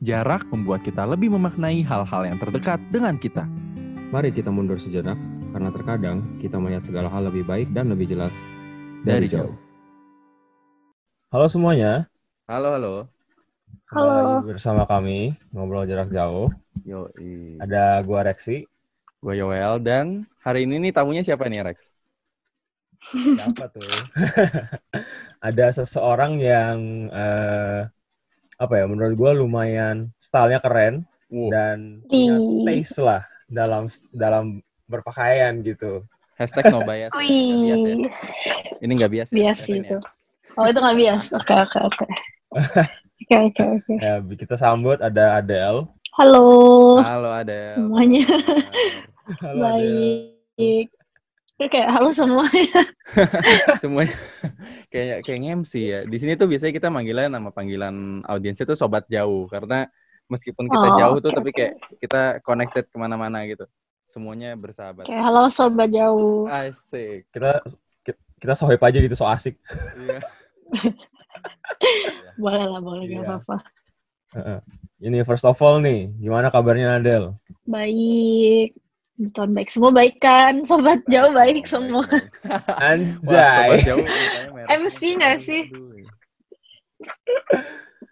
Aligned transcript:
Jarak 0.00 0.48
membuat 0.48 0.80
kita 0.80 1.04
lebih 1.04 1.28
memaknai 1.36 1.84
hal-hal 1.84 2.24
yang 2.24 2.40
terdekat 2.40 2.80
dengan 2.88 3.20
kita. 3.20 3.44
Mari 4.08 4.32
kita 4.32 4.48
mundur 4.48 4.80
sejenak, 4.80 5.20
karena 5.52 5.68
terkadang 5.68 6.24
kita 6.40 6.56
melihat 6.56 6.88
segala 6.88 7.12
hal 7.12 7.28
lebih 7.28 7.44
baik 7.44 7.68
dan 7.76 7.92
lebih 7.92 8.08
jelas 8.08 8.32
Dari 9.04 9.28
jauh. 9.28 9.52
Halo 11.28 11.52
semuanya, 11.52 12.08
Halo, 12.48 12.80
halo. 12.80 12.94
Halo. 13.92 14.40
kembali 14.40 14.56
bersama 14.56 14.88
kami 14.88 15.36
ngobrol 15.52 15.84
jarak 15.84 16.08
jauh. 16.08 16.48
Yo, 16.80 17.04
Ada 17.60 18.00
gua 18.00 18.24
Rexi. 18.24 18.64
gue 19.20 19.34
Yoel 19.36 19.84
dan 19.84 20.24
hari 20.40 20.64
ini 20.64 20.80
nih 20.80 20.92
tamunya 20.96 21.20
siapa 21.20 21.44
nih 21.44 21.60
Rex? 21.60 21.92
Siapa 23.36 23.68
tuh? 23.68 23.84
Ada 25.48 25.84
seseorang 25.84 26.40
yang 26.40 27.08
eh, 27.12 27.84
apa 28.60 28.74
ya? 28.76 28.84
Menurut 28.84 29.16
gua 29.16 29.32
lumayan 29.32 30.12
stylenya 30.20 30.60
keren 30.60 31.08
Wow. 31.30 31.46
dan 31.54 31.78
punya 32.10 32.42
taste 32.66 32.98
lah 32.98 33.22
dalam 33.46 33.86
dalam 34.10 34.58
berpakaian 34.90 35.62
gitu. 35.62 36.02
Hashtag 36.34 36.74
no 36.74 36.82
bias. 36.82 37.14
Ya. 37.14 37.76
Ini 38.82 38.92
nggak 38.98 39.12
bias. 39.14 39.28
ya, 39.30 39.36
bias 39.38 39.58
Kevin 39.62 39.82
itu. 39.86 39.94
ya? 39.94 40.00
Oh 40.58 40.66
itu 40.66 40.78
nggak 40.82 40.98
bias. 40.98 41.24
Oke 41.32 41.54
oke 41.54 41.78
oke. 41.86 42.04
Oke 43.20 43.36
oke 43.36 43.62
oke. 43.62 43.94
Ya, 44.00 44.16
kita 44.18 44.56
sambut 44.58 44.98
ada 44.98 45.38
Adele. 45.38 45.86
Halo 46.18 46.98
Halo 46.98 47.30
ada. 47.30 47.68
semuanya. 47.70 48.26
Halo 49.38 49.62
Adele. 49.70 50.34
Baik. 50.58 50.88
Oke, 51.60 51.76
halo 51.76 52.08
semuanya. 52.08 52.80
Semuanya 53.84 54.16
kayak 54.88 55.20
kayak 55.28 55.60
MC 55.60 55.72
ya. 55.92 56.00
Di 56.08 56.16
sini 56.16 56.32
tuh 56.32 56.48
biasanya 56.48 56.72
kita 56.72 56.88
manggilnya 56.88 57.28
nama 57.28 57.52
panggilan 57.52 58.24
audiensnya 58.24 58.64
tuh 58.64 58.80
sobat 58.80 59.04
jauh 59.12 59.44
karena 59.44 59.84
meskipun 60.32 60.72
kita 60.72 60.88
Oh, 60.88 60.96
jauh 60.96 61.16
tuh 61.20 61.28
oke, 61.28 61.36
tapi 61.36 61.50
kayak 61.52 61.72
kita 62.00 62.40
connected 62.40 62.88
ke 62.88 62.96
mana-mana 62.96 63.44
gitu. 63.44 63.68
Semuanya 64.08 64.56
bersahabat. 64.56 65.04
Oke, 65.04 65.12
halo 65.12 65.52
sobat 65.52 65.92
jauh. 65.92 66.48
Asik. 66.48 67.28
Kita 67.28 67.60
kita 68.40 68.52
swipe 68.56 68.80
aja 68.80 68.96
gitu 68.96 69.12
so 69.12 69.28
asik. 69.28 69.60
Iya. 70.00 70.20
Boleh 72.40 72.64
lah, 72.64 72.80
boleh 72.80 73.04
Iya. 73.04 73.20
nggak 73.20 73.26
apa-apa. 73.36 73.56
Ini 74.96 75.28
first 75.28 75.44
of 75.44 75.60
all 75.60 75.76
nih, 75.76 76.08
gimana 76.16 76.48
kabarnya 76.48 76.96
Adele? 76.96 77.36
Baik. 77.68 78.72
Tahun 79.20 79.52
baik 79.52 79.68
semua 79.68 79.92
baik 79.92 80.16
kan? 80.16 80.62
Sobat 80.68 81.04
jauh 81.04 81.32
baik 81.36 81.68
semua. 81.68 82.00
Wah, 82.00 82.64
sobat 83.20 83.76
Anjay. 83.76 83.84
jauh. 83.84 84.04
MC 84.70 85.00
nggak 85.20 85.36
sih? 85.36 85.62
Aduh. 85.68 86.00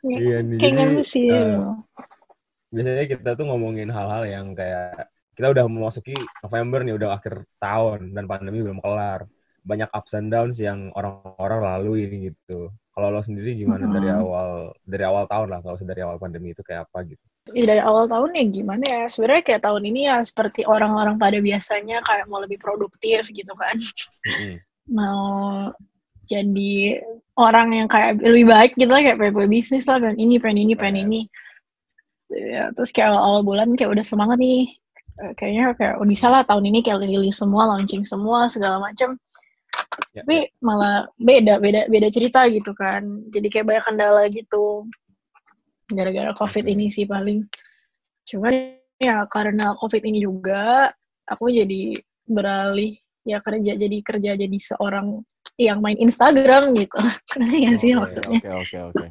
Iya 0.05 0.45
nih. 0.45 0.59
Kayak 0.61 0.75
Jadi 0.77 0.85
MC. 1.01 1.15
eh, 1.33 1.57
biasanya 2.69 3.05
kita 3.09 3.31
tuh 3.41 3.45
ngomongin 3.49 3.89
hal-hal 3.89 4.23
yang 4.29 4.47
kayak 4.53 5.09
kita 5.33 5.49
udah 5.49 5.65
memasuki 5.71 6.13
November 6.45 6.85
nih, 6.85 6.95
udah 6.99 7.11
akhir 7.17 7.35
tahun 7.57 8.13
dan 8.13 8.25
pandemi 8.29 8.61
belum 8.61 8.83
kelar. 8.85 9.25
Banyak 9.69 9.93
ups 9.93 10.17
and 10.17 10.33
downs 10.33 10.57
yang 10.57 10.89
orang-orang 10.97 11.61
lalui 11.61 12.09
ini 12.09 12.33
gitu. 12.33 12.73
Kalau 12.97 13.13
lo 13.13 13.21
sendiri 13.21 13.53
gimana 13.55 13.85
Mhm. 13.85 13.95
dari 13.95 14.09
awal 14.11 14.49
dari 14.83 15.05
awal 15.05 15.25
tahun 15.29 15.49
lah, 15.53 15.61
kalau 15.61 15.77
dari 15.85 16.01
awal 16.03 16.17
pandemi 16.17 16.57
itu 16.57 16.65
kayak 16.65 16.89
apa 16.89 17.05
gitu? 17.05 17.21
Ya, 17.53 17.65
dari 17.69 17.83
awal 17.85 18.09
tahun 18.09 18.33
ya 18.35 18.45
gimana 18.49 18.85
ya? 18.85 19.03
Sebenarnya 19.07 19.45
kayak 19.45 19.63
tahun 19.63 19.83
ini 19.93 20.01
ya 20.09 20.17
seperti 20.25 20.65
orang-orang 20.65 21.21
pada 21.21 21.39
biasanya 21.39 22.01
kayak 22.03 22.27
mau 22.33 22.41
lebih 22.41 22.59
produktif 22.59 23.29
gitu 23.29 23.53
kan. 23.55 23.77
Mm-mm. 24.27 24.57
mau 24.89 25.69
jadi 26.25 27.05
orang 27.37 27.77
yang 27.77 27.89
kayak 27.93 28.25
lebih 28.25 28.49
baik 28.49 28.73
gitu 28.73 28.89
lah 28.89 29.05
kayak 29.05 29.21
pengen 29.21 29.53
bisnis 29.53 29.85
lah 29.85 30.01
pengen 30.01 30.17
ini 30.17 30.41
pengen 30.41 30.65
ini 30.65 30.75
pengen 30.81 30.97
Keren. 30.97 31.13
ini 31.13 31.21
ya, 32.33 32.73
terus 32.73 32.89
kayak 32.97 33.13
awal, 33.13 33.21
awal 33.21 33.43
bulan 33.45 33.69
kayak 33.77 33.93
udah 33.93 34.01
semangat 34.01 34.41
nih 34.41 34.73
Eh, 35.19 35.35
kayaknya 35.35 35.75
kayak 35.75 35.95
oh, 35.99 36.07
bisa 36.07 36.31
lah 36.31 36.47
tahun 36.47 36.71
ini 36.71 36.79
kayak 36.79 37.03
rilis 37.03 37.43
semua 37.43 37.67
launching 37.67 38.07
semua 38.07 38.47
segala 38.47 38.79
macam 38.79 39.19
Ya, 40.15 40.23
tapi 40.23 40.51
malah 40.63 41.11
beda 41.19 41.59
beda 41.63 41.91
beda 41.91 42.09
cerita 42.11 42.47
gitu 42.51 42.73
kan. 42.75 43.03
Jadi 43.31 43.47
kayak 43.51 43.67
banyak 43.67 43.85
kendala 43.87 44.23
gitu. 44.31 44.87
Gara-gara 45.91 46.33
covid 46.37 46.65
ini 46.69 46.93
sih 46.93 47.09
paling. 47.09 47.45
Cuman 48.29 48.79
ya 48.99 49.25
karena 49.31 49.75
covid 49.79 50.03
ini 50.05 50.23
juga 50.23 50.93
aku 51.29 51.51
jadi 51.51 51.97
beralih 52.29 52.99
ya 53.25 53.41
kerja 53.45 53.77
jadi 53.77 53.99
kerja 54.01 54.31
jadi 54.37 54.59
seorang 54.59 55.23
yang 55.59 55.83
main 55.83 55.99
Instagram 55.99 56.73
gitu. 56.79 56.99
Ngerti 57.39 57.57
nggak 57.67 57.79
sih 57.81 57.91
maksudnya? 57.95 58.39
Oke, 58.39 58.51
oke, 58.51 58.79
oke. 58.95 59.07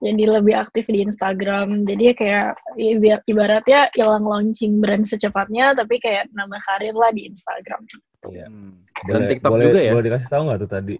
Jadi 0.00 0.24
lebih 0.40 0.56
aktif 0.56 0.88
di 0.88 1.04
Instagram 1.04 1.84
jadi 1.84 2.02
ya 2.02 2.14
kayak 2.16 2.46
ya 2.74 2.92
biar 2.96 3.18
ibaratnya 3.24 3.80
hilang 3.92 4.24
launching 4.24 4.80
brand 4.80 5.04
secepatnya 5.04 5.76
tapi 5.76 6.00
kayak 6.00 6.32
nambah 6.32 6.56
karir 6.64 6.96
lah 6.96 7.12
di 7.12 7.28
Instagram 7.28 7.84
Iya. 8.20 8.48
Hmm. 8.48 8.84
Dan 9.08 9.16
Boleh- 9.16 9.30
TikTok 9.32 9.52
boleh, 9.52 9.64
juga 9.64 9.80
ya? 9.80 9.92
Boleh 9.96 10.04
dikasih 10.08 10.28
tahu 10.28 10.42
nggak 10.44 10.60
tuh 10.60 10.70
tadi? 10.70 10.96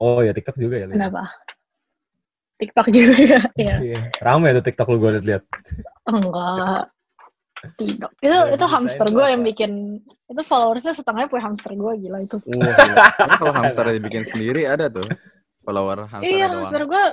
Oh 0.00 0.20
ya 0.20 0.32
TikTok 0.32 0.56
juga 0.56 0.76
ya. 0.80 0.86
Kenapa 0.88 1.22
TikTok 2.56 2.86
juga 2.88 3.14
ya 3.16 3.40
Iya. 3.60 3.76
Rame 4.24 4.48
tuh 4.52 4.64
TikTok 4.64 4.88
lu 4.88 4.96
gue 4.96 5.10
liat-liat. 5.20 5.42
enggak 6.06 6.82
tidak 7.74 8.10
itu 8.20 8.30
Boleh 8.30 8.52
itu 8.52 8.66
hamster 8.68 9.06
gue 9.10 9.26
yang 9.26 9.42
bikin 9.42 9.72
itu 10.28 10.42
followersnya 10.44 10.92
setengahnya 10.92 11.26
punya 11.26 11.44
hamster 11.50 11.72
gue 11.72 11.92
gila 11.98 12.18
itu. 12.22 12.36
Karena 12.40 13.34
kalau 13.36 13.52
hamster 13.52 13.84
dibikin 13.92 14.24
sendiri 14.24 14.64
ada 14.64 14.86
tuh 14.86 15.02
follower 15.60 16.06
hamster 16.06 16.30
iya 16.30 16.46
doang. 16.46 16.62
hamster 16.62 16.82
gue 16.84 17.04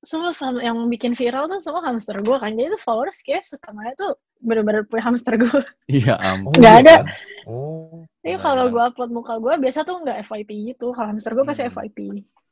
semua 0.00 0.32
yang 0.58 0.80
bikin 0.88 1.12
viral 1.12 1.44
tuh 1.44 1.60
semua 1.60 1.84
hamster 1.84 2.16
gue 2.18 2.36
kan 2.36 2.52
jadi 2.52 2.72
tuh 2.72 2.80
followers 2.80 3.20
kayak 3.20 3.44
setengahnya 3.44 3.92
tuh 3.94 4.12
bener-bener 4.40 4.88
punya 4.88 5.04
hamster 5.04 5.36
gue 5.36 5.60
Iya 5.92 6.16
ampun. 6.16 6.56
Nggak 6.56 6.74
iya 6.74 6.82
ada. 6.82 6.94
Oh. 7.44 8.08
Iya 8.20 8.36
Nah, 8.36 8.42
kalau 8.42 8.64
gue 8.68 8.80
upload 8.82 9.10
muka 9.10 9.36
gue 9.36 9.54
biasa 9.58 9.84
tuh 9.84 10.00
nggak 10.00 10.24
FYP 10.24 10.50
gitu. 10.72 10.92
Kalau 10.92 11.08
hamster 11.08 11.32
gue 11.32 11.44
pasti 11.44 11.62
Hmm. 11.62 11.72
FYP. 11.72 11.98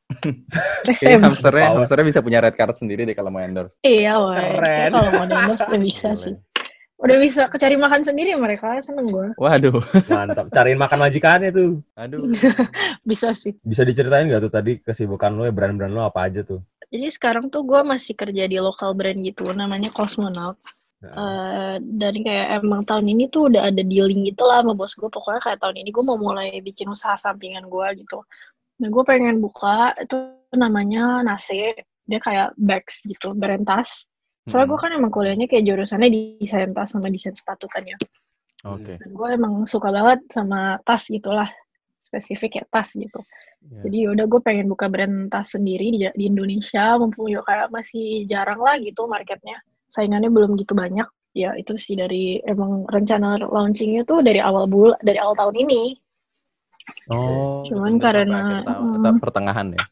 Kayaknya 0.89 0.97
SM. 0.97 1.21
hamsternya, 1.21 1.67
Power. 1.67 1.77
hamsternya 1.79 2.07
bisa 2.07 2.21
punya 2.21 2.39
red 2.41 2.55
card 2.55 2.75
sendiri 2.75 3.05
deh 3.05 3.13
kalau 3.13 3.29
mau 3.29 3.41
endorse. 3.41 3.77
Iya, 3.81 4.17
woy. 4.19 4.37
Keren. 4.37 4.61
Kayak 4.61 4.89
Kalau 4.91 5.11
mau 5.11 5.25
endorse 5.25 5.77
bisa 5.79 6.09
sih. 6.15 6.35
Udah 6.99 7.17
bisa 7.17 7.47
kecari 7.47 7.79
makan 7.79 8.03
sendiri 8.03 8.35
mereka, 8.35 8.75
seneng 8.83 9.07
gue. 9.07 9.31
Waduh, 9.37 9.79
Mantap. 10.05 10.51
Cariin 10.51 10.75
makan 10.75 10.99
majikannya 10.99 11.55
tuh. 11.55 11.79
aduh. 11.95 12.27
Bisa 13.07 13.31
sih. 13.33 13.55
Bisa 13.63 13.87
diceritain 13.87 14.27
nggak 14.27 14.43
tuh 14.43 14.51
tadi 14.51 14.73
kesibukan 14.83 15.31
lo 15.31 15.47
ya 15.47 15.55
brand-brand 15.55 15.95
lo 15.95 16.03
apa 16.03 16.27
aja 16.27 16.43
tuh? 16.43 16.59
Jadi 16.89 17.07
sekarang 17.13 17.53
tuh 17.53 17.69
gue 17.69 17.81
masih 17.85 18.17
kerja 18.17 18.49
di 18.49 18.57
lokal 18.57 18.97
brand 18.97 19.21
gitu, 19.21 19.45
namanya 19.53 19.93
Cosmonauts. 19.93 20.81
Nah, 20.99 21.15
Eh, 21.15 21.77
dan 21.95 22.15
kayak 22.27 22.59
emang 22.59 22.83
tahun 22.83 23.07
ini 23.07 23.31
tuh 23.31 23.47
udah 23.55 23.71
ada 23.71 23.83
dealing 23.87 24.27
gitu 24.27 24.43
lah 24.49 24.67
sama 24.67 24.75
bos 24.75 24.99
gue. 24.99 25.07
Pokoknya 25.07 25.41
kayak 25.45 25.59
tahun 25.63 25.77
ini 25.79 25.95
gue 25.95 26.03
mau 26.03 26.19
mulai 26.19 26.59
bikin 26.59 26.91
usaha 26.91 27.15
sampingan 27.15 27.71
gue 27.71 28.03
gitu. 28.03 28.19
Nah 28.83 28.89
gue 28.91 29.05
pengen 29.07 29.39
buka 29.39 29.95
itu 29.95 30.17
namanya 30.59 31.23
Nase. 31.23 31.79
Dia 32.09 32.19
kayak 32.19 32.57
bags 32.59 33.05
gitu, 33.07 33.31
brand 33.37 33.63
tas. 33.63 34.09
Soalnya 34.49 34.65
Hmm. 34.65 34.73
gue 34.75 34.79
kan 34.81 34.91
emang 34.97 35.13
kuliahnya 35.13 35.47
kayak 35.47 35.71
jurusannya 35.71 36.09
desain 36.41 36.73
tas 36.75 36.89
sama 36.91 37.13
desain 37.13 37.37
sepatu 37.37 37.69
kan 37.71 37.85
ya. 37.87 37.95
Oke. 38.67 38.99
Dan 38.99 39.13
gue 39.15 39.29
emang 39.39 39.63
suka 39.71 39.95
banget 39.95 40.25
sama 40.35 40.81
tas 40.83 41.07
gitulah. 41.07 41.47
Spesifik 42.01 42.59
ya 42.59 42.65
tas 42.75 42.91
gitu. 42.97 43.21
Iya. 43.59 43.81
Jadi 43.85 43.97
yaudah 44.07 44.27
gue 44.31 44.41
pengen 44.41 44.67
buka 44.71 44.87
brand 44.87 45.29
tas 45.29 45.53
sendiri 45.53 45.91
di, 45.91 46.07
di 46.07 46.25
Indonesia. 46.31 46.95
Mumpung 46.97 47.29
kayak 47.29 47.69
masih 47.75 48.25
jarang 48.25 48.63
lah 48.63 48.79
gitu 48.79 49.05
marketnya. 49.11 49.59
Saingannya 49.91 50.31
belum 50.31 50.55
gitu 50.61 50.79
banyak. 50.79 51.09
Ya 51.37 51.55
itu 51.55 51.77
sih 51.77 51.95
dari 51.95 52.41
emang 52.47 52.89
rencana 52.89 53.39
launchingnya 53.39 54.03
tuh 54.09 54.25
dari 54.25 54.41
awal 54.41 54.67
bul 54.67 54.95
dari 55.05 55.19
awal 55.21 55.37
tahun 55.37 55.55
ini. 55.69 55.83
Oh. 57.13 57.69
Cuman 57.69 58.01
karena, 58.01 58.65
tahun, 58.65 58.81
mm. 58.81 58.95
tetap 58.97 59.15
pertengahan 59.21 59.69
ya. 59.77 59.83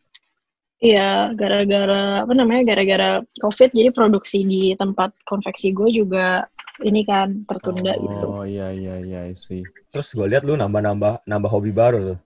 Iya, 0.77 1.11
gara-gara 1.33 2.25
apa 2.25 2.33
namanya? 2.37 2.77
Gara-gara 2.77 3.11
COVID 3.41 3.73
jadi 3.73 3.91
produksi 3.93 4.45
di 4.45 4.63
tempat 4.77 5.13
konveksi 5.25 5.73
gue 5.73 5.89
juga 5.89 6.45
ini 6.85 7.01
kan 7.09 7.49
tertunda 7.49 7.97
gitu. 7.97 8.29
Oh 8.29 8.45
iya 8.45 8.69
iya 8.69 9.01
iya 9.01 9.21
sih. 9.33 9.65
Terus 9.89 10.13
gue 10.13 10.27
lihat 10.29 10.45
lu 10.45 10.53
nambah-nambah 10.61 11.25
nambah 11.25 11.49
hobi 11.49 11.73
baru 11.73 12.13
tuh. 12.13 12.19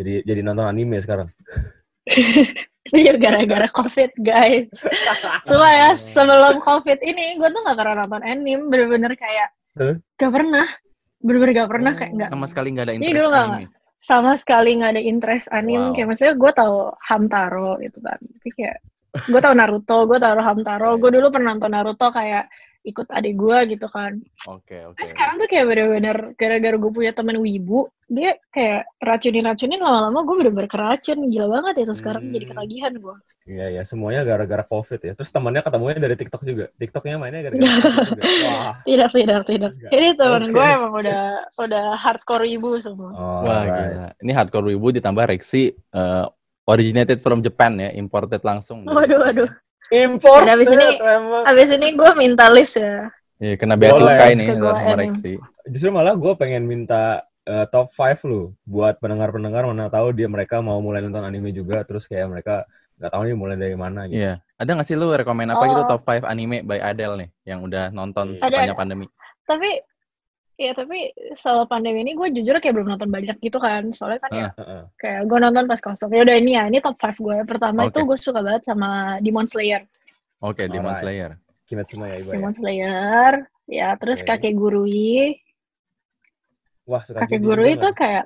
Jadi 0.00 0.24
jadi 0.24 0.40
nonton 0.40 0.64
anime 0.64 0.96
sekarang. 0.98 1.28
Itu 2.88 2.96
juga 2.96 3.16
gara-gara 3.28 3.68
COVID, 3.68 4.10
guys. 4.18 4.72
Semua 5.44 5.70
ya, 5.70 5.90
sebelum 5.92 6.58
COVID 6.58 6.98
ini, 7.04 7.36
gue 7.36 7.48
tuh 7.48 7.60
gak 7.60 7.76
pernah 7.76 8.04
nonton 8.04 8.22
anime. 8.24 8.72
Bener-bener 8.72 9.12
kayak, 9.14 9.52
Huh? 9.76 9.94
gak 10.16 10.32
pernah. 10.32 10.66
Bener-bener 11.20 11.52
gak 11.54 11.70
pernah, 11.70 11.92
kayak 11.94 12.12
gak. 12.16 12.30
Sama 12.32 12.46
sekali 12.48 12.68
nggak 12.72 12.86
ada 12.88 12.92
Jadi 12.92 12.98
interest 13.04 13.16
dulu 13.20 13.28
nggak- 13.28 13.48
anime. 13.52 13.68
Sama 14.00 14.32
sekali 14.40 14.70
gak 14.80 14.90
ada 14.96 15.02
interest 15.04 15.46
anime. 15.52 15.84
Wow. 15.84 15.92
Kayak 15.92 16.06
maksudnya 16.08 16.34
gue 16.34 16.50
tau 16.56 16.76
Hamtaro 17.04 17.70
gitu 17.78 17.98
kan. 18.00 18.16
Tapi 18.18 18.48
kayak, 18.56 18.76
gue 19.28 19.40
tau 19.44 19.52
Naruto, 19.52 19.98
gue 20.08 20.18
tau 20.18 20.40
Hamtaro. 20.40 20.90
Gue 20.96 21.10
dulu 21.12 21.28
pernah 21.28 21.52
nonton 21.52 21.70
Naruto 21.70 22.08
kayak 22.08 22.48
ikut 22.80 23.12
adik 23.12 23.36
gue 23.36 23.76
gitu 23.76 23.86
kan 23.92 24.16
Oke, 24.48 24.88
oke. 24.88 24.96
Tapi 24.96 25.04
sekarang 25.04 25.34
tuh 25.36 25.48
kayak 25.52 25.68
bener-bener 25.68 26.16
gara-gara 26.32 26.76
gue 26.80 26.88
punya 26.90 27.12
temen 27.12 27.36
wibu, 27.36 27.92
dia 28.08 28.40
kayak 28.48 28.88
racunin-racunin 28.98 29.76
lama-lama 29.76 30.24
gue 30.24 30.36
bener-bener 30.40 30.64
keracun. 30.64 31.28
Gila 31.28 31.46
banget 31.46 31.84
itu 31.84 31.92
sekarang 31.92 32.22
Hmm. 32.24 32.32
jadi 32.32 32.44
ketagihan 32.48 32.92
gue. 32.96 33.16
Iya 33.44 33.66
ya, 33.68 33.82
semuanya 33.84 34.24
gara-gara 34.24 34.64
COVID 34.64 35.00
ya. 35.04 35.12
Terus 35.12 35.28
temannya 35.28 35.60
ketemunya 35.60 36.00
dari 36.00 36.16
TikTok 36.16 36.42
juga. 36.42 36.64
TikToknya 36.76 37.20
mainnya 37.20 37.40
gara-gara 37.44 37.68
COVID 37.68 38.08
juga. 38.16 38.22
Wah. 38.48 38.74
Tidak, 38.80 39.10
tidak, 39.12 39.40
tidak. 39.44 39.70
Enggak. 39.76 39.90
Jadi 39.92 40.06
temen 40.16 40.42
Oke. 40.42 40.52
gue 40.56 40.66
emang 40.72 40.92
udah 40.96 41.22
udah 41.60 41.86
hardcore 41.94 42.44
wibu 42.48 42.70
semua. 42.80 43.10
Oh, 43.12 43.40
Wah, 43.44 43.60
right. 43.60 43.68
gila. 43.68 44.08
Ini 44.24 44.32
hardcore 44.32 44.66
wibu 44.72 44.86
ditambah 44.96 45.24
Rexy 45.28 45.62
eh, 45.72 46.24
originated 46.64 47.20
from 47.20 47.44
Japan 47.44 47.76
ya, 47.76 47.92
imported 47.92 48.40
langsung. 48.40 48.88
Waduh, 48.88 49.20
waduh. 49.20 49.50
Import. 49.92 50.42
Udah, 50.42 50.54
abis 50.54 50.70
ini- 50.70 50.98
memang. 51.02 51.42
Abis 51.44 51.68
ini 51.70 51.88
gue 51.92 52.10
minta 52.14 52.46
list 52.46 52.76
ya. 52.76 53.10
Iya, 53.36 53.54
kena 53.56 53.74
bea 53.74 53.90
cukai 53.90 54.36
nih. 54.36 55.38
Justru 55.66 55.88
malah 55.90 56.14
gue 56.14 56.32
pengen 56.34 56.64
minta 56.64 57.20
eh, 57.42 57.64
top 57.66 57.88
5 57.88 58.22
lu 58.24 58.52
buat 58.62 59.00
pendengar-pendengar 59.00 59.64
mana 59.64 59.88
tahu 59.88 60.12
dia 60.12 60.28
mereka 60.28 60.60
mau 60.60 60.78
mulai 60.78 61.00
nonton 61.00 61.20
anime 61.20 61.50
juga 61.50 61.82
terus 61.82 62.04
kayak 62.04 62.28
mereka 62.28 62.68
nggak 62.96 63.10
tahu 63.10 63.22
nih 63.24 63.32
mulai 63.32 63.56
dari 63.56 63.74
mana 63.74 64.04
gitu. 64.06 64.20
Iya. 64.20 64.44
Ada 64.54 64.70
nggak 64.70 64.86
sih 64.86 64.94
lu 64.94 65.08
rekomen 65.10 65.48
apa 65.48 65.64
gitu 65.66 65.82
Oh. 65.82 65.88
top 65.88 66.02
5 66.04 66.22
anime 66.22 66.60
by 66.60 66.78
Adele 66.78 67.16
nih 67.16 67.28
yang 67.46 67.64
udah 67.64 67.88
nonton 67.88 68.36
Ada, 68.36 68.44
sepanjang 68.44 68.68
ada. 68.68 68.76
pandemi? 68.76 69.06
Tapi, 69.42 69.70
ya 70.60 70.76
tapi 70.76 71.08
selama 71.32 71.64
pandemi 71.64 72.04
ini 72.04 72.12
gue 72.12 72.28
jujur 72.36 72.60
kayak 72.60 72.76
belum 72.76 72.92
nonton 72.92 73.08
banyak 73.08 73.40
gitu 73.40 73.56
kan. 73.56 73.88
Soalnya 73.96 74.20
kan 74.20 74.30
ya 74.30 74.44
Ah. 74.44 74.52
Heeh. 74.60 74.82
kayak 75.00 75.20
gue 75.24 75.38
nonton 75.40 75.64
pas 75.64 75.80
kosong. 75.80 76.12
Ya 76.12 76.20
udah 76.20 76.36
ini 76.36 76.52
ya, 76.52 76.68
ini 76.68 76.78
top 76.78 77.00
5 77.00 77.16
gue. 77.16 77.36
Pertama 77.48 77.88
Oke. 77.88 77.96
itu 77.96 78.00
gue 78.04 78.18
suka 78.20 78.40
banget 78.44 78.68
sama 78.68 79.16
Demon 79.24 79.48
Slayer. 79.48 79.88
Oke, 80.44 80.68
Demon 80.68 80.92
Alright. 80.92 81.00
Slayer. 81.00 81.30
Kimetsu 81.64 81.96
no 81.96 82.04
Yaiba 82.04 82.28
ya. 82.28 82.32
Demon 82.36 82.52
Slayer. 82.52 83.32
Ya, 83.64 83.88
terus 83.96 84.20
Oke. 84.20 84.28
kakek 84.36 84.52
gurui. 84.52 85.40
Wah, 86.84 87.00
suka 87.00 87.22
kakek 87.24 87.40
judi 87.40 87.46
guru 87.46 87.62
juga 87.64 87.74
itu 87.78 87.88
kayak 87.94 88.24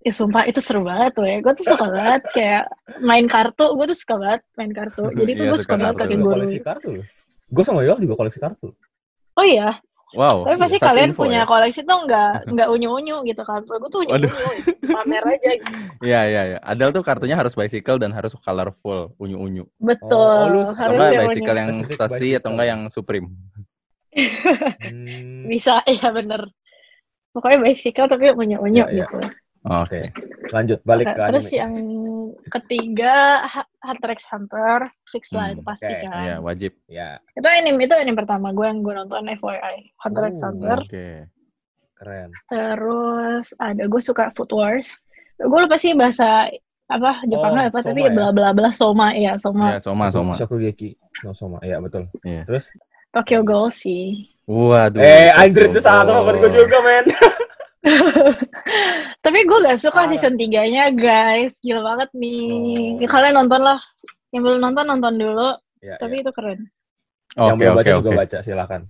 ya 0.00 0.12
sumpah 0.16 0.42
itu 0.48 0.60
seru 0.64 0.80
banget 0.80 1.12
tuh 1.12 1.28
ya 1.28 1.38
gue 1.38 1.52
tuh 1.54 1.66
suka 1.68 1.86
banget 1.92 2.22
kayak 2.36 2.64
main 3.04 3.28
kartu 3.28 3.76
gue 3.76 3.86
tuh 3.92 3.98
suka 4.00 4.14
banget 4.16 4.40
main 4.56 4.72
kartu 4.72 5.04
jadi 5.12 5.30
tuh 5.36 5.44
Iya, 5.44 5.50
gue 5.52 5.58
suka 5.60 5.76
banget 5.76 5.94
kakek 6.00 6.10
Juga 6.10 6.24
guru 6.24 6.34
koleksi 6.40 6.60
kartu 6.64 6.88
loh. 6.96 7.06
Gue 7.52 7.64
sama 7.68 7.80
Yoel 7.84 7.98
juga 8.00 8.14
koleksi 8.16 8.38
kartu. 8.40 8.68
oh 9.36 9.44
iya 9.46 9.70
Wow. 10.10 10.42
tapi 10.42 10.58
pasti 10.58 10.78
kalian 10.82 11.14
info 11.14 11.22
punya 11.22 11.42
ya. 11.42 11.48
koleksi 11.48 11.86
tuh 11.86 11.98
nggak 12.02 12.30
nggak 12.56 12.68
unyu 12.68 12.88
unyu 12.90 13.16
gitu 13.22 13.42
kan 13.46 13.62
gue 13.62 13.88
tuh 13.88 14.02
unyu 14.02 14.12
Waduh. 14.18 14.30
unyu 14.30 14.62
pamer 14.90 15.22
aja 15.22 15.50
gitu. 15.54 15.70
Iya, 16.10 16.20
iya, 16.26 16.42
iya. 16.50 16.58
Adele 16.64 16.90
tuh 16.96 17.04
kartunya 17.04 17.36
harus 17.36 17.52
bicycle 17.52 18.00
dan 18.00 18.10
harus 18.10 18.32
colorful, 18.40 19.12
unyu-unyu. 19.20 19.68
betul 19.76 20.16
Oh, 20.16 20.48
lu 20.48 20.60
Atau 20.64 20.74
harus 20.80 20.98
yang 21.12 21.28
bicycle 21.28 21.52
unyu 21.52 21.60
yang 21.60 21.70
stasi 21.84 22.08
bicycle. 22.08 22.38
atau 22.40 22.48
enggak 22.56 22.68
yang 22.72 22.80
Supreme. 22.88 23.26
Hmm, 24.80 25.46
bisa 25.52 25.84
iya 25.86 26.08
bener 26.10 26.50
pokoknya 27.30 27.58
bicycle 27.62 28.08
tapi 28.10 28.34
unyu 28.34 28.58
unyu 28.58 28.82
Iya, 28.90 29.06
iya. 29.06 29.06
Oke. 29.62 30.08
lanjut 30.50 30.80
balik 30.82 31.06
ke 31.06 31.20
terus 31.20 31.46
anime. 31.46 31.58
yang 31.58 31.74
ketiga 32.48 33.44
Hunter 33.80 34.10
x 34.10 34.26
Hunter 34.26 34.82
fix 35.06 35.30
lah 35.30 35.46
Hmm, 35.46 35.54
itu 35.54 35.62
pasti 35.62 35.86
oke. 35.86 36.02
kan 36.02 36.22
Iya, 36.22 36.36
wajib. 36.38 36.72
Ya, 36.86 37.08
itu 37.30 37.46
anime 37.46 37.78
itu 37.80 37.92
anime 37.92 38.16
pertama 38.16 38.50
gue 38.50 38.64
yang 38.64 38.80
gue 38.80 38.90
nonton 38.90 39.30
FYI 39.30 39.76
Hunter 39.96 40.24
x 40.26 40.34
Oh, 40.36 40.44
Hunter 40.46 40.78
Oke. 40.80 41.08
keren. 41.94 42.30
Terus 42.46 43.46
ada 43.56 43.84
gue 43.84 44.00
suka 44.00 44.32
Food 44.32 44.50
Wars. 44.50 45.04
Gue 45.36 45.60
lupa 45.60 45.76
sih 45.76 45.92
bahasa 45.92 46.48
apa 46.86 47.22
Jepangnya 47.22 47.68
Oh, 47.68 47.70
apa 47.70 47.78
tapi 47.80 48.00
Soma 48.00 48.08
ya 48.08 48.12
bla 48.12 48.28
bla 48.30 48.48
bla 48.50 48.70
Soma 48.70 49.08
ya 49.12 49.32
Soma 49.36 49.66
Iya, 49.68 49.78
Soma, 49.78 50.04
Shoku- 50.04 50.14
Soma. 50.16 50.32
Shokugeki 50.34 50.88
no 51.20 51.30
Soma. 51.30 51.58
Iya, 51.60 51.78
betul. 51.78 52.08
Iya. 52.20 52.42
Terus 52.42 52.72
Tokyo 53.10 53.40
Ghoul 53.42 53.70
sih. 53.70 54.26
Waduh. 54.44 54.98
eh 54.98 55.30
anjir 55.30 55.68
itu 55.68 55.78
salah 55.78 56.02
satu 56.02 56.12
favorit 56.16 56.38
gue 56.40 56.52
juga, 56.56 56.78
men. 56.80 57.06
Tapi 59.24 59.38
gue 59.44 59.58
gak 59.62 59.80
suka 59.80 60.04
Parah. 60.04 60.10
season 60.10 60.34
3-nya 60.36 60.92
guys. 60.92 61.56
Gila 61.60 61.80
banget 61.82 62.10
nih. 62.12 62.98
Oh. 62.98 63.08
Kalian 63.08 63.34
nonton 63.36 63.60
lah. 63.60 63.80
Yang 64.30 64.42
belum 64.46 64.58
nonton 64.60 64.84
nonton 64.86 65.14
dulu. 65.16 65.50
Ya, 65.80 65.96
Tapi 65.96 66.20
ya. 66.20 66.22
itu 66.22 66.30
keren. 66.32 66.60
yang 67.30 67.54
Oke, 67.54 67.62
belum 67.62 67.72
oke, 67.72 67.78
baca 67.78 67.90
juga 67.94 68.10
oke. 68.10 68.18
baca, 68.18 68.38
silakan. 68.42 68.82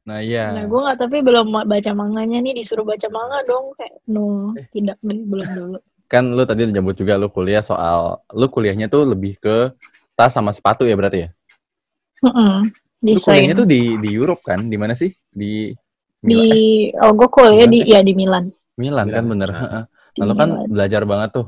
Nah, 0.00 0.18
iya. 0.18 0.50
Nah 0.50 0.64
gue 0.66 0.80
gak 0.82 0.98
tapi 0.98 1.16
belum 1.20 1.46
baca 1.64 1.90
manganya 1.92 2.38
nih 2.40 2.54
disuruh 2.56 2.82
baca 2.82 3.06
manga 3.08 3.38
dong 3.44 3.72
kayak 3.76 3.94
no 4.06 4.50
Eh. 4.54 4.66
tidak 4.70 4.98
nih 5.00 5.22
belum 5.22 5.48
dulu. 5.50 5.78
Kan 6.12 6.34
lu 6.34 6.42
tadi 6.42 6.66
nyebut 6.66 6.98
juga 6.98 7.14
lu 7.14 7.30
kuliah 7.30 7.62
soal 7.62 8.18
lu 8.34 8.50
kuliahnya 8.50 8.90
tuh 8.90 9.06
lebih 9.06 9.38
ke 9.38 9.70
tas 10.12 10.34
sama 10.34 10.50
sepatu 10.50 10.82
ya 10.82 10.98
berarti 10.98 11.24
ya? 11.24 11.28
Mm-mm. 12.20 12.66
Lu 13.00 13.14
Desain. 13.14 13.46
kuliahnya 13.46 13.54
tuh 13.54 13.68
di 13.70 13.94
di 13.96 14.10
Europe 14.10 14.42
kan? 14.42 14.66
Di 14.66 14.74
mana 14.74 14.92
sih? 14.92 15.14
Di 15.30 15.70
di 16.20 16.36
Milan. 16.36 16.56
oh 17.00 17.12
gue 17.16 17.28
kuliah 17.32 17.64
Milan 17.64 17.72
di 17.72 17.80
sih. 17.80 17.92
ya 17.92 18.00
di 18.04 18.12
Milan. 18.12 18.44
Milan 18.76 19.06
kan 19.08 19.24
bener. 19.24 19.50
Nah. 19.50 19.60
Heeh. 19.60 19.84
Di 20.10 20.18
Nah, 20.20 20.26
lu 20.26 20.34
kan 20.36 20.50
Milan. 20.50 20.68
belajar 20.68 21.02
banget 21.08 21.30
tuh. 21.32 21.46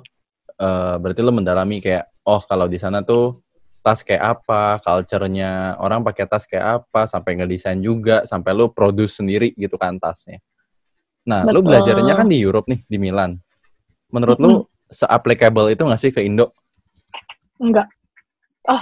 Eh 0.57 0.95
berarti 1.01 1.21
lu 1.21 1.33
mendalami 1.33 1.77
kayak 1.83 2.05
oh 2.25 2.41
kalau 2.45 2.67
di 2.71 2.79
sana 2.81 3.05
tuh 3.05 3.43
tas 3.83 3.99
kayak 4.07 4.23
apa, 4.39 4.79
culture-nya 4.79 5.75
orang 5.83 6.07
pakai 6.07 6.25
tas 6.31 6.47
kayak 6.47 6.87
apa, 6.87 7.11
sampai 7.11 7.35
ngedesain 7.35 7.83
juga, 7.83 8.23
sampai 8.23 8.55
lu 8.55 8.71
produce 8.71 9.19
sendiri 9.19 9.51
gitu 9.59 9.75
kan 9.75 9.99
tasnya. 9.99 10.39
Nah, 11.27 11.43
lu 11.51 11.59
Betul. 11.63 11.75
belajarnya 11.75 12.15
kan 12.15 12.31
di 12.31 12.39
Europe 12.39 12.71
nih, 12.71 12.87
di 12.87 12.99
Milan. 13.03 13.35
Menurut 14.15 14.39
lu 14.39 14.63
se-applicable 14.87 15.75
itu 15.75 15.83
nggak 15.83 15.99
sih 15.99 16.15
ke 16.15 16.23
Indo? 16.23 16.55
Enggak. 17.59 17.91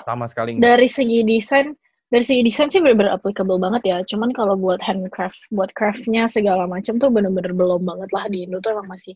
Sama 0.04 0.28
sekali 0.28 0.60
nggak? 0.60 0.69
dari 0.69 0.88
segi 0.92 1.25
desain 1.25 1.72
dari 2.10 2.24
segi 2.26 2.42
desain 2.42 2.68
sih 2.68 2.82
bener-bener 2.82 3.14
applicable 3.14 3.56
banget 3.56 3.82
ya 3.86 3.96
cuman 4.02 4.34
kalau 4.34 4.58
buat 4.58 4.82
handcraft 4.82 5.38
buat 5.54 5.70
craftnya 5.78 6.26
segala 6.26 6.66
macam 6.66 6.98
tuh 6.98 7.08
bener-bener 7.08 7.54
belum 7.54 7.86
banget 7.86 8.10
lah 8.10 8.24
di 8.26 8.44
Indo 8.44 8.58
tuh 8.58 8.74
emang 8.74 8.90
masih 8.90 9.14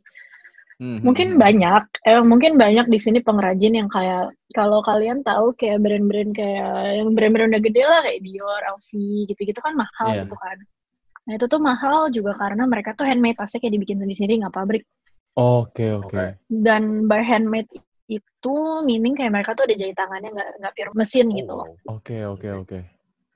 Hmm, 0.75 1.07
mungkin 1.07 1.27
hmm, 1.31 1.39
hmm. 1.39 1.45
banyak 1.47 1.83
eh, 2.03 2.23
mungkin 2.27 2.53
banyak 2.59 2.91
di 2.91 2.99
sini 2.99 3.23
pengrajin 3.23 3.79
yang 3.79 3.87
kayak 3.87 4.35
kalau 4.51 4.83
kalian 4.83 5.23
tahu 5.23 5.55
kayak 5.55 5.79
brand-brand 5.79 6.35
kayak 6.35 6.99
yang 6.99 7.15
brand-brand 7.15 7.55
udah 7.55 7.63
gede 7.63 7.83
lah 7.87 8.03
kayak 8.03 8.19
Dior, 8.27 8.59
LV 8.59 8.91
gitu-gitu 9.31 9.63
kan 9.63 9.79
mahal 9.79 10.11
Iya. 10.11 10.27
gitu 10.27 10.35
kan 10.35 10.59
nah 11.25 11.33
itu 11.39 11.47
tuh 11.47 11.63
mahal 11.63 12.11
juga 12.11 12.35
karena 12.37 12.67
mereka 12.67 12.91
tuh 12.99 13.07
handmade 13.07 13.39
tasnya 13.39 13.63
kayak 13.63 13.75
dibikin 13.79 14.03
sendiri-sendiri 14.03 14.43
nggak 14.43 14.55
pabrik 14.55 14.83
Oke, 15.39 15.95
oke. 15.95 16.11
Oke. 16.11 16.25
dan 16.51 17.07
by 17.07 17.23
handmade 17.23 17.71
itu 18.05 18.55
meaning 18.85 19.17
kayak 19.17 19.33
mereka 19.33 19.57
tuh 19.57 19.65
ada 19.65 19.75
jahit 19.75 19.97
tangannya 19.97 20.29
nggak 20.29 20.51
nggak 20.61 20.73
pure 20.77 20.93
mesin 20.93 21.27
gitu 21.33 21.53
loh 21.57 21.69
Oh, 21.89 21.97
Oke, 21.97 22.21
oke, 22.23 22.49
oke. 22.53 22.79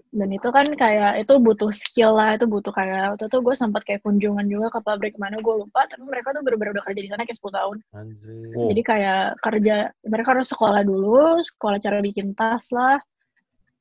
dan 0.08 0.28
itu 0.32 0.48
kan 0.48 0.72
kayak 0.72 1.20
itu 1.20 1.36
butuh 1.36 1.68
skill 1.68 2.16
lah 2.16 2.32
itu 2.32 2.48
butuh 2.48 2.72
kayak 2.72 3.12
waktu 3.12 3.28
itu 3.28 3.38
gue 3.44 3.54
sempat 3.56 3.84
kayak 3.84 4.00
kunjungan 4.00 4.48
juga 4.48 4.72
ke 4.72 4.80
pabrik 4.80 5.14
mana 5.20 5.36
gue 5.36 5.54
lupa 5.60 5.84
tapi 5.84 6.00
mereka 6.00 6.32
tuh 6.32 6.40
bener-bener 6.40 6.80
udah 6.80 6.84
kerja 6.88 7.00
di 7.04 7.10
sana 7.12 7.22
kayak 7.28 7.36
10 7.36 7.58
tahun 7.60 7.76
Anjir. 7.92 8.48
Oh. 8.56 8.68
jadi 8.72 8.82
kayak 8.88 9.22
kerja 9.44 9.76
mereka 10.08 10.28
harus 10.32 10.48
sekolah 10.48 10.80
dulu 10.80 11.40
sekolah 11.44 11.76
cara 11.76 12.00
bikin 12.00 12.32
tas 12.32 12.72
lah 12.72 12.96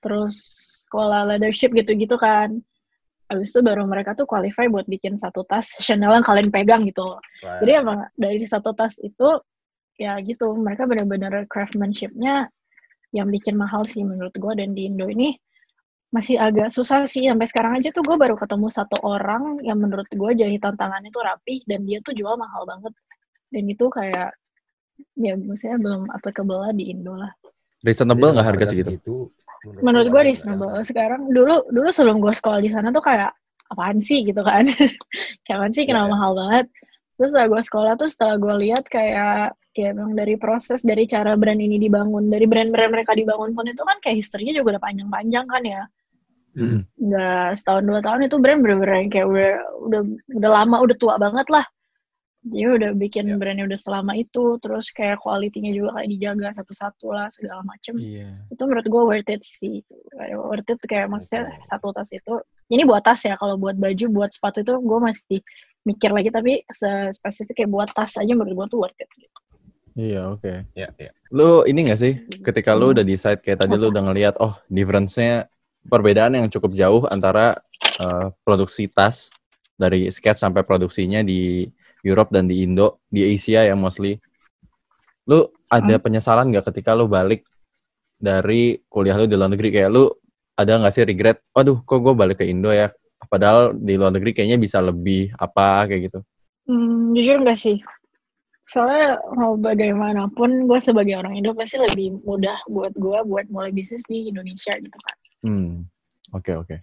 terus 0.04 0.36
sekolah 0.84 1.32
leadership 1.32 1.72
gitu-gitu 1.72 2.16
kan 2.16 2.60
Habis 3.28 3.52
itu 3.52 3.60
baru 3.60 3.84
mereka 3.84 4.16
tuh 4.16 4.24
qualify 4.24 4.72
buat 4.72 4.88
bikin 4.88 5.20
satu 5.20 5.44
tas 5.44 5.68
Chanel 5.84 6.16
yang 6.16 6.24
kalian 6.24 6.48
pegang 6.48 6.88
gitu 6.88 7.04
loh. 7.04 7.20
Right. 7.44 7.60
Jadi 7.60 7.72
emang 7.84 8.08
dari 8.16 8.40
satu 8.48 8.72
tas 8.72 8.96
itu 9.04 9.28
ya 9.98 10.18
gitu. 10.22 10.54
Mereka 10.54 10.86
bener-bener 10.86 11.46
craftsmanship-nya 11.50 12.48
yang 13.12 13.28
bikin 13.34 13.58
mahal 13.58 13.84
sih 13.84 14.06
menurut 14.06 14.34
gue 14.36 14.54
dan 14.56 14.78
di 14.78 14.88
Indo 14.88 15.10
ini 15.10 15.36
masih 16.14 16.40
agak 16.40 16.72
susah 16.72 17.04
sih. 17.10 17.28
Sampai 17.28 17.50
sekarang 17.50 17.82
aja 17.82 17.92
tuh 17.92 18.06
gue 18.06 18.16
baru 18.16 18.38
ketemu 18.40 18.68
satu 18.72 18.98
orang 19.04 19.60
yang 19.66 19.82
menurut 19.82 20.08
gue 20.08 20.32
jahitan 20.38 20.78
tangannya 20.80 21.12
tuh 21.12 21.26
rapih 21.26 21.60
dan 21.68 21.84
dia 21.84 22.00
tuh 22.06 22.16
jual 22.16 22.38
mahal 22.40 22.64
banget. 22.64 22.94
Dan 23.52 23.68
itu 23.68 23.86
kayak 23.92 24.32
ya 25.18 25.34
maksudnya 25.38 25.78
belum 25.78 26.10
applicable 26.14 26.58
lah 26.64 26.72
di 26.72 26.94
Indo 26.94 27.14
lah. 27.18 27.34
Reasonable 27.84 28.34
nggak 28.34 28.48
harga 28.48 28.66
segitu? 28.74 29.30
menurut 29.82 30.08
gue 30.08 30.22
wajar 30.22 30.30
reasonable. 30.32 30.70
lah. 30.70 30.86
sekarang 30.86 31.22
dulu 31.34 31.66
dulu 31.74 31.90
sebelum 31.90 32.18
gue 32.22 32.34
sekolah 32.34 32.60
di 32.62 32.70
sana 32.72 32.94
tuh 32.94 33.04
kayak 33.04 33.34
apaan 33.68 34.00
sih 34.00 34.24
gitu 34.24 34.40
kan. 34.46 34.64
Kayak 35.44 35.58
apaan 35.60 35.74
sih 35.76 35.84
kenapa 35.84 36.08
iya. 36.08 36.14
mahal 36.16 36.32
banget? 36.40 36.66
Terus 37.20 37.30
setelah 37.34 37.48
gue 37.52 37.62
sekolah 37.68 37.94
tuh 38.00 38.10
setelah 38.14 38.36
gue 38.40 38.54
lihat 38.64 38.84
kayak 38.88 39.58
ya 39.78 39.94
emang 39.94 40.18
dari 40.18 40.36
proses 40.36 40.82
dari 40.82 41.06
cara 41.06 41.38
brand 41.38 41.62
ini 41.62 41.78
dibangun 41.78 42.28
dari 42.28 42.50
brand-brand 42.50 42.92
mereka 42.92 43.14
dibangun 43.14 43.54
pun 43.54 43.66
itu 43.70 43.82
kan 43.86 43.98
kayak 44.02 44.18
historinya 44.20 44.54
juga 44.58 44.78
udah 44.78 44.84
panjang-panjang 44.84 45.46
kan 45.46 45.64
ya 45.64 45.84
Hmm. 46.58 46.82
nggak 46.98 47.54
setahun 47.54 47.86
dua 47.86 48.02
tahun 48.02 48.26
itu 48.26 48.42
brand 48.42 48.66
bener-bener 48.66 49.06
kayak 49.14 49.30
udah 49.30 49.52
udah 49.78 50.02
udah 50.42 50.52
lama 50.58 50.82
udah 50.82 50.98
tua 50.98 51.14
banget 51.22 51.46
lah 51.54 51.62
jadi 52.42 52.66
udah 52.82 52.92
bikin 52.98 53.30
Ya. 53.30 53.38
brandnya 53.38 53.70
udah 53.70 53.78
selama 53.78 54.18
itu 54.18 54.58
terus 54.58 54.90
kayak 54.90 55.22
kualitinya 55.22 55.70
juga 55.70 56.02
kayak 56.02 56.10
dijaga 56.18 56.48
satu-satu 56.58 57.14
lah 57.14 57.30
segala 57.30 57.62
macem 57.62 57.94
Iya. 58.02 58.42
itu 58.50 58.62
menurut 58.66 58.88
gue 58.90 59.04
worth 59.06 59.30
it 59.30 59.44
sih 59.46 59.86
worth 60.34 60.66
it 60.66 60.82
kayak 60.90 61.14
maksudnya 61.14 61.46
Betul. 61.46 61.62
satu 61.70 61.88
tas 61.94 62.10
itu 62.10 62.34
ini 62.74 62.84
buat 62.90 63.06
tas 63.06 63.22
ya 63.22 63.38
kalau 63.38 63.54
buat 63.62 63.78
baju 63.78 64.06
buat 64.10 64.34
sepatu 64.34 64.66
itu 64.66 64.74
gue 64.82 64.98
masih 64.98 65.40
mikir 65.86 66.10
lagi 66.10 66.34
tapi 66.34 66.66
spesifik 67.14 67.54
kayak 67.54 67.70
buat 67.70 67.90
tas 67.94 68.18
aja 68.18 68.34
menurut 68.34 68.66
gue 68.66 68.68
tuh 68.74 68.80
worth 68.82 68.98
it 68.98 69.10
gitu. 69.14 69.38
Iya, 69.98 70.22
oke. 70.30 70.70
Ya, 70.78 70.94
ya. 70.94 71.12
Lu 71.34 71.66
ini 71.66 71.90
gak 71.90 71.98
sih, 71.98 72.22
ketika 72.46 72.78
lu 72.78 72.94
udah 72.94 73.02
decide 73.02 73.42
kayak 73.42 73.66
tadi 73.66 73.74
lu 73.74 73.90
udah 73.90 74.04
ngeliat, 74.06 74.38
oh 74.38 74.54
difference-nya 74.70 75.50
perbedaan 75.90 76.38
yang 76.38 76.48
cukup 76.54 76.70
jauh 76.78 77.04
antara 77.10 77.58
uh, 77.98 78.30
produksi 78.46 78.86
tas 78.86 79.34
dari 79.74 80.14
sketch 80.14 80.38
sampai 80.38 80.62
produksinya 80.62 81.26
di 81.26 81.66
Europe 82.06 82.30
dan 82.30 82.46
di 82.46 82.62
Indo, 82.62 83.02
di 83.10 83.26
Asia 83.26 83.66
ya 83.66 83.74
mostly. 83.74 84.22
Lu 85.26 85.50
ada 85.68 85.98
hmm. 85.98 86.04
penyesalan 86.06 86.54
nggak 86.54 86.70
ketika 86.72 86.94
lu 86.94 87.10
balik 87.10 87.44
dari 88.22 88.78
kuliah 88.86 89.18
lu 89.18 89.26
di 89.26 89.34
luar 89.34 89.50
negeri 89.50 89.70
kayak 89.74 89.90
lu 89.90 90.14
ada 90.58 90.78
nggak 90.78 90.94
sih 90.94 91.06
regret? 91.10 91.42
Waduh, 91.58 91.82
kok 91.82 92.00
gue 92.06 92.14
balik 92.14 92.38
ke 92.42 92.46
Indo 92.46 92.70
ya? 92.70 92.94
Padahal 93.28 93.74
di 93.74 93.98
luar 93.98 94.14
negeri 94.14 94.34
kayaknya 94.38 94.62
bisa 94.62 94.78
lebih 94.78 95.34
apa 95.42 95.90
kayak 95.90 96.02
gitu. 96.10 96.20
Hmm, 96.70 97.18
jujur 97.18 97.42
nggak 97.42 97.58
sih. 97.58 97.82
Soalnya 98.68 99.16
mau 99.40 99.56
bagaimanapun 99.56 100.68
gue 100.68 100.80
sebagai 100.84 101.16
orang 101.16 101.40
Indo 101.40 101.56
pasti 101.56 101.80
lebih 101.80 102.20
mudah 102.28 102.60
buat 102.68 102.92
gue 103.00 103.20
buat 103.24 103.48
mulai 103.48 103.72
bisnis 103.72 104.04
di 104.12 104.28
Indonesia 104.28 104.76
gitu 104.76 104.98
kan. 105.00 105.18
Hmm, 105.48 105.74
oke 106.36 106.44
okay, 106.44 106.56
oke. 106.60 106.68
Okay. 106.68 106.80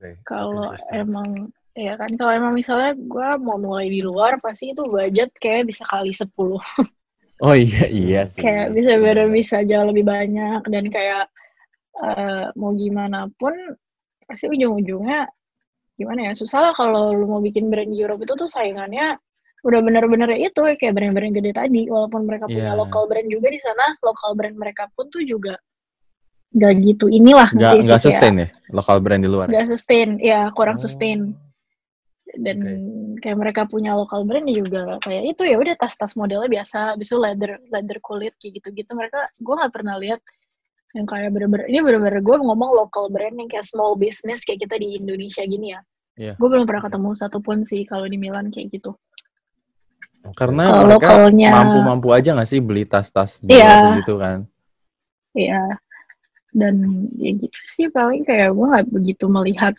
Okay. 0.00 0.12
Kalau 0.24 0.72
emang 0.92 1.52
ya 1.76 1.94
kan 1.96 2.10
kalau 2.18 2.32
emang 2.34 2.52
misalnya 2.56 2.92
gue 2.96 3.28
mau 3.40 3.56
mulai 3.56 3.86
di 3.88 4.02
luar 4.02 4.36
pasti 4.42 4.74
itu 4.74 4.82
budget 4.90 5.30
kayak 5.38 5.70
bisa 5.70 5.86
kali 5.86 6.10
10 6.10 6.28
oh 7.46 7.54
iya 7.54 7.84
iya 7.86 8.20
sih 8.30 8.42
kayak 8.42 8.74
bisa 8.74 8.98
bener 8.98 9.30
bisa 9.30 9.62
jauh 9.62 9.86
lebih 9.86 10.02
banyak 10.02 10.60
dan 10.66 10.84
kayak 10.90 11.30
uh, 12.02 12.50
mau 12.58 12.74
gimana 12.74 13.30
pun 13.38 13.54
pasti 14.26 14.50
ujung-ujungnya 14.50 15.30
gimana 15.94 16.30
ya 16.30 16.32
susah 16.34 16.70
lah 16.70 16.72
kalau 16.74 17.12
lu 17.14 17.28
mau 17.28 17.40
bikin 17.44 17.68
brand 17.70 17.88
di 17.92 18.00
Europe 18.02 18.24
itu 18.24 18.34
tuh 18.34 18.50
saingannya 18.50 19.14
udah 19.60 19.80
bener-bener 19.84 20.30
itu 20.40 20.60
kayak 20.80 20.94
brand-brand 20.96 21.36
gede 21.36 21.52
tadi 21.52 21.82
walaupun 21.88 22.24
mereka 22.24 22.48
punya 22.48 22.72
yeah. 22.72 22.78
local 22.78 23.04
brand 23.04 23.28
juga 23.28 23.48
di 23.52 23.60
sana 23.60 23.92
local 24.00 24.32
brand 24.32 24.56
mereka 24.56 24.88
pun 24.96 25.12
tuh 25.12 25.20
juga 25.20 25.60
gak 26.50 26.74
gitu 26.82 27.06
inilah 27.06 27.52
gak, 27.54 27.86
gak 27.86 28.02
sustain 28.02 28.34
ya 28.34 28.48
lokal 28.74 28.98
brand 28.98 29.22
di 29.22 29.30
luar 29.30 29.46
ya? 29.46 29.62
gak 29.62 29.68
sustain 29.76 30.08
ya 30.18 30.40
kurang 30.56 30.80
oh. 30.80 30.82
sustain 30.82 31.36
dan 32.38 32.56
okay. 32.62 32.78
kayak 33.26 33.38
mereka 33.38 33.62
punya 33.66 33.94
lokal 33.94 34.22
brand 34.22 34.46
juga 34.46 34.98
kayak 35.02 35.34
itu 35.34 35.42
ya 35.46 35.56
udah 35.58 35.74
tas-tas 35.78 36.14
modelnya 36.14 36.46
biasa 36.46 36.94
bisa 36.94 37.18
leather 37.18 37.58
leather 37.70 37.98
kulit 38.02 38.34
kayak 38.38 38.62
gitu-gitu 38.62 38.94
mereka 38.94 39.26
gue 39.38 39.54
nggak 39.54 39.74
pernah 39.74 39.98
lihat 39.98 40.22
yang 40.94 41.06
kayak 41.06 41.30
bener-bener 41.34 41.66
ini 41.70 41.78
bener-bener 41.82 42.22
gue 42.22 42.36
ngomong 42.38 42.70
lokal 42.74 43.10
brand 43.10 43.34
yang 43.34 43.50
kayak 43.50 43.66
small 43.66 43.98
business 43.98 44.42
kayak 44.46 44.62
kita 44.62 44.78
di 44.78 44.98
Indonesia 44.98 45.42
gini 45.42 45.74
ya 45.74 45.80
yeah. 46.18 46.34
gue 46.38 46.48
belum 46.50 46.66
pernah 46.66 46.86
ketemu 46.86 47.10
satupun 47.14 47.62
sih 47.66 47.82
kalau 47.86 48.06
di 48.06 48.18
Milan 48.18 48.50
kayak 48.50 48.74
gitu 48.74 48.94
karena 50.36 50.84
kalo 50.84 51.00
mereka 51.00 51.32
mampu-mampu 51.32 52.08
aja 52.12 52.36
gak 52.36 52.48
sih 52.48 52.60
beli 52.60 52.84
tas-tas 52.84 53.40
yeah. 53.48 53.96
gitu 54.00 54.20
kan? 54.20 54.44
Iya. 55.32 55.56
Yeah. 55.56 55.70
dan 56.50 57.06
ya 57.14 57.30
gitu 57.38 57.60
sih 57.62 57.86
paling 57.94 58.26
kayak 58.26 58.50
gue 58.58 58.66
nggak 58.66 58.90
begitu 58.90 59.30
melihat 59.30 59.70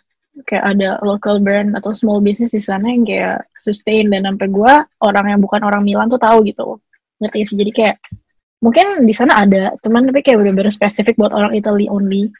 kayak 0.48 0.72
ada 0.72 0.96
local 1.04 1.36
brand 1.36 1.76
atau 1.76 1.92
small 1.92 2.24
business 2.24 2.56
di 2.56 2.64
sana 2.64 2.88
yang 2.88 3.04
kayak 3.04 3.44
sustain. 3.60 4.08
Dan 4.08 4.24
sampai 4.24 4.48
gue 4.48 4.72
orang 5.04 5.26
yang 5.36 5.40
bukan 5.44 5.60
orang 5.60 5.84
Milan 5.84 6.08
tuh 6.08 6.16
tahu 6.16 6.40
gitu. 6.48 6.80
Ngerti 7.20 7.44
sih? 7.44 7.56
Jadi 7.60 7.70
kayak 7.76 7.96
mungkin 8.64 9.04
di 9.04 9.12
sana 9.12 9.44
ada 9.44 9.76
teman 9.84 10.08
tapi 10.08 10.24
kayak 10.24 10.40
bener-bener 10.40 10.72
spesifik 10.72 11.18
buat 11.20 11.34
orang 11.36 11.52
Italy 11.52 11.92
only 11.92 12.32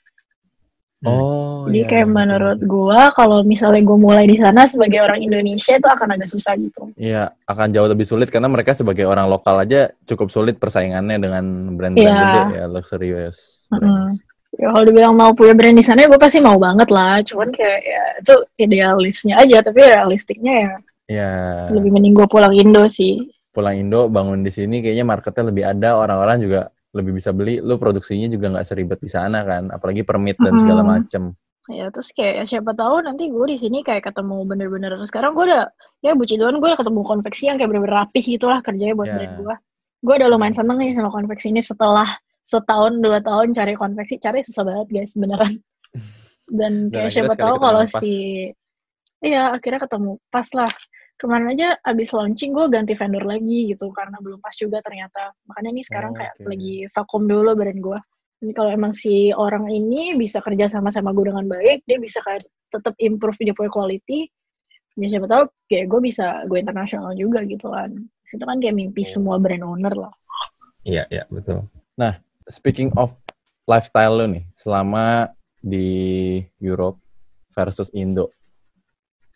Oh, 1.62 1.70
jadi 1.70 1.86
iya, 1.86 1.90
kayak 1.94 2.08
iya, 2.10 2.16
menurut 2.18 2.58
gue 2.58 3.00
kalau 3.14 3.38
misalnya 3.46 3.86
gue 3.86 3.98
mulai 4.02 4.26
di 4.26 4.34
sana 4.34 4.66
sebagai 4.66 4.98
orang 4.98 5.22
Indonesia 5.22 5.78
itu 5.78 5.86
akan 5.86 6.18
agak 6.18 6.26
susah 6.26 6.58
gitu. 6.58 6.90
Iya, 6.98 7.30
akan 7.46 7.70
jauh 7.70 7.86
lebih 7.86 8.02
sulit 8.02 8.34
karena 8.34 8.50
mereka 8.50 8.74
sebagai 8.74 9.06
orang 9.06 9.30
lokal 9.30 9.62
aja 9.62 9.94
cukup 10.10 10.34
sulit 10.34 10.58
persaingannya 10.58 11.22
dengan 11.22 11.44
brand-brand 11.78 12.10
yeah. 12.10 12.26
gede 12.34 12.42
ya 12.58 12.64
luxurious. 12.66 13.62
Mm 13.70 13.78
-hmm 13.78 14.32
ya 14.58 14.68
kalau 14.68 14.84
dibilang 14.84 15.14
mau 15.16 15.32
punya 15.32 15.56
brand 15.56 15.76
di 15.76 15.84
sana 15.84 16.04
gue 16.04 16.20
pasti 16.20 16.38
mau 16.42 16.60
banget 16.60 16.88
lah. 16.92 17.24
Cuman 17.24 17.48
kayak 17.52 17.80
ya 17.80 18.02
itu 18.20 18.34
idealisnya 18.60 19.34
aja 19.40 19.64
tapi 19.64 19.80
realistiknya 19.80 20.54
ya 20.54 20.72
ya 21.10 21.30
lebih 21.72 21.90
mending 21.92 22.14
gue 22.16 22.26
pulang 22.28 22.52
Indo 22.52 22.84
sih. 22.88 23.32
Pulang 23.52 23.76
Indo 23.76 24.08
bangun 24.08 24.44
di 24.44 24.52
sini 24.52 24.80
kayaknya 24.80 25.04
marketnya 25.04 25.44
lebih 25.48 25.64
ada 25.64 25.96
orang-orang 25.96 26.40
juga 26.44 26.60
lebih 26.92 27.16
bisa 27.16 27.32
beli. 27.32 27.60
Lu 27.60 27.80
produksinya 27.80 28.28
juga 28.28 28.52
nggak 28.52 28.66
seribet 28.68 29.00
di 29.00 29.10
sana 29.10 29.44
kan 29.44 29.72
apalagi 29.72 30.04
permit 30.04 30.36
dan 30.40 30.52
segala 30.60 30.82
macem 30.84 31.32
ya 31.70 31.86
terus 31.94 32.10
kayak 32.10 32.42
ya 32.42 32.44
siapa 32.58 32.74
tahu 32.74 33.06
nanti 33.06 33.30
gue 33.30 33.46
di 33.46 33.54
sini 33.54 33.86
kayak 33.86 34.10
ketemu 34.10 34.42
bener-bener 34.42 34.98
sekarang 35.06 35.38
gue 35.38 35.46
udah 35.46 35.70
ya 36.02 36.18
buci 36.18 36.34
doang 36.34 36.58
gue 36.58 36.66
udah 36.66 36.80
ketemu 36.80 37.00
konveksi 37.06 37.46
yang 37.46 37.54
kayak 37.54 37.70
bener-bener 37.70 38.02
rapih 38.02 38.24
gitulah 38.24 38.58
kerjanya 38.66 38.94
buat 38.98 39.06
yeah. 39.06 39.16
brand 39.18 39.34
gue. 39.38 39.54
Gue 40.02 40.14
udah 40.18 40.28
lumayan 40.34 40.54
seneng 40.58 40.82
nih 40.82 40.98
sama 40.98 41.10
konveksi 41.14 41.54
ini 41.54 41.62
setelah 41.62 42.08
setahun 42.42 42.98
dua 42.98 43.22
tahun 43.22 43.54
cari 43.54 43.78
konveksi. 43.78 44.18
Cari 44.18 44.42
susah 44.42 44.66
banget 44.66 44.88
guys 44.90 45.14
beneran. 45.14 45.54
Dan 46.58 46.90
kayak 46.90 47.06
nah, 47.06 47.12
siapa 47.14 47.34
tahu 47.38 47.54
kalau 47.62 47.82
si 47.86 48.14
iya 49.22 49.54
akhirnya 49.54 49.86
ketemu 49.86 50.18
pas 50.34 50.50
lah. 50.58 50.72
Kemarin 51.14 51.54
aja 51.54 51.78
abis 51.86 52.10
launching 52.10 52.50
gue 52.50 52.66
ganti 52.66 52.98
vendor 52.98 53.22
lagi 53.22 53.70
gitu 53.70 53.94
karena 53.94 54.18
belum 54.18 54.42
pas 54.42 54.58
juga 54.58 54.82
ternyata. 54.82 55.30
Makanya 55.46 55.70
nih 55.70 55.84
sekarang 55.86 56.10
oh, 56.10 56.18
kayak 56.18 56.34
okay. 56.34 56.46
lagi 56.50 56.74
vakum 56.90 57.22
dulu 57.30 57.54
brand 57.54 57.78
gue 57.78 57.98
kalau 58.50 58.74
emang 58.74 58.90
si 58.90 59.30
orang 59.30 59.70
ini 59.70 60.18
bisa 60.18 60.42
kerja 60.42 60.66
sama 60.66 60.90
sama 60.90 61.14
gue 61.14 61.30
dengan 61.30 61.46
baik 61.46 61.86
dia 61.86 62.02
bisa 62.02 62.18
kayak 62.26 62.42
tetap 62.74 62.98
improve 62.98 63.38
video 63.38 63.54
punya 63.54 63.70
quality 63.70 64.26
ya 64.98 65.06
siapa 65.08 65.30
tahu 65.30 65.42
kayak 65.70 65.86
gue 65.88 66.00
bisa 66.04 66.44
gue 66.50 66.58
internasional 66.58 67.14
juga 67.16 67.46
gitu 67.46 67.70
kan. 67.70 67.94
Itu 68.28 68.44
kan 68.44 68.58
kayak 68.60 68.76
mimpi 68.76 69.04
semua 69.04 69.40
brand 69.40 69.64
owner 69.64 69.94
lah. 69.94 70.12
Iya 70.82 71.06
iya 71.08 71.24
betul. 71.30 71.64
Nah 71.96 72.18
speaking 72.50 72.92
of 72.98 73.14
lifestyle 73.70 74.18
lo 74.18 74.26
nih 74.26 74.44
selama 74.58 75.30
di 75.62 76.42
Europe 76.58 76.98
versus 77.54 77.92
Indo, 77.94 78.34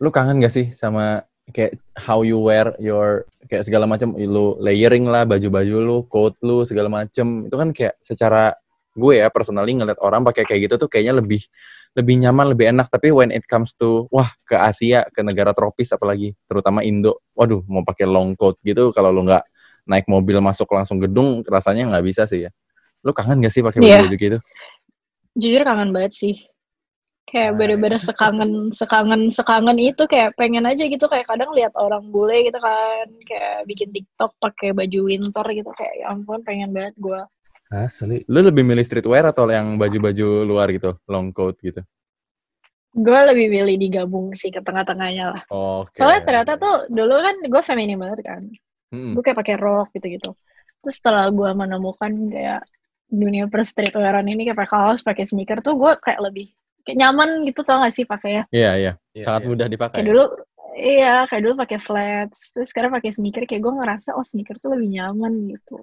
lu 0.03 0.11
kangen 0.11 0.43
gak 0.43 0.51
sih 0.51 0.75
sama 0.75 1.23
kayak 1.55 1.79
how 1.95 2.27
you 2.27 2.43
wear 2.43 2.75
your 2.83 3.23
kayak 3.47 3.63
segala 3.63 3.87
macam 3.87 4.19
lu 4.19 4.59
layering 4.59 5.07
lah 5.07 5.23
baju-baju 5.23 5.77
lu, 5.79 5.99
coat 6.11 6.35
lu 6.43 6.67
segala 6.67 6.91
macam 6.91 7.47
itu 7.47 7.55
kan 7.55 7.69
kayak 7.71 7.95
secara 8.03 8.51
gue 8.97 9.21
ya 9.21 9.29
personally 9.29 9.77
ngeliat 9.77 10.01
orang 10.01 10.25
pakai 10.25 10.49
kayak 10.49 10.73
gitu 10.73 10.75
tuh 10.81 10.89
kayaknya 10.89 11.21
lebih 11.21 11.45
lebih 11.97 12.15
nyaman, 12.21 12.53
lebih 12.53 12.73
enak. 12.77 12.93
Tapi 12.93 13.09
when 13.09 13.33
it 13.33 13.45
comes 13.49 13.73
to 13.77 14.05
wah 14.13 14.29
ke 14.45 14.57
Asia, 14.57 15.09
ke 15.09 15.25
negara 15.25 15.57
tropis 15.57 15.93
apalagi, 15.97 16.37
terutama 16.45 16.85
Indo, 16.85 17.25
waduh 17.33 17.65
mau 17.69 17.85
pakai 17.85 18.05
long 18.05 18.37
coat 18.37 18.61
gitu 18.61 18.93
kalau 18.93 19.09
lu 19.13 19.25
nggak 19.25 19.45
naik 19.89 20.05
mobil 20.11 20.43
masuk 20.43 20.69
langsung 20.75 21.01
gedung 21.01 21.41
rasanya 21.47 21.89
nggak 21.89 22.05
bisa 22.05 22.29
sih 22.29 22.49
ya. 22.49 22.51
Lu 23.07 23.15
kangen 23.15 23.39
gak 23.39 23.55
sih 23.55 23.63
pakai 23.63 23.81
yeah. 23.81 24.03
baju 24.03 24.17
gitu? 24.19 24.39
Jujur 25.39 25.63
kangen 25.63 25.95
banget 25.95 26.13
sih. 26.17 26.35
Kayak 27.27 27.51
nah, 27.51 27.57
bener-bener 27.59 27.99
sekangen, 27.99 28.51
sekangen, 28.71 29.23
sekangen 29.35 29.79
itu 29.83 30.07
kayak 30.07 30.39
pengen 30.39 30.63
aja 30.63 30.87
gitu 30.87 31.11
kayak 31.11 31.27
kadang 31.27 31.51
lihat 31.59 31.75
orang 31.75 32.07
bule 32.15 32.39
gitu 32.47 32.55
kan 32.63 33.07
kayak 33.27 33.67
bikin 33.67 33.91
TikTok 33.91 34.31
pakai 34.39 34.71
baju 34.71 35.11
winter 35.11 35.47
gitu 35.51 35.71
kayak 35.75 35.95
ya 35.99 36.15
ampun 36.15 36.43
pengen 36.47 36.71
banget 36.71 36.95
gue. 36.95 37.21
Asli. 37.71 38.23
Lu 38.31 38.41
lebih 38.47 38.63
milih 38.63 38.85
streetwear 38.87 39.27
atau 39.27 39.51
yang 39.51 39.75
baju-baju 39.75 40.47
luar 40.47 40.71
gitu, 40.71 40.95
long 41.11 41.35
coat 41.35 41.59
gitu? 41.59 41.83
Gue 42.97 43.21
lebih 43.29 43.53
milih 43.53 43.77
digabung 43.77 44.33
sih 44.33 44.49
ke 44.49 44.65
tengah-tengahnya 44.65 45.37
lah. 45.37 45.43
Okay. 45.51 46.01
Soalnya 46.01 46.23
ternyata 46.25 46.53
tuh 46.57 46.75
dulu 46.89 47.21
kan 47.21 47.37
gue 47.45 47.63
feminim 47.63 47.99
banget 48.01 48.25
kan. 48.25 48.43
Hmm. 48.95 49.13
Gue 49.13 49.23
kayak 49.27 49.39
pakai 49.43 49.57
rok 49.61 49.93
gitu-gitu. 49.93 50.33
Terus 50.81 50.97
setelah 50.97 51.29
gue 51.29 51.51
menemukan 51.53 52.13
kayak 52.33 52.63
dunia 53.07 53.47
per 53.47 53.63
streetwearan 53.67 54.27
ini 54.27 54.49
kayak 54.49 54.59
pakai 54.59 54.73
kaos, 54.73 55.01
pakai 55.05 55.25
sneaker 55.27 55.61
tuh 55.61 55.77
gue 55.77 55.93
kayak 56.01 56.21
lebih 56.23 56.55
kayak 56.87 56.99
nyaman 57.03 57.43
gitu 57.45 57.67
tau 57.67 57.83
gak 57.83 57.95
sih 57.95 58.07
pakai 58.07 58.31
ya? 58.31 58.43
Iya 58.55 58.73
iya, 58.79 58.93
iya 59.13 59.25
sangat 59.27 59.43
iya. 59.45 59.49
mudah 59.51 59.67
dipakai. 59.67 59.97
Kayak 60.01 60.09
dulu 60.15 60.25
iya 60.77 61.15
kayak 61.27 61.43
dulu 61.43 61.55
pakai 61.67 61.79
flats, 61.83 62.55
terus 62.55 62.69
sekarang 62.71 62.95
pakai 62.95 63.11
sneaker 63.11 63.45
kayak 63.45 63.61
gue 63.61 63.75
ngerasa 63.75 64.15
oh 64.15 64.25
sneaker 64.25 64.57
tuh 64.63 64.79
lebih 64.79 64.95
nyaman 64.95 65.51
gitu. 65.51 65.83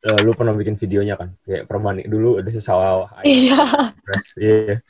Uh, 0.00 0.16
lu 0.24 0.32
pernah 0.32 0.56
bikin 0.56 0.80
videonya 0.80 1.14
kan? 1.20 1.36
Kayak 1.44 1.68
permani 1.68 2.08
dulu 2.08 2.40
ada 2.40 2.48
sesawal. 2.48 3.08
Iya. 3.20 3.60
Iya. 4.40 4.80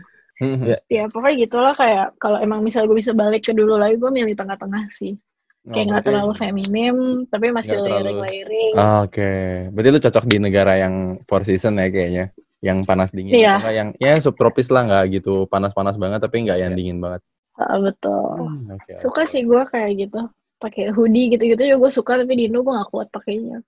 Iya. 0.41 0.79
Ya 0.89 1.05
pokoknya 1.11 1.37
gitulah 1.45 1.75
kayak 1.75 2.17
kalau 2.17 2.39
emang 2.39 2.63
misal 2.63 2.87
gue 2.87 2.97
bisa 2.97 3.13
balik 3.13 3.45
ke 3.45 3.53
dulu 3.53 3.75
lagi 3.77 3.99
gue 3.99 4.09
milih 4.09 4.39
tengah-tengah 4.39 4.87
sih. 4.95 5.19
Kayak 5.61 5.87
nggak 5.93 6.03
oh, 6.03 6.07
terlalu 6.09 6.33
feminim, 6.41 6.97
tapi 7.29 7.53
masih 7.53 7.85
layering-layering. 7.85 8.75
Oh, 8.81 9.05
Oke, 9.05 9.21
okay. 9.21 9.45
berarti 9.69 9.89
lu 9.93 10.01
cocok 10.01 10.25
di 10.25 10.37
negara 10.41 10.73
yang 10.81 11.21
four 11.29 11.45
season 11.45 11.77
ya 11.77 11.93
kayaknya, 11.93 12.25
yang 12.65 12.89
panas 12.89 13.13
dingin, 13.13 13.37
iya. 13.37 13.61
yang 13.69 13.93
ya 14.01 14.17
subtropis 14.25 14.73
lah 14.73 14.89
nggak 14.89 15.21
gitu 15.21 15.45
panas-panas 15.53 16.01
banget, 16.01 16.25
tapi 16.25 16.49
nggak 16.49 16.59
yang 16.65 16.73
iya. 16.73 16.79
dingin 16.81 16.99
banget. 17.05 17.21
Uh, 17.61 17.77
betul. 17.77 18.41
Hmm, 18.41 18.73
okay, 18.73 18.97
suka 19.05 19.29
okay. 19.29 19.37
sih 19.37 19.43
gue 19.45 19.63
kayak 19.69 19.91
gitu, 20.01 20.21
pakai 20.65 20.97
hoodie 20.97 21.37
gitu-gitu 21.37 21.63
juga 21.69 21.77
gue 21.77 21.91
suka, 21.93 22.13
tapi 22.25 22.33
di 22.41 22.49
Indo 22.49 22.65
gue 22.65 22.73
nggak 22.73 22.89
kuat 22.89 23.13
pakainya. 23.13 23.61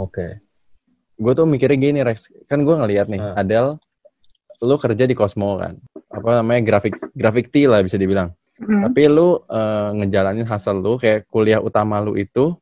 Oke. 0.00 0.24
Okay. 0.24 0.30
Gue 1.20 1.32
tuh 1.36 1.44
mikirnya 1.44 1.76
gini 1.76 2.00
Rex, 2.00 2.32
kan 2.48 2.64
gue 2.64 2.72
ngeliat 2.72 3.12
nih, 3.12 3.20
uh. 3.20 3.36
Adele, 3.36 3.76
lu 4.64 4.74
kerja 4.80 5.04
di 5.04 5.12
Cosmo 5.12 5.60
kan, 5.60 5.76
apa 6.08 6.40
namanya 6.40 6.64
grafik 6.64 6.96
grafik 7.12 7.52
T 7.52 7.68
lah 7.68 7.84
bisa 7.84 8.00
dibilang. 8.00 8.32
Hmm. 8.56 8.88
Tapi 8.88 9.08
lu 9.08 9.36
uh, 9.36 9.88
ngejalanin 10.00 10.48
hasil 10.48 10.80
lu 10.80 10.96
kayak 10.96 11.28
kuliah 11.28 11.60
utama 11.60 12.00
lu 12.00 12.16
itu 12.16 12.56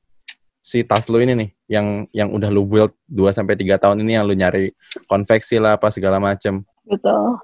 si 0.58 0.82
tas 0.82 1.06
lu 1.10 1.18
ini 1.22 1.34
nih 1.34 1.50
yang 1.66 1.86
yang 2.14 2.28
udah 2.34 2.50
lu 2.50 2.62
build 2.66 2.94
2 3.10 3.30
sampai 3.34 3.54
3 3.58 3.78
tahun 3.82 3.98
ini 4.02 4.18
yang 4.18 4.26
lu 4.26 4.34
nyari 4.34 4.74
konveksi 5.06 5.58
lah 5.58 5.78
apa 5.78 5.90
segala 5.94 6.18
macem. 6.18 6.66
Betul. 6.88 7.38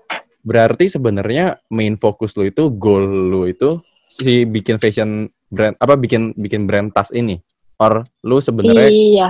berarti 0.44 0.92
sebenarnya 0.92 1.56
main 1.72 1.96
fokus 1.96 2.36
lu 2.36 2.44
itu 2.44 2.68
goal 2.68 3.00
lu 3.32 3.48
itu 3.48 3.80
si 4.12 4.44
bikin 4.44 4.76
fashion 4.76 5.32
brand 5.48 5.72
apa 5.80 5.96
bikin 5.96 6.36
bikin 6.36 6.68
brand 6.68 6.92
tas 6.92 7.08
ini 7.16 7.40
or 7.80 8.04
lu 8.20 8.44
sebenarnya 8.44 8.92
Iya. 8.92 9.28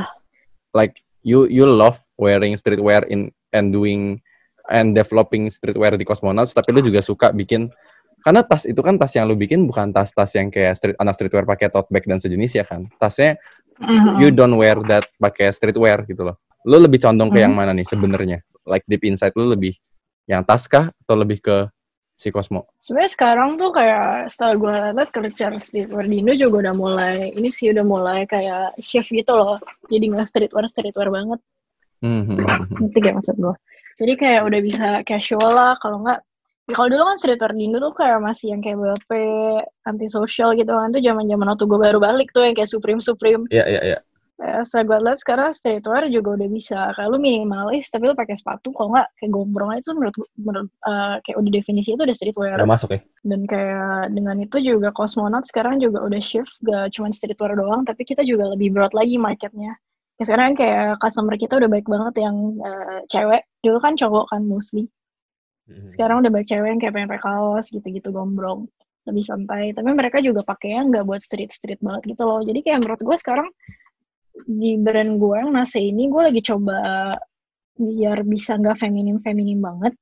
like 0.75 0.99
you 1.25 1.49
you 1.49 1.65
love 1.65 1.99
wearing 2.21 2.55
streetwear 2.55 3.03
in 3.09 3.33
and 3.51 3.73
doing 3.73 4.21
and 4.69 4.93
developing 4.95 5.49
streetwear 5.49 5.97
di 5.97 6.05
Cosmonauts 6.05 6.53
tapi 6.53 6.71
lu 6.71 6.85
juga 6.85 7.01
suka 7.01 7.33
bikin 7.33 7.73
karena 8.25 8.41
tas 8.41 8.65
itu 8.65 8.81
kan 8.81 8.97
tas 8.97 9.13
yang 9.13 9.29
lu 9.29 9.37
bikin 9.37 9.69
bukan 9.69 9.93
tas-tas 9.93 10.33
yang 10.33 10.49
kayak 10.49 10.73
street 10.81 10.97
anak 10.97 11.13
streetwear 11.13 11.45
pakai 11.45 11.69
tote 11.69 11.93
bag 11.93 12.09
dan 12.09 12.17
sejenis 12.17 12.57
ya 12.57 12.65
kan. 12.65 12.89
Tasnya 12.97 13.37
Mhm. 13.75 14.23
you 14.23 14.31
don't 14.31 14.55
wear 14.55 14.79
that 14.87 15.05
pakai 15.19 15.51
streetwear 15.51 16.07
gitu 16.09 16.23
loh. 16.25 16.39
Lu 16.65 16.79
lebih 16.81 17.03
condong 17.03 17.29
ke 17.29 17.43
yang 17.43 17.53
mana 17.53 17.75
nih 17.77 17.85
sebenarnya? 17.85 18.41
Like 18.65 18.87
deep 18.89 19.05
inside 19.05 19.37
lu 19.37 19.51
lebih 19.51 19.77
yang 20.25 20.41
tas 20.41 20.65
kah 20.65 20.89
atau 21.05 21.15
lebih 21.21 21.43
ke 21.45 21.69
si 22.15 22.31
Cosmo 22.31 22.71
Sebenarnya 22.79 23.13
sekarang 23.13 23.59
tuh 23.59 23.75
kayak 23.75 24.31
setelah 24.31 24.55
gue 24.55 24.75
liat 24.95 25.11
culture 25.11 25.55
streetwear 25.59 26.07
di 26.07 26.23
Indo 26.23 26.33
juga 26.39 26.71
udah 26.71 26.75
mulai 26.75 27.35
ini 27.35 27.51
sih 27.51 27.75
udah 27.75 27.83
mulai 27.83 28.23
kayak 28.31 28.79
shift 28.79 29.11
gitu 29.11 29.35
loh. 29.35 29.59
Jadi 29.91 30.15
nggak 30.15 30.29
streetwear 30.31 30.65
streetwear 30.71 31.11
banget. 31.11 31.41
Hmm, 32.05 32.23
hmm, 32.23 32.39
hmm. 32.39 32.65
Ngerti 32.85 32.99
gak 33.03 33.15
maksud 33.19 33.37
gue? 33.41 33.55
Jadi 33.99 34.13
kayak 34.19 34.43
udah 34.47 34.61
bisa 34.63 34.89
casual 35.03 35.51
lah. 35.51 35.75
Kalau 35.83 36.05
nggak 36.07 36.21
ya 36.65 36.73
kalau 36.73 36.89
dulu 36.89 37.03
kan 37.03 37.17
streetwear 37.19 37.53
di 37.57 37.63
Indo 37.67 37.79
tuh 37.83 37.95
kayak 37.99 38.19
masih 38.23 38.47
yang 38.55 38.61
kayak 38.63 38.79
BLP, 38.79 39.11
anti 39.85 40.07
social 40.07 40.55
gitu 40.55 40.71
kan. 40.71 40.95
Itu 40.95 41.01
zaman 41.03 41.27
zaman 41.27 41.47
waktu 41.51 41.65
gue 41.67 41.79
baru 41.83 41.99
balik 41.99 42.31
tuh 42.31 42.47
yang 42.47 42.55
kayak 42.55 42.71
Supreme 42.71 43.03
Supreme. 43.03 43.43
Iya, 43.51 43.65
iya, 43.67 43.81
iya. 43.83 43.99
Eh, 43.99 43.99
setelah 43.99 44.05
gue 44.05 44.14
liat 44.43 45.19
sekarang 45.23 45.55
streetwear 45.55 46.11
juga 46.11 46.35
udah 46.35 46.49
bisa. 46.51 46.91
Kalau 46.99 47.23
minimalis 47.23 47.87
tapi 47.87 48.11
lu 48.11 48.19
pakai 48.19 48.35
sepatu, 48.35 48.75
kalau 48.75 48.99
nggak 48.99 49.09
kayak 49.23 49.31
gombrong 49.31 49.71
aja 49.71 49.81
itu 49.87 49.93
menurut, 49.95 50.17
menurut 50.35 50.71
eh, 50.91 51.17
kayak 51.23 51.37
udah 51.39 51.53
definisi 51.55 51.89
itu 51.95 52.03
udah 52.03 52.17
streetwear. 52.19 52.59
Udah 52.59 52.67
masuk 52.67 52.99
ya? 52.99 53.01
Dan 53.23 53.47
kayak 53.47 54.11
dengan 54.11 54.37
itu 54.43 54.57
juga 54.59 54.91
Cosmonaut 54.91 55.47
sekarang 55.47 55.79
juga 55.79 56.03
udah 56.03 56.19
shift 56.19 56.51
gak 56.67 56.91
cuma 56.99 57.15
streetwear 57.15 57.55
doang, 57.55 57.87
tapi 57.87 58.03
kita 58.03 58.27
juga 58.27 58.51
lebih 58.59 58.75
broad 58.75 58.91
lagi 58.91 59.15
marketnya. 59.15 59.79
Ya 60.19 60.25
sekarang 60.27 60.59
kayak 60.59 60.99
customer 60.99 61.35
kita 61.39 61.59
udah 61.59 61.71
baik 61.71 61.87
banget 61.87 62.15
yang 62.19 62.37
eh, 62.59 62.99
cewek. 63.07 63.43
Dulu 63.63 63.79
kan 63.79 63.95
cowok 63.95 64.35
kan 64.35 64.43
mostly. 64.43 64.91
Mhm. 65.71 65.95
Sekarang 65.95 66.27
udah 66.27 66.31
banyak 66.35 66.49
cewek 66.51 66.69
yang 66.75 66.81
kayak 66.83 66.95
pengen 66.99 67.11
pakai 67.15 67.23
kaos 67.23 67.67
gitu-gitu 67.71 68.11
gombrong. 68.11 68.67
Lebih 69.07 69.25
santai. 69.27 69.71
Tapi 69.77 69.91
mereka 69.95 70.19
juga 70.19 70.43
pakainya 70.43 70.91
nggak 70.91 71.05
buat 71.07 71.21
street-street 71.23 71.79
banget 71.85 72.17
gitu 72.17 72.27
loh. 72.27 72.41
Jadi 72.43 72.61
kayak 72.67 72.83
menurut 72.83 73.01
gue 73.05 73.17
sekarang 73.21 73.49
di 74.35 74.75
brand 74.83 75.15
gue 75.17 75.35
yang 75.39 75.51
Nase 75.55 75.79
ini 75.79 76.11
gue 76.11 76.23
lagi 76.27 76.43
coba 76.43 76.79
biar 77.75 78.27
bisa 78.27 78.59
nggak 78.59 78.79
feminim-feminim 78.83 79.59
banget. 79.63 79.95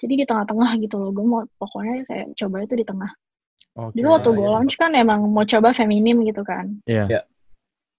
Jadi 0.00 0.20
di 0.20 0.24
tengah-tengah 0.28 0.70
gitu 0.84 0.96
loh. 1.00 1.10
Gue 1.16 1.24
mau 1.24 1.40
pokoknya 1.56 2.04
kayak 2.04 2.26
coba 2.36 2.56
itu 2.64 2.74
di 2.76 2.84
tengah. 2.84 3.10
Oke. 3.74 3.96
Dulu 3.96 4.08
waktu 4.12 4.30
Ah, 4.30 4.36
gue 4.36 4.46
iya, 4.46 4.52
launch 4.54 4.74
kan 4.76 4.90
emang 4.94 5.20
mau 5.32 5.44
coba 5.48 5.72
feminim 5.72 6.20
gitu 6.28 6.44
kan. 6.44 6.76
Iya. 6.84 7.04
Iya. 7.08 7.22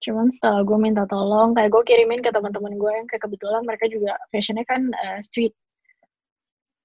Cuman 0.06 0.30
setelah 0.30 0.62
gue 0.62 0.78
minta 0.78 1.04
tolong, 1.10 1.58
kayak 1.58 1.72
gue 1.74 1.84
kirimin 1.84 2.22
ke 2.22 2.30
teman-teman 2.30 2.78
gue 2.78 2.92
yang 2.94 3.08
kayak 3.10 3.26
kebetulan 3.26 3.62
mereka 3.66 3.86
juga 3.90 4.14
fashionnya 4.30 4.66
kan 4.70 4.92
eh, 4.94 5.20
street. 5.26 5.54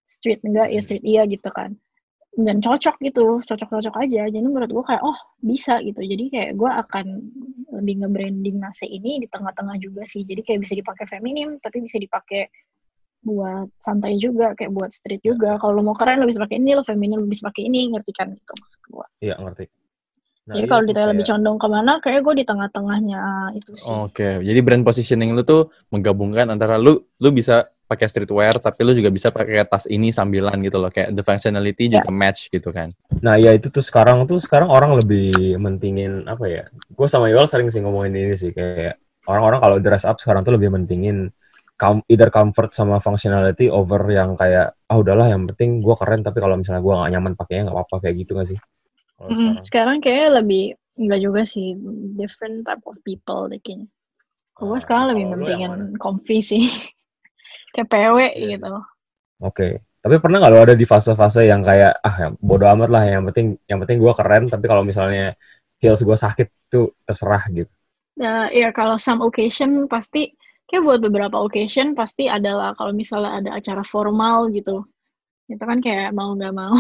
Street 0.09 0.41
enggak, 0.43 0.73
ya 0.73 0.81
Hmm. 0.81 0.87
street 0.87 1.05
iya 1.05 1.23
gitu 1.29 1.51
kan. 1.53 1.77
Dan 2.41 2.65
cocok 2.65 2.97
gitu, 3.05 3.45
cocok-cocok 3.45 3.95
aja. 4.01 4.25
Jadi 4.33 4.41
menurut 4.41 4.73
gue 4.73 4.85
kayak, 4.85 5.03
oh 5.05 5.19
bisa 5.45 5.77
gitu. 5.85 6.01
Jadi 6.01 6.33
kayak 6.33 6.51
gue 6.57 6.71
akan 6.71 7.07
lebih 7.77 7.95
nge-branding 8.01 8.57
Nase 8.57 8.89
ini 8.89 9.21
di 9.21 9.29
tengah-tengah 9.29 9.77
juga 9.77 10.09
sih. 10.09 10.25
Jadi 10.25 10.41
kayak 10.41 10.65
bisa 10.65 10.73
dipakai 10.73 11.05
feminim, 11.05 11.61
tapi 11.61 11.85
bisa 11.85 12.01
dipakai 12.01 12.49
buat 13.21 13.69
santai 13.85 14.17
juga, 14.17 14.57
kayak 14.57 14.73
buat 14.73 14.89
street 14.89 15.21
juga. 15.21 15.61
Kalau 15.61 15.77
lo 15.77 15.93
mau 15.93 15.97
keren, 15.97 16.25
lo 16.25 16.27
bisa 16.27 16.41
pakai 16.41 16.57
ini, 16.57 16.73
lo 16.73 16.81
feminim, 16.81 17.21
lo 17.21 17.29
bisa 17.29 17.45
pakai 17.53 17.69
ini, 17.69 17.93
ngerti 17.93 18.13
kan 18.17 18.33
gitu 18.33 18.53
maksud 18.57 18.81
gue. 18.89 19.07
Iya, 19.21 19.37
ngerti. 19.37 19.65
Nah, 20.49 20.55
Jadi 20.57 20.65
iya 20.67 20.73
kalau 20.73 20.83
ditanya 20.89 21.09
lebih 21.13 21.25
kayak- 21.29 21.33
condong 21.37 21.59
ke 21.61 21.67
mana, 21.69 21.93
kayak 22.01 22.21
gue 22.25 22.35
di 22.41 22.45
tengah-tengahnya 22.49 23.21
itu 23.61 23.73
sih. 23.77 23.93
Oke, 23.93 24.41
jadi 24.41 24.61
brand 24.65 24.83
positioning 24.83 25.37
lu 25.37 25.45
tuh 25.45 25.69
menggabungkan 25.93 26.49
antara 26.49 26.81
lu 26.81 27.05
lu 27.21 27.29
bisa 27.31 27.69
pakai 27.91 28.07
streetwear 28.07 28.55
tapi 28.63 28.81
lu 28.87 28.93
juga 28.95 29.11
bisa 29.11 29.29
pakai 29.35 29.67
tas 29.67 29.85
ini 29.91 30.15
sambilan 30.15 30.57
gitu 30.63 30.79
loh 30.79 30.91
kayak 30.95 31.11
the 31.17 31.23
functionality 31.27 31.91
Ya. 31.91 31.99
juga 31.99 32.09
match 32.15 32.47
gitu 32.55 32.71
kan. 32.71 32.89
Nah, 33.27 33.35
ya 33.37 33.51
itu 33.59 33.69
tuh 33.75 33.83
sekarang 33.85 34.25
tuh 34.31 34.39
sekarang 34.39 34.71
orang 34.71 34.95
lebih 34.97 35.59
mentingin 35.59 36.25
apa 36.31 36.45
ya? 36.47 36.65
Gue 36.97 37.07
sama 37.11 37.27
Yoel 37.33 37.51
sering 37.51 37.69
sih 37.75 37.83
ngomongin 37.83 38.15
ini 38.17 38.35
sih 38.39 38.55
kayak 38.55 38.97
orang-orang 39.29 39.61
kalau 39.65 39.77
dress 39.85 40.05
up 40.09 40.17
sekarang 40.23 40.47
tuh 40.47 40.55
lebih 40.57 40.71
mentingin 40.73 41.29
com- 41.77 42.05
either 42.09 42.31
comfort 42.33 42.71
sama 42.73 42.97
functionality 43.03 43.67
over 43.69 44.01
yang 44.09 44.39
kayak 44.39 44.73
ah 44.89 44.97
udahlah 45.03 45.27
yang 45.29 45.45
penting 45.51 45.83
gue 45.85 45.95
keren 46.01 46.21
tapi 46.25 46.39
kalau 46.41 46.57
misalnya 46.57 46.81
gue 46.81 46.95
gak 46.95 47.11
nyaman 47.13 47.33
pakainya 47.37 47.63
nggak 47.69 47.77
apa-apa 47.77 47.97
kayak 48.07 48.15
gitu 48.25 48.31
gak 48.39 48.49
sih? 48.55 48.59
Mm, 49.21 49.33
sekarang. 49.37 49.65
sekarang 49.69 49.97
kayaknya 50.01 50.29
lebih 50.41 50.65
enggak 51.01 51.21
juga 51.21 51.43
sih 51.45 51.77
different 52.17 52.65
type 52.65 52.85
of 52.89 52.97
people 53.05 53.49
deh 53.53 53.61
kayaknya. 53.61 53.89
Gue 54.57 54.77
Ah, 54.77 54.81
sekarang 54.81 55.07
lebih 55.17 55.25
mentingin 55.33 55.73
mana? 55.73 55.99
comfy 56.01 56.39
sih. 56.45 56.65
kayak 57.75 57.89
PW 57.89 58.17
sih. 58.35 58.57
gitu. 58.57 58.73
Oke. 59.41 59.83
Tapi 60.01 60.17
pernah 60.17 60.41
nggak 60.41 60.53
lo 60.53 60.61
ada 60.65 60.77
di 60.77 60.87
fase-fase 60.89 61.45
yang 61.45 61.61
kayak 61.61 62.01
ah 62.01 62.33
bodo 62.41 62.65
amat 62.73 62.89
lah 62.89 63.03
yang 63.05 63.23
penting 63.29 63.61
yang 63.69 63.79
penting 63.85 64.01
gue 64.01 64.13
keren 64.17 64.49
tapi 64.49 64.65
kalau 64.65 64.81
misalnya 64.81 65.37
heels 65.77 66.01
gue 66.01 66.17
sakit 66.17 66.49
tuh 66.73 66.97
terserah 67.05 67.45
gitu. 67.53 67.73
Ya, 68.17 68.49
ya 68.53 68.69
kalau 68.73 68.97
some 68.97 69.21
occasion 69.21 69.89
pasti 69.89 70.33
kayak 70.69 70.83
buat 70.85 71.01
beberapa 71.05 71.37
occasion 71.41 71.93
pasti 71.93 72.29
adalah 72.29 72.73
kalau 72.77 72.93
misalnya 72.97 73.45
ada 73.45 73.51
acara 73.61 73.85
formal 73.85 74.49
gitu. 74.53 74.89
Itu 75.49 75.65
kan 75.65 75.85
kayak 75.85 76.17
mau 76.17 76.33
nggak 76.33 76.55
mau. 76.57 76.77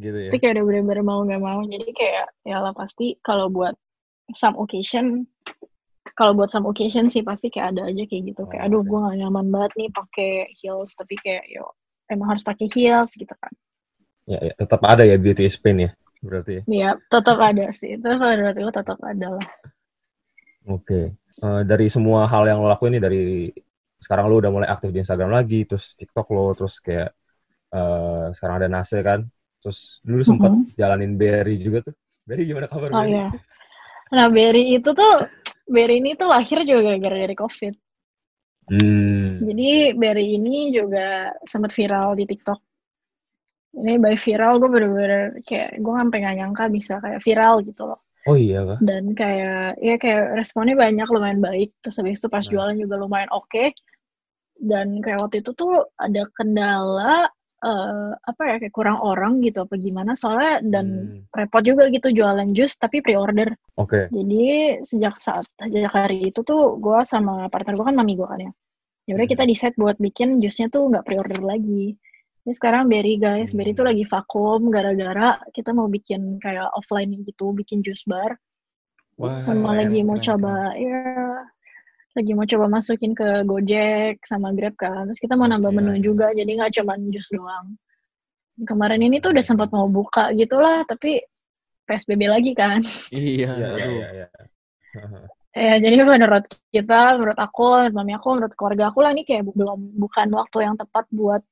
Gitu 0.00 0.16
ya. 0.16 0.28
itu 0.32 0.36
kayak 0.40 0.56
udah 0.56 0.64
bener-bener 0.64 1.04
mau 1.04 1.20
nggak 1.28 1.42
mau 1.44 1.60
jadi 1.60 1.92
kayak 1.92 2.26
ya 2.48 2.56
lah 2.64 2.72
pasti 2.72 3.20
kalau 3.20 3.52
buat 3.52 3.76
some 4.32 4.56
occasion 4.56 5.28
kalau 6.20 6.36
buat 6.36 6.52
some 6.52 6.68
occasion 6.68 7.08
sih 7.08 7.24
pasti 7.24 7.48
kayak 7.48 7.72
ada 7.76 7.82
aja 7.88 8.04
kayak 8.04 8.22
gitu 8.36 8.42
kayak 8.44 8.68
aduh 8.68 8.84
gue 8.84 8.98
gak 9.00 9.16
nyaman 9.24 9.46
banget 9.48 9.72
nih 9.80 9.88
pakai 9.96 10.30
heels 10.52 10.92
tapi 10.92 11.16
kayak 11.16 11.48
yo 11.48 11.64
emang 12.12 12.36
harus 12.36 12.44
pakai 12.44 12.68
heels 12.76 13.16
gitu 13.16 13.32
kan 13.40 13.52
Ya, 14.28 14.38
ya, 14.46 14.52
tetap 14.54 14.84
ada 14.86 15.02
ya 15.02 15.16
beauty 15.18 15.48
is 15.48 15.56
pain 15.58 15.80
ya 15.80 15.90
berarti. 16.22 16.60
ya. 16.60 16.62
ya 16.68 16.90
tetap 17.10 17.40
ada 17.40 17.72
sih 17.72 17.96
itu 17.96 18.04
berarti 18.06 18.60
gue 18.62 18.74
tetap 18.76 18.98
ada 19.02 19.28
lah 19.40 19.48
Oke. 20.68 21.16
Eh, 21.40 21.62
dari 21.64 21.86
semua 21.88 22.28
hal 22.28 22.44
yang 22.46 22.60
lo 22.60 22.68
lakuin 22.68 23.00
nih 23.00 23.02
dari 23.02 23.22
sekarang 23.96 24.28
lo 24.28 24.40
udah 24.40 24.52
mulai 24.52 24.68
aktif 24.68 24.92
di 24.92 25.00
Instagram 25.02 25.32
lagi, 25.32 25.64
terus 25.68 25.96
TikTok 25.96 26.26
lo, 26.36 26.52
terus 26.56 26.78
kayak 26.84 27.10
eh, 27.74 28.26
sekarang 28.36 28.56
ada 28.62 28.68
Nase 28.70 28.98
kan, 29.02 29.24
terus 29.62 30.02
dulu 30.04 30.22
sempat 30.26 30.52
Mhm. 30.52 30.76
jalanin 30.78 31.14
Berry 31.20 31.56
juga 31.58 31.90
tuh. 31.90 31.94
Berry 32.28 32.44
gimana 32.46 32.66
kabar 32.70 32.90
oh 32.94 33.02
Berry? 33.02 33.10
iya 33.10 33.28
nah 34.10 34.26
Berry 34.30 34.78
itu 34.78 34.90
tuh 34.90 35.14
Berry 35.70 36.02
ini 36.02 36.18
tuh 36.18 36.26
lahir 36.26 36.66
juga 36.66 36.82
gara-gara 36.90 37.16
dari 37.22 37.36
covid 37.38 37.74
Hmm. 38.70 39.42
jadi 39.50 39.98
Berry 39.98 40.38
ini 40.38 40.70
juga 40.70 41.34
sempat 41.42 41.74
viral 41.74 42.14
di 42.14 42.22
TikTok 42.22 42.60
ini 43.82 43.98
by 43.98 44.14
viral 44.14 44.62
gue 44.62 44.70
bener-bener 44.70 45.42
kayak 45.42 45.78
gue 45.78 45.94
sampai 45.94 46.18
gak 46.22 46.36
nyangka 46.38 46.64
bisa 46.70 47.02
kayak 47.02 47.18
viral 47.22 47.62
gitu 47.66 47.82
loh 47.86 47.98
Oh 48.28 48.36
iya 48.38 48.62
kah? 48.62 48.78
dan 48.78 49.10
kayak 49.16 49.80
ya 49.80 49.94
kayak 49.98 50.38
responnya 50.38 50.76
banyak 50.78 51.08
lumayan 51.08 51.40
baik 51.42 51.74
terus 51.82 51.98
habis 51.98 52.22
itu 52.22 52.28
pas 52.30 52.44
Nice. 52.46 52.52
jualan 52.52 52.76
juga 52.78 52.94
lumayan 53.00 53.30
oke 53.34 53.74
dan 54.60 55.00
kayak 55.02 55.18
waktu 55.24 55.40
itu 55.42 55.50
tuh 55.56 55.88
ada 55.98 56.22
kendala 56.36 57.26
eh, 57.60 58.10
apa 58.16 58.42
ya 58.48 58.56
kayak 58.60 58.74
kurang 58.74 58.98
orang 59.04 59.40
gitu 59.44 59.64
apa 59.68 59.76
gimana 59.76 60.12
soalnya 60.16 60.64
dan 60.64 60.86
Hmm. 61.06 61.28
repot 61.36 61.62
juga 61.62 61.86
gitu 61.92 62.08
jualan 62.10 62.48
jus 62.50 62.74
tapi 62.80 63.04
pre-order 63.04 63.52
Oke. 63.76 64.08
jadi 64.08 64.78
sejak 64.80 65.20
saat 65.20 65.44
sejak 65.60 65.92
hari 65.92 66.32
itu 66.32 66.40
tuh 66.42 66.76
gue 66.80 67.00
sama 67.04 67.46
partner 67.52 67.76
gue 67.76 67.86
kan 67.86 67.96
mami 67.96 68.16
gue 68.16 68.24
kan 68.26 68.40
ya 68.40 68.52
ya 69.08 69.12
udah 69.16 69.26
Hmm. 69.26 69.32
kita 69.36 69.42
decide 69.46 69.76
buat 69.76 69.96
bikin 70.00 70.40
jusnya 70.40 70.66
tuh 70.72 70.88
nggak 70.88 71.04
pre-order 71.04 71.40
lagi 71.44 71.94
ini 72.40 72.56
sekarang 72.56 72.88
Berry 72.88 73.20
guys, 73.20 73.52
Berry 73.52 73.76
tuh 73.76 73.84
Hmm. 73.84 73.92
lagi 73.92 74.04
vakum 74.08 74.72
gara-gara 74.72 75.36
kita 75.52 75.76
mau 75.76 75.92
bikin 75.92 76.40
kayak 76.40 76.72
offline 76.72 77.12
gitu, 77.20 77.52
bikin 77.52 77.84
jus 77.84 78.00
bar 78.08 78.40
Wah, 79.20 79.44
sama 79.44 79.76
keren, 79.76 79.78
lagi 79.84 79.98
mau 80.00 80.16
keren, 80.16 80.24
coba 80.24 80.72
ya 80.72 81.29
lagi 82.10 82.32
mau 82.32 82.42
coba 82.42 82.66
masukin 82.68 83.12
ke 83.12 83.44
Gojek 83.44 84.18
sama 84.22 84.50
Grab 84.50 84.74
kan 84.74 85.06
terus 85.06 85.18
kita 85.18 85.34
mau 85.34 85.46
nambah 85.46 85.70
menu 85.70 85.94
juga 86.00 86.30
jadi 86.30 86.48
nggak 86.48 86.72
cuma 86.76 86.98
jus 87.08 87.30
doang 87.30 87.78
kemarin 88.60 89.00
ini 89.00 89.18
tuh 89.18 89.30
udah 89.30 89.40
sempat 89.40 89.70
mau 89.70 89.86
buka 89.86 90.34
gitulah 90.34 90.82
tapi 90.84 91.22
PSBB 91.86 92.22
lagi 92.26 92.52
kan 92.52 92.82
Iya, 93.14 93.50
Iya, 93.50 93.54
iya, 93.54 93.68
aduh. 93.70 93.92
iya, 93.92 94.08
iya. 94.12 94.28
ya 95.52 95.74
jadi 95.78 95.94
menurut 96.00 96.44
kita 96.68 97.00
menurut 97.14 97.38
aku 97.38 97.62
menurut 97.80 97.94
mami 97.94 98.12
aku 98.12 98.28
menurut 98.34 98.54
keluarga 98.54 98.84
aku 98.88 98.98
lah 99.00 99.10
ini 99.10 99.22
kayak 99.22 99.46
belum 99.46 99.94
bukan 99.94 100.28
waktu 100.30 100.58
yang 100.62 100.74
tepat 100.74 101.06
buat 101.10 101.42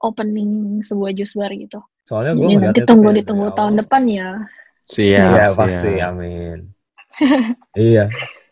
opening 0.00 0.50
sebuah 0.80 1.10
jus 1.12 1.34
bar 1.34 1.50
gitu 1.50 1.78
Soalnya 2.04 2.36
gue 2.36 2.48
nanti 2.60 2.84
tunggu 2.84 3.10
ditunggu 3.10 3.48
dari 3.48 3.56
tahun 3.56 3.72
awal- 3.72 3.80
depan 3.80 4.02
ya 4.04 4.28
Siap, 4.84 5.00
Iya 5.00 5.24
siap. 5.48 5.56
pasti, 5.56 5.92
amin. 5.96 6.58
iya. 7.88 8.04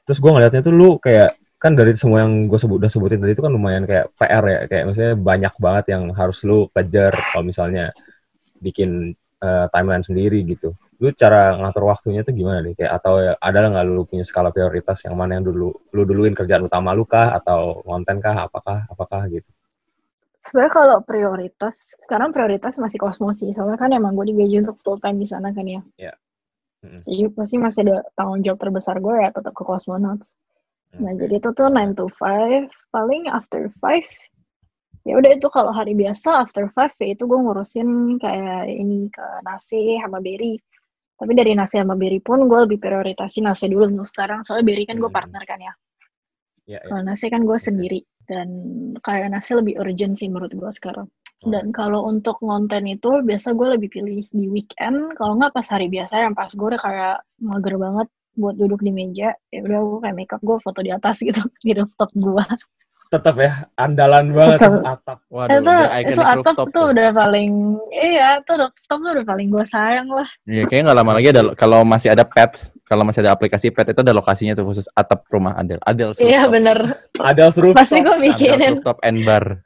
Terus 0.02 0.16
gue 0.16 0.30
ngeliatnya 0.32 0.64
tuh 0.64 0.72
lu 0.72 0.96
kayak 0.96 1.36
kan 1.62 1.78
dari 1.78 1.94
semua 1.94 2.26
yang 2.26 2.50
gue 2.50 2.58
sebut 2.58 2.82
udah 2.82 2.90
sebutin 2.90 3.22
tadi 3.22 3.38
itu 3.38 3.42
kan 3.46 3.54
lumayan 3.54 3.86
kayak 3.86 4.10
PR 4.18 4.44
ya 4.50 4.60
kayak 4.66 4.84
misalnya 4.90 5.14
banyak 5.14 5.54
banget 5.62 5.84
yang 5.94 6.10
harus 6.10 6.42
lu 6.42 6.66
kejar 6.74 7.14
kalau 7.30 7.46
misalnya 7.46 7.94
bikin 8.58 9.14
uh, 9.38 9.70
timeline 9.70 10.02
sendiri 10.02 10.42
gitu. 10.42 10.74
Lu 10.98 11.14
cara 11.14 11.54
ngatur 11.58 11.86
waktunya 11.86 12.26
tuh 12.26 12.34
gimana 12.34 12.62
nih? 12.66 12.74
Kayak 12.78 12.92
atau 12.98 13.14
ya, 13.22 13.32
ada 13.38 13.70
nggak 13.70 13.84
lu 13.86 14.02
punya 14.06 14.26
skala 14.26 14.50
prioritas 14.50 15.06
yang 15.06 15.14
mana 15.14 15.38
yang 15.38 15.46
dulu 15.46 15.70
lu 15.94 16.02
duluin 16.02 16.34
kerjaan 16.34 16.66
utama 16.66 16.94
lu 16.98 17.06
kah? 17.06 17.30
Atau 17.34 17.82
konten 17.86 18.18
kah? 18.18 18.46
Apakah 18.46 18.86
apakah 18.90 19.26
gitu? 19.30 19.50
Sebenarnya 20.42 20.74
kalau 20.74 20.98
prioritas 21.06 21.94
sekarang 22.02 22.34
prioritas 22.34 22.74
masih 22.78 22.98
kosmos 22.98 23.38
sih. 23.38 23.54
Soalnya 23.54 23.78
kan 23.78 23.90
emang 23.94 24.18
gue 24.18 24.34
digaji 24.34 24.66
untuk 24.66 24.78
full 24.82 24.98
time 24.98 25.18
di 25.22 25.26
sana 25.30 25.54
kan 25.54 25.66
ya. 25.66 25.82
Iya. 25.98 26.14
Mm-hmm. 26.82 27.02
jadi 27.06 27.24
pasti 27.30 27.56
masih 27.62 27.80
ada 27.86 28.02
tanggung 28.18 28.42
jawab 28.42 28.58
terbesar 28.58 28.98
gue 28.98 29.14
ya 29.14 29.30
tetap 29.30 29.54
ke 29.54 29.62
kosmonauts 29.62 30.34
Nah, 31.00 31.12
jadi 31.16 31.40
itu 31.40 31.48
tuh 31.56 31.72
9 31.72 31.96
to 31.96 32.04
5, 32.20 32.68
paling 32.92 33.24
after 33.32 33.72
5, 33.80 34.04
ya 35.08 35.16
udah 35.16 35.30
itu 35.32 35.48
kalau 35.48 35.72
hari 35.72 35.96
biasa 35.96 36.44
after 36.44 36.68
5 36.68 36.92
ya 37.00 37.16
itu 37.16 37.24
gue 37.24 37.38
ngurusin 37.40 38.20
kayak 38.20 38.68
ini 38.68 39.08
ke 39.08 39.24
nasi 39.46 39.96
sama 40.04 40.20
Berry. 40.20 40.60
Tapi 41.16 41.32
dari 41.32 41.56
nasi 41.56 41.80
sama 41.80 41.96
Berry 41.96 42.20
pun 42.20 42.44
gue 42.44 42.58
lebih 42.68 42.76
prioritasin 42.76 43.48
nasi 43.48 43.72
dulu 43.72 43.88
untuk 43.88 44.08
sekarang, 44.10 44.44
soalnya 44.44 44.68
Berry 44.68 44.84
kan 44.84 45.00
gue 45.00 45.08
Hmm. 45.08 45.16
partner 45.16 45.42
kan 45.48 45.60
ya. 45.64 45.72
ya, 46.68 46.78
ya. 46.78 46.88
Kalau 46.92 47.02
nasi 47.08 47.26
kan 47.32 47.42
gue 47.48 47.58
sendiri, 47.58 48.00
dan 48.28 48.48
kayak 49.02 49.32
nasi 49.32 49.56
lebih 49.56 49.80
urgent 49.80 50.14
sih 50.20 50.28
menurut 50.28 50.52
gue 50.52 50.70
sekarang. 50.76 51.08
Oh. 51.42 51.50
Dan 51.50 51.74
kalau 51.74 52.06
untuk 52.06 52.38
konten 52.38 52.86
itu 52.86 53.24
biasa 53.24 53.56
gue 53.56 53.80
lebih 53.80 53.88
pilih 53.90 54.22
di 54.30 54.46
weekend, 54.46 55.16
kalau 55.18 55.40
nggak 55.40 55.56
pas 55.56 55.66
hari 55.72 55.88
biasa 55.90 56.22
yang 56.22 56.36
pas 56.36 56.52
gue 56.52 56.68
udah 56.68 56.78
kayak 56.78 57.16
mager 57.42 57.74
banget 57.80 58.08
buat 58.32 58.54
duduk 58.56 58.80
di 58.80 58.92
meja, 58.92 59.36
ya 59.52 59.60
udah 59.60 59.78
gue 59.80 60.00
kayak 60.04 60.16
makeup 60.16 60.40
gue 60.40 60.56
foto 60.64 60.80
di 60.80 60.90
atas 60.92 61.20
gitu 61.20 61.40
di 61.66 61.72
rooftop 61.76 62.10
gue. 62.16 62.44
tetap 63.12 63.36
ya 63.36 63.68
andalan 63.76 64.32
banget 64.32 64.56
tuh 64.56 64.80
atap 64.88 65.20
Waduh, 65.28 65.52
itu 66.00 66.16
itu 66.16 66.22
atap 66.24 66.56
rooftop 66.56 66.68
tuh 66.72 66.84
udah 66.96 67.08
paling 67.12 67.76
iya 67.92 68.40
tuh 68.40 68.56
rooftop 68.56 68.98
tuh 69.04 69.10
udah 69.20 69.26
paling 69.28 69.48
gue 69.52 69.64
sayang 69.68 70.08
lah. 70.08 70.24
Iya, 70.48 70.64
kayaknya 70.64 70.84
nggak 70.88 70.98
lama 71.04 71.12
lagi 71.20 71.28
ada 71.28 71.42
kalau 71.52 71.84
masih 71.84 72.08
ada 72.08 72.24
pet, 72.24 72.72
kalau 72.88 73.04
masih 73.04 73.20
ada 73.20 73.36
aplikasi 73.36 73.68
pet 73.68 73.92
itu 73.92 74.00
ada 74.00 74.16
lokasinya 74.16 74.56
tuh 74.56 74.64
khusus 74.64 74.88
atap 74.96 75.28
rumah 75.28 75.52
Adel. 75.60 75.76
Adel 75.84 76.16
Iya 76.16 76.48
bener, 76.48 77.04
ada 77.20 77.52
seru 77.52 77.76
pasti 77.76 78.00
gue 78.00 78.16
bikinin. 78.16 78.80
rooftop 78.80 78.96
and 79.04 79.28
bar. 79.28 79.60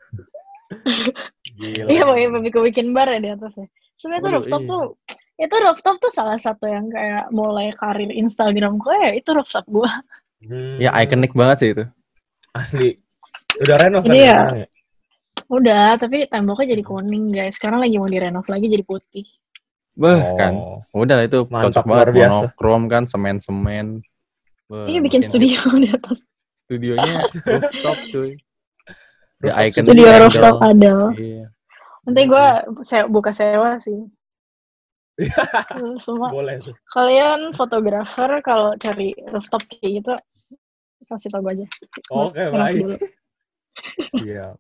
Gila. 1.57 1.87
Iya 1.89 2.03
mau 2.03 2.19
gue 2.43 2.63
bikin 2.75 2.91
bar 2.93 3.09
ya 3.09 3.19
di 3.23 3.31
atasnya. 3.31 3.71
Sebenarnya 3.95 4.23
tuh 4.27 4.33
rooftop 4.35 4.63
iya. 4.63 4.71
tuh 4.75 4.83
itu 5.37 5.55
rooftop 5.55 5.97
tuh 5.97 6.09
salah 6.09 6.37
satu 6.37 6.65
yang 6.65 6.89
kayak 6.89 7.29
mulai 7.29 7.69
karir 7.73 8.09
Instagram 8.09 8.77
gue 8.77 8.97
ya 8.99 9.13
itu 9.13 9.31
rooftop 9.31 9.65
gue. 9.67 9.91
Hmm, 10.43 10.77
Ya 10.79 10.93
iconic 10.95 11.33
banget 11.33 11.57
sih 11.59 11.71
itu. 11.73 11.85
asli 12.53 12.97
udah 13.59 13.77
renov 13.79 14.03
kan 14.03 14.13
Ini 14.13 14.23
ya. 14.23 14.41
ya? 14.55 14.67
Udah, 15.47 15.95
tapi 15.95 16.25
temboknya 16.25 16.73
jadi 16.73 16.83
kuning 16.83 17.31
guys. 17.31 17.55
Sekarang 17.55 17.79
lagi 17.79 17.97
mau 17.97 18.07
direnov 18.07 18.45
lagi 18.47 18.67
jadi 18.67 18.83
putih. 18.83 19.29
Beh, 19.93 20.13
Oh. 20.17 20.37
kan. 20.37 20.53
Udah 20.93 21.15
lah 21.15 21.25
itu 21.25 21.45
Mantap, 21.47 21.65
cocok 21.71 21.85
banget 21.87 22.07
biasa. 22.13 22.33
monokrom 22.43 22.83
kan 22.87 23.03
semen-semen. 23.05 23.87
Beh, 24.67 24.85
Ini 24.89 24.99
bikin 25.01 25.21
studio 25.23 25.61
di 25.77 25.89
atas. 25.89 26.25
studionya 26.59 27.23
rooftop 27.47 27.99
cuy. 28.11 28.31
The 29.39 29.53
icon 29.55 29.85
Studio 29.85 30.09
rooftop 30.19 30.57
ada. 30.59 30.95
Iya. 31.15 31.45
Nanti 32.03 32.23
gue 32.25 32.47
se- 32.83 33.07
buka 33.07 33.31
sewa 33.31 33.77
sih. 33.77 34.01
Semua 36.05 36.29
boleh 36.29 36.61
tuh. 36.61 36.77
kalian 36.93 37.57
fotografer 37.57 38.41
kalau 38.45 38.77
cari 38.77 39.17
rooftop 39.33 39.65
kayak 39.69 40.05
gitu 40.05 40.13
kasih 41.07 41.31
tau 41.31 41.41
gue 41.41 41.53
aja. 41.55 41.67
oke 42.11 42.35
Renov 42.37 42.57
baik. 42.61 43.01
iya 44.25 44.53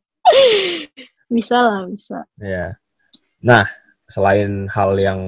Bisa 1.26 1.58
lah, 1.58 1.82
bisa. 1.90 2.22
ya 2.38 2.78
nah 3.42 3.66
selain 4.06 4.70
hal 4.70 4.94
yang 4.96 5.20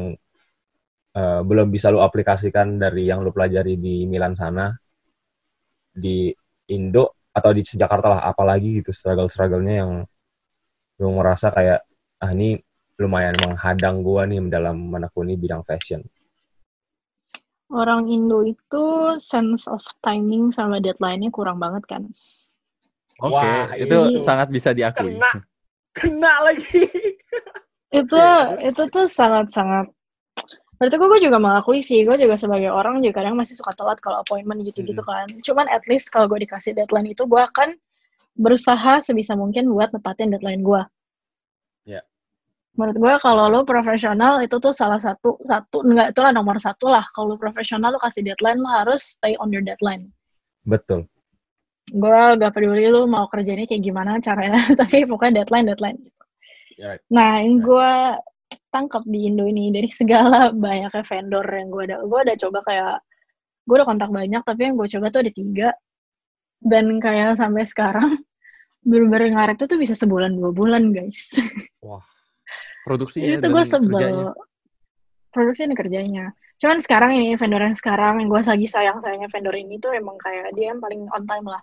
eh, 1.12 1.40
belum 1.42 1.68
bisa 1.68 1.90
lu 1.90 1.98
aplikasikan 1.98 2.78
dari 2.78 3.10
yang 3.10 3.20
lu 3.26 3.34
pelajari 3.34 3.74
di 3.76 4.06
Milan 4.06 4.38
sana 4.38 4.70
di 5.90 6.30
Indo 6.70 7.18
atau 7.34 7.50
di 7.50 7.62
Jakarta 7.66 8.06
lah 8.14 8.20
apalagi 8.30 8.78
gitu 8.82 8.94
struggle-strugglenya 8.94 9.74
yang 9.82 9.92
lu 10.98 11.08
ngerasa 11.18 11.50
kayak 11.50 11.80
ah 12.18 12.30
ini 12.34 12.58
lumayan 12.98 13.34
menghadang 13.46 14.02
gua 14.02 14.26
nih 14.26 14.42
dalam 14.50 14.90
menekuni 14.90 15.38
bidang 15.38 15.62
fashion 15.62 16.02
Orang 17.68 18.08
Indo 18.08 18.48
itu 18.48 18.84
sense 19.20 19.68
of 19.68 19.84
timing 20.00 20.48
sama 20.48 20.80
deadline-nya 20.80 21.28
kurang 21.28 21.60
banget 21.60 21.84
kan. 21.84 22.08
Oke, 23.20 23.36
Wah, 23.36 23.68
itu 23.76 23.92
ini- 23.92 24.24
sangat 24.24 24.48
bisa 24.48 24.72
diakui. 24.72 25.20
Kena. 25.20 25.32
kena 25.92 26.34
lagi 26.48 26.88
Itu 28.00 28.16
itu 28.64 28.82
tuh 28.88 29.04
sangat-sangat 29.04 29.92
Berarti 30.78 30.94
gue, 30.94 31.08
gue 31.10 31.20
juga 31.26 31.42
mengakui 31.42 31.82
sih, 31.82 32.06
gue 32.06 32.14
juga 32.14 32.38
sebagai 32.38 32.70
orang 32.70 33.02
juga 33.02 33.18
kadang 33.18 33.34
masih 33.34 33.58
suka 33.58 33.74
telat 33.74 33.98
kalau 33.98 34.22
appointment 34.22 34.62
gitu-gitu 34.62 35.02
kan. 35.02 35.26
Cuman 35.42 35.66
at 35.66 35.82
least 35.90 36.06
kalau 36.14 36.30
gue 36.30 36.38
dikasih 36.46 36.70
deadline 36.70 37.10
itu, 37.10 37.26
gue 37.26 37.42
akan 37.42 37.74
berusaha 38.38 39.02
sebisa 39.02 39.34
mungkin 39.34 39.66
buat 39.74 39.90
nepatin 39.90 40.30
deadline 40.30 40.62
gue. 40.62 40.82
Menurut 42.78 42.96
gue 43.02 43.14
kalau 43.18 43.50
lo 43.50 43.66
profesional 43.66 44.38
itu 44.38 44.54
tuh 44.62 44.70
salah 44.70 45.02
satu, 45.02 45.34
satu, 45.42 45.82
enggak, 45.82 46.14
itulah 46.14 46.30
nomor 46.30 46.62
satu 46.62 46.86
lah. 46.86 47.02
Kalau 47.10 47.34
profesional 47.34 47.90
lo 47.90 47.98
kasih 47.98 48.22
deadline, 48.22 48.62
lo 48.62 48.70
harus 48.70 49.18
stay 49.18 49.34
on 49.42 49.50
your 49.50 49.66
deadline. 49.66 50.14
betul 50.62 51.10
Gue 51.90 52.20
gak 52.38 52.52
peduli 52.54 52.86
lo 52.86 53.08
mau 53.10 53.26
kerjanya 53.26 53.66
kayak 53.66 53.82
gimana 53.82 54.22
caranya, 54.22 54.62
tapi 54.80 55.02
pokoknya 55.10 55.42
deadline, 55.42 55.66
deadline. 55.74 55.98
Ya, 56.78 56.94
right. 56.94 57.02
Nah, 57.10 57.42
yang 57.42 57.58
gue 57.58 57.92
tangkap 58.70 59.02
di 59.04 59.26
Indo 59.26 59.44
ini 59.50 59.74
dari 59.74 59.90
segala 60.00 60.54
banyaknya 60.54 61.02
vendor 61.02 61.46
yang 61.50 61.68
gue 61.74 61.82
ada, 61.90 61.96
gue 62.06 62.18
udah 62.30 62.36
coba 62.38 62.58
kayak 62.62 62.94
gue 63.68 63.74
udah 63.74 63.88
kontak 63.88 64.10
banyak, 64.14 64.42
tapi 64.46 64.60
yang 64.70 64.78
gue 64.78 64.88
coba 64.88 65.06
tuh 65.10 65.20
ada 65.26 65.32
tiga, 65.34 65.68
dan 66.62 67.02
kayak 67.02 67.34
sampai 67.42 67.66
sekarang 67.66 68.22
bener-bener 68.88 69.34
ngaretnya 69.34 69.66
tuh 69.66 69.80
bisa 69.80 69.98
sebulan 69.98 70.38
dua 70.38 70.54
bulan 70.54 70.94
guys. 70.94 71.34
Produksinya 72.88 73.36
itu 73.36 73.44
dan 73.44 73.50
gue 73.52 73.60
kerjanya. 73.60 73.72
sebel. 73.76 74.16
Produksi 75.28 75.60
dan 75.68 75.76
kerjanya. 75.76 76.24
Cuman 76.58 76.78
sekarang 76.80 77.10
ini 77.20 77.36
vendor 77.36 77.62
yang 77.62 77.76
sekarang 77.76 78.24
yang 78.24 78.28
gue 78.32 78.40
lagi 78.40 78.66
sayang 78.66 78.98
sayangnya 79.04 79.28
vendor 79.28 79.54
ini 79.54 79.76
tuh 79.76 79.92
emang 79.92 80.16
kayak 80.16 80.56
dia 80.56 80.72
yang 80.72 80.80
paling 80.80 81.04
on 81.12 81.28
time 81.28 81.46
lah. 81.46 81.60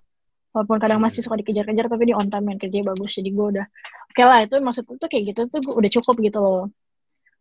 Walaupun 0.55 0.79
kadang 0.79 1.03
masih 1.03 1.19
suka 1.19 1.35
dikejar-kejar 1.41 1.91
tapi 1.91 2.13
dia 2.13 2.15
on 2.15 2.29
time 2.29 2.47
dan 2.47 2.57
kerjanya 2.61 2.95
bagus. 2.95 3.17
Jadi 3.17 3.29
gue 3.33 3.45
udah 3.57 3.65
oke 4.13 4.23
lah 4.23 4.39
itu 4.45 4.55
maksudnya 4.61 4.95
tuh 4.95 5.09
kayak 5.11 5.23
gitu 5.33 5.41
tuh 5.51 5.59
udah 5.73 5.91
cukup 5.99 6.15
gitu 6.21 6.39
loh. 6.39 6.63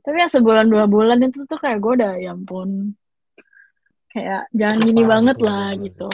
Tapi 0.03 0.17
yang 0.19 0.33
sebulan 0.33 0.67
dua 0.67 0.85
bulan 0.91 1.23
itu 1.23 1.47
tuh 1.47 1.61
kayak 1.61 1.79
gue 1.79 1.93
udah 2.03 2.13
ya 2.19 2.35
ampun. 2.35 2.93
Kayak 4.11 4.51
jangan 4.51 4.79
gini 4.83 5.03
parah 5.05 5.11
banget 5.15 5.37
lah 5.39 5.65
sebenarnya. 5.71 5.85
gitu. 5.87 6.11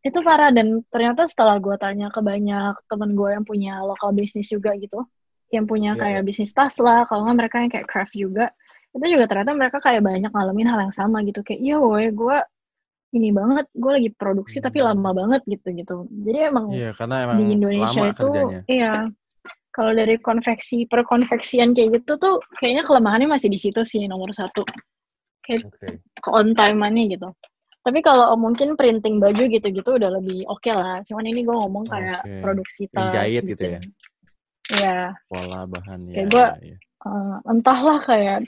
Itu 0.00 0.18
parah 0.24 0.48
dan 0.48 0.66
ternyata 0.88 1.28
setelah 1.28 1.60
gue 1.60 1.76
tanya 1.76 2.08
ke 2.08 2.24
banyak 2.24 2.74
temen 2.88 3.10
gue 3.12 3.28
yang 3.36 3.44
punya 3.44 3.84
lokal 3.84 4.16
bisnis 4.16 4.48
juga 4.48 4.72
gitu. 4.80 5.04
Yang 5.50 5.64
punya 5.66 5.90
Iya, 5.94 6.00
kayak 6.00 6.22
bisnis 6.26 6.54
tas 6.54 6.78
lah, 6.78 7.04
kalau 7.10 7.26
nggak 7.26 7.38
mereka 7.46 7.56
yang 7.62 7.70
kayak 7.70 7.86
craft 7.90 8.14
juga. 8.14 8.46
Itu 8.94 9.06
juga 9.06 9.24
ternyata 9.26 9.52
mereka 9.54 9.78
kayak 9.82 10.02
banyak 10.02 10.30
ngalamin 10.30 10.66
hal 10.70 10.78
yang 10.86 10.94
sama 10.94 11.22
gitu. 11.26 11.42
Kayak 11.42 11.60
iya 11.62 11.76
woy 11.78 12.10
gue 12.10 12.38
ini 13.10 13.34
banget, 13.34 13.66
gue 13.74 13.90
lagi 13.90 14.10
produksi 14.14 14.62
tapi 14.62 14.78
Hmm. 14.78 14.94
lama 14.94 15.10
banget 15.10 15.42
gitu-gitu. 15.46 16.06
Jadi 16.06 16.38
emang 16.46 16.70
Iya, 16.70 16.90
karena 16.94 17.16
emang 17.26 17.36
di 17.42 17.44
Indonesia 17.58 18.02
lama 18.02 18.10
itu 18.14 18.26
kerjanya. 18.30 18.60
iya 18.70 18.92
kalau 19.70 19.94
dari 19.94 20.18
konveksi 20.18 20.86
perkonveksian 20.90 21.74
kayak 21.74 22.02
gitu 22.02 22.18
tuh 22.18 22.42
kayaknya 22.58 22.82
kelemahannya 22.82 23.30
masih 23.30 23.46
di 23.50 23.58
situ 23.58 23.82
sih 23.86 24.02
nomor 24.10 24.34
satu 24.34 24.66
kayak 25.46 25.70
ke 26.18 26.28
on 26.30 26.52
time-annya 26.58 27.14
gitu 27.16 27.30
tapi 27.86 28.02
kalau 28.02 28.34
mungkin 28.34 28.74
printing 28.74 29.22
baju 29.22 29.46
gitu-gitu 29.46 29.90
udah 29.96 30.10
lebih 30.18 30.42
oke 30.50 30.68
lah 30.74 30.98
cuman 31.06 31.24
ini 31.30 31.46
gue 31.46 31.54
ngomong 31.54 31.86
kayak 31.86 32.18
Oke. 32.26 32.42
produksi 32.42 32.82
Yang 32.90 32.94
tas 32.98 33.14
jahit 33.14 33.42
gitu 33.46 33.64
ya? 33.64 33.80
Iya, 34.70 35.18
Pola 35.26 35.66
bahan 35.66 36.00
ya. 36.06 36.14
Kayak 36.14 36.28
gua- 36.30 36.54
ya, 36.58 36.74
ya. 36.74 36.76
eh, 37.00 37.36
entahlah 37.48 37.98
kayak 38.00 38.38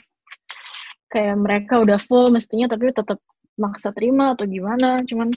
kayak 1.09 1.37
mereka 1.37 1.77
udah 1.77 1.99
full 1.99 2.31
mestinya 2.31 2.67
tapi 2.67 2.89
tetap 2.89 3.21
maksa 3.55 3.93
terima 3.93 4.33
atau 4.33 4.49
gimana 4.49 5.05
cuman 5.05 5.29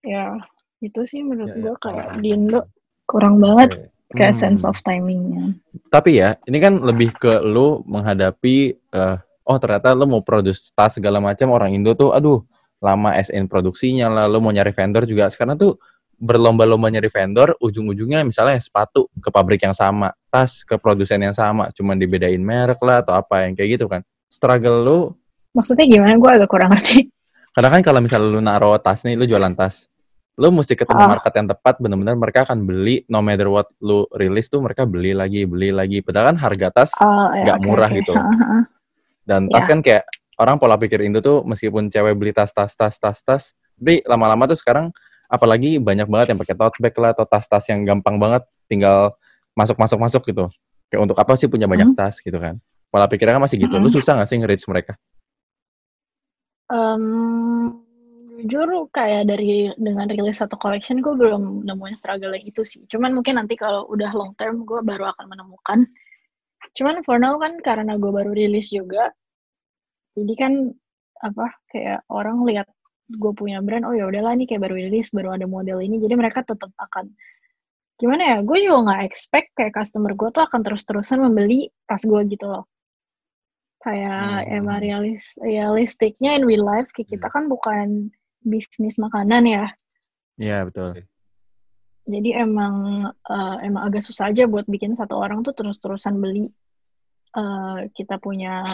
ya 0.00 0.38
itu 0.78 1.00
sih 1.02 1.26
menurut 1.26 1.50
Ya, 1.50 1.58
ya, 1.58 1.62
gue 1.64 1.74
kayak 1.80 2.06
paham. 2.06 2.22
di 2.22 2.28
Indo 2.30 2.60
kurang 3.04 3.36
banget 3.42 3.90
kayak 4.14 4.30
Hmm. 4.30 4.42
sense 4.46 4.62
of 4.62 4.78
timingnya 4.80 5.58
Tapi 5.90 6.22
ya, 6.22 6.38
ini 6.44 6.58
kan 6.58 6.78
lebih 6.78 7.14
ke 7.14 7.42
lu 7.42 7.82
menghadapi 7.84 8.56
eh, 8.94 9.16
oh 9.42 9.58
ternyata 9.58 9.90
lu 9.90 10.06
mau 10.06 10.22
produce 10.22 10.70
tas 10.70 10.94
segala 10.94 11.18
macam 11.18 11.50
orang 11.50 11.74
Indo 11.74 11.94
tuh 11.94 12.14
aduh 12.14 12.46
lama 12.78 13.16
SN 13.16 13.48
produksinya 13.48 14.06
lah, 14.06 14.24
lu 14.28 14.38
mau 14.38 14.52
nyari 14.52 14.70
vendor 14.70 15.02
juga 15.02 15.26
sekarang 15.26 15.56
tuh 15.56 15.80
berlomba-lomba 16.18 16.88
nyari 16.88 17.08
vendor, 17.08 17.54
ujung-ujungnya 17.58 18.22
misalnya 18.22 18.58
sepatu 18.58 19.06
ke 19.18 19.28
pabrik 19.28 19.62
yang 19.62 19.72
sama, 19.72 20.10
tas 20.28 20.62
ke 20.62 20.74
produsen 20.76 21.20
yang 21.20 21.32
sama, 21.32 21.70
cuman 21.70 21.94
dibedain 21.94 22.38
merek 22.38 22.78
lah 22.80 23.00
atau 23.00 23.14
apa 23.14 23.44
yang 23.44 23.54
kayak 23.54 23.78
gitu 23.78 23.86
kan. 23.86 24.00
Struggle 24.26 24.78
lu, 24.82 24.98
maksudnya 25.52 25.86
gimana 25.86 26.18
gue 26.18 26.30
agak 26.34 26.50
kurang 26.50 26.74
ngerti 26.74 27.06
karena 27.54 27.70
kan 27.70 27.80
kalau 27.82 28.02
misalnya 28.02 28.26
lu 28.26 28.42
naro 28.42 28.74
tas 28.78 29.06
nih, 29.06 29.14
lu 29.14 29.24
jualan 29.24 29.54
tas, 29.54 29.86
lu 30.34 30.50
mesti 30.50 30.74
ketemu 30.74 30.98
Ah. 30.98 31.10
market 31.14 31.30
yang 31.30 31.46
tepat 31.46 31.74
benar-benar 31.78 32.18
mereka 32.18 32.42
akan 32.42 32.66
beli 32.66 33.06
no 33.06 33.22
matter 33.22 33.46
what 33.46 33.70
lu 33.78 34.02
rilis 34.10 34.50
tuh 34.50 34.58
mereka 34.58 34.82
beli 34.82 35.14
lagi 35.14 35.46
beli 35.46 35.70
lagi 35.70 36.02
padahal 36.02 36.34
kan 36.34 36.38
harga 36.40 36.68
tas 36.74 36.90
Oh, 36.98 37.30
ya, 37.30 37.46
nggak 37.46 37.58
oke, 37.58 37.64
murah 37.64 37.86
oke. 37.86 37.98
gitu. 37.98 38.12
Heeh. 38.12 38.62
dan 39.22 39.46
tas 39.46 39.62
Ya. 39.62 39.70
kan 39.70 39.78
kayak 39.80 40.02
orang 40.34 40.58
pola 40.58 40.74
pikir 40.74 40.98
Indo 41.00 41.22
tuh 41.22 41.46
meskipun 41.46 41.86
cewek 41.86 42.18
beli 42.18 42.34
tas 42.34 42.50
tas 42.50 42.74
tas 42.74 42.98
tas 42.98 43.22
tas 43.22 43.42
tapi 43.78 44.02
lama-lama 44.04 44.44
tuh 44.44 44.58
sekarang 44.58 44.90
apalagi 45.34 45.82
banyak 45.82 46.06
banget 46.06 46.26
yang 46.32 46.38
pakai 46.38 46.54
tote 46.54 46.78
bag 46.78 46.94
lah 46.96 47.10
atau 47.12 47.26
tas-tas 47.26 47.66
yang 47.68 47.82
gampang 47.82 48.16
banget 48.22 48.46
tinggal 48.70 49.18
masuk 49.58 49.74
masuk 49.76 49.98
masuk 49.98 50.22
gitu 50.24 50.46
kayak 50.88 51.02
untuk 51.02 51.18
apa 51.18 51.34
sih 51.34 51.50
punya 51.50 51.66
banyak 51.66 51.90
Hmm. 51.90 51.98
tas 51.98 52.22
gitu 52.22 52.38
kan 52.38 52.58
pola 52.88 53.10
pikirnya 53.10 53.36
kan 53.36 53.44
masih 53.44 53.58
gitu 53.58 53.74
lu 53.76 53.90
Hmm. 53.90 53.96
susah 53.98 54.22
gak 54.22 54.28
sih 54.30 54.38
nge-reach 54.38 54.66
mereka 54.70 54.94
Em, 56.64 57.04
jujur 58.40 58.88
kayak 58.88 59.28
dari 59.28 59.68
dengan 59.76 60.08
rilis 60.08 60.40
satu 60.40 60.56
collection 60.56 61.04
gue 61.04 61.12
belum 61.12 61.62
nemuin 61.68 61.96
struggle 62.00 62.32
itu 62.40 62.64
sih. 62.64 62.88
Cuman 62.88 63.12
mungkin 63.12 63.36
nanti 63.36 63.54
kalau 63.54 63.84
udah 63.92 64.10
long 64.16 64.32
term 64.40 64.64
gue 64.64 64.80
baru 64.80 65.12
akan 65.12 65.28
menemukan. 65.28 65.84
Cuman 66.72 67.04
for 67.04 67.20
now 67.20 67.36
kan 67.36 67.60
karena 67.60 68.00
gue 68.00 68.10
baru 68.10 68.32
rilis 68.32 68.72
juga, 68.72 69.12
jadi 70.16 70.34
kan 70.34 70.52
apa 71.20 71.46
kayak 71.70 72.00
orang 72.10 72.42
lihat 72.48 72.66
gue 73.08 73.32
punya 73.36 73.60
brand, 73.60 73.84
oh 73.84 73.92
ya 73.92 74.08
udahlah 74.08 74.32
nih 74.36 74.48
kayak 74.48 74.64
baru 74.64 74.74
rilis, 74.80 75.12
baru 75.12 75.36
ada 75.36 75.44
model 75.44 75.80
ini, 75.84 76.00
jadi 76.00 76.16
mereka 76.16 76.40
tetap 76.40 76.72
akan 76.80 77.12
gimana 78.00 78.22
ya? 78.22 78.36
Gue 78.42 78.64
juga 78.64 78.90
nggak 78.90 79.02
expect 79.06 79.52
kayak 79.54 79.76
customer 79.76 80.16
gue 80.16 80.28
tuh 80.32 80.42
akan 80.42 80.60
terus-terusan 80.64 81.20
membeli 81.20 81.68
tas 81.84 82.02
gue 82.02 82.20
gitu 82.30 82.48
loh 82.48 82.64
kayak 83.84 84.48
Hmm. 84.48 84.56
emang 84.64 84.80
realis 84.80 85.36
realistiknya 85.44 86.32
in 86.40 86.48
real 86.48 86.64
life 86.64 86.88
kayak 86.96 87.12
kita 87.12 87.28
kan 87.28 87.44
bukan 87.52 88.08
bisnis 88.40 88.96
makanan 88.96 89.44
ya 89.44 89.66
iya 90.40 90.64
betul 90.64 91.04
jadi 92.08 92.48
emang 92.48 93.08
eh, 93.12 93.56
emang 93.68 93.92
agak 93.92 94.00
susah 94.00 94.32
aja 94.32 94.48
buat 94.48 94.64
bikin 94.64 94.96
satu 94.96 95.20
orang 95.20 95.44
tuh 95.44 95.52
terus-terusan 95.52 96.16
beli 96.16 96.48
eh, 97.36 97.78
kita 97.92 98.16
punya 98.16 98.64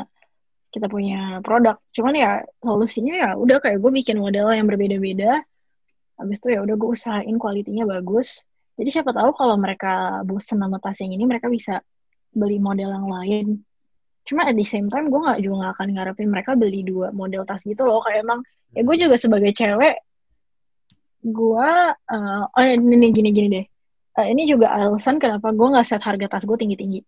kita 0.70 0.86
punya 0.86 1.42
produk. 1.42 1.76
Cuman 1.90 2.14
ya 2.14 2.30
solusinya 2.62 3.14
ya 3.14 3.30
udah 3.36 3.58
kayak 3.58 3.78
gue 3.82 3.92
bikin 4.02 4.16
model 4.22 4.50
yang 4.54 4.66
berbeda-beda. 4.70 5.42
Habis 6.16 6.38
itu 6.40 6.48
ya 6.54 6.60
udah 6.64 6.74
gue 6.78 6.88
usahain 6.90 7.36
kualitinya 7.36 7.84
bagus. 7.86 8.46
Jadi 8.78 8.88
siapa 8.88 9.12
tahu 9.12 9.34
kalau 9.36 9.58
mereka 9.60 10.24
bosen 10.24 10.62
sama 10.62 10.78
tas 10.80 10.96
yang 11.02 11.12
ini 11.12 11.24
mereka 11.28 11.50
bisa 11.50 11.82
beli 12.32 12.56
model 12.62 12.90
yang 12.94 13.08
lain. 13.10 13.46
Cuma 14.24 14.46
at 14.46 14.56
the 14.56 14.64
same 14.64 14.88
time 14.88 15.10
gue 15.10 15.20
nggak 15.20 15.38
juga 15.42 15.54
nggak 15.66 15.72
akan 15.76 15.88
ngarepin 15.96 16.28
mereka 16.30 16.50
beli 16.54 16.80
dua 16.86 17.10
model 17.12 17.42
tas 17.44 17.60
gitu 17.66 17.82
loh. 17.84 18.00
Kayak 18.06 18.24
emang 18.24 18.40
ya 18.72 18.80
gue 18.86 18.96
juga 18.96 19.16
sebagai 19.18 19.52
cewek 19.52 19.96
gue 21.20 21.70
eh 21.92 22.42
oh 22.48 22.62
ya, 22.64 22.72
ini 22.80 23.12
gini 23.12 23.28
gini 23.34 23.48
deh. 23.52 23.66
Eh, 24.20 24.26
ini 24.32 24.48
juga 24.48 24.72
alasan 24.72 25.20
kenapa 25.20 25.52
gue 25.52 25.66
nggak 25.68 25.86
set 25.86 26.02
harga 26.04 26.26
tas 26.38 26.44
gue 26.48 26.56
tinggi 26.56 26.76
tinggi 26.78 27.00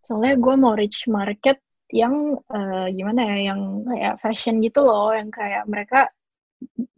soalnya 0.00 0.34
gue 0.40 0.54
mau 0.56 0.72
reach 0.74 1.06
market 1.06 1.60
yang 1.90 2.38
eh, 2.50 2.86
gimana 2.94 3.20
ya 3.26 3.36
yang 3.52 3.60
kayak 3.86 4.14
fashion 4.22 4.62
gitu 4.62 4.86
loh 4.86 5.10
yang 5.14 5.28
kayak 5.30 5.66
mereka 5.66 6.08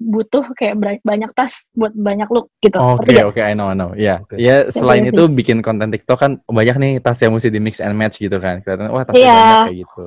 butuh 0.03 0.43
kayak 0.59 0.75
banyak 1.07 1.31
tas 1.39 1.71
buat 1.71 1.95
banyak 1.95 2.27
look 2.35 2.51
gitu 2.59 2.75
oke 2.83 3.07
nggak? 3.07 3.27
oke 3.31 3.39
I 3.39 3.55
know 3.55 3.71
I 3.71 3.77
know 3.79 3.95
ya 3.95 4.19
Oke. 4.19 4.35
ya 4.35 4.67
selain 4.75 5.07
iya 5.07 5.15
itu 5.15 5.23
bikin 5.31 5.63
konten 5.63 5.95
TikTok 5.95 6.19
kan 6.19 6.33
banyak 6.51 6.77
nih 6.83 6.93
tas 6.99 7.23
yang 7.23 7.31
mesti 7.31 7.47
di 7.47 7.63
mix 7.63 7.79
and 7.79 7.95
match 7.95 8.19
gitu 8.19 8.43
kan 8.43 8.59
kelihatan 8.67 8.91
wah 8.91 9.07
tasnya 9.07 9.23
Iya. 9.23 9.35
banyak 9.39 9.59
kayak 9.71 9.79
gitu 9.87 10.07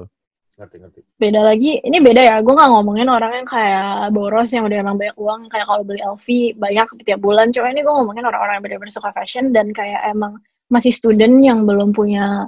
Ngerti, 0.56 0.76
ngerti. 0.80 1.00
beda 1.20 1.42
lagi 1.44 1.72
ini 1.84 1.98
beda 2.00 2.22
ya 2.24 2.36
gue 2.40 2.54
nggak 2.56 2.72
ngomongin 2.72 3.08
orang 3.12 3.32
yang 3.44 3.48
kayak 3.48 4.12
boros 4.16 4.52
yang 4.56 4.64
udah 4.64 4.78
emang 4.80 4.96
banyak 4.96 5.18
uang 5.20 5.42
kayak 5.52 5.68
kalau 5.68 5.84
beli 5.84 6.00
LV 6.00 6.28
banyak 6.56 6.88
tiap 7.04 7.20
bulan 7.20 7.52
cuma 7.52 7.72
ini 7.76 7.84
gue 7.84 7.92
ngomongin 7.92 8.24
orang-orang 8.24 8.60
yang 8.60 8.64
benar-benar 8.64 8.96
suka 8.96 9.12
fashion 9.12 9.52
dan 9.52 9.76
kayak 9.76 10.00
emang 10.08 10.40
masih 10.72 10.96
student 10.96 11.44
yang 11.44 11.68
belum 11.68 11.92
punya 11.92 12.48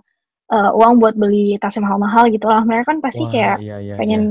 uh, 0.51 0.71
uang 0.75 0.99
buat 1.03 1.15
beli 1.19 1.59
tas 1.59 1.75
yang 1.75 1.85
mahal-mahal 1.87 2.31
gitu 2.31 2.47
lah. 2.47 2.63
Mereka 2.63 2.83
kan 2.87 2.97
pasti 3.03 3.23
Wah, 3.27 3.31
kayak 3.31 3.57
iya, 3.63 3.77
iya, 3.83 3.95
pengen 3.99 4.21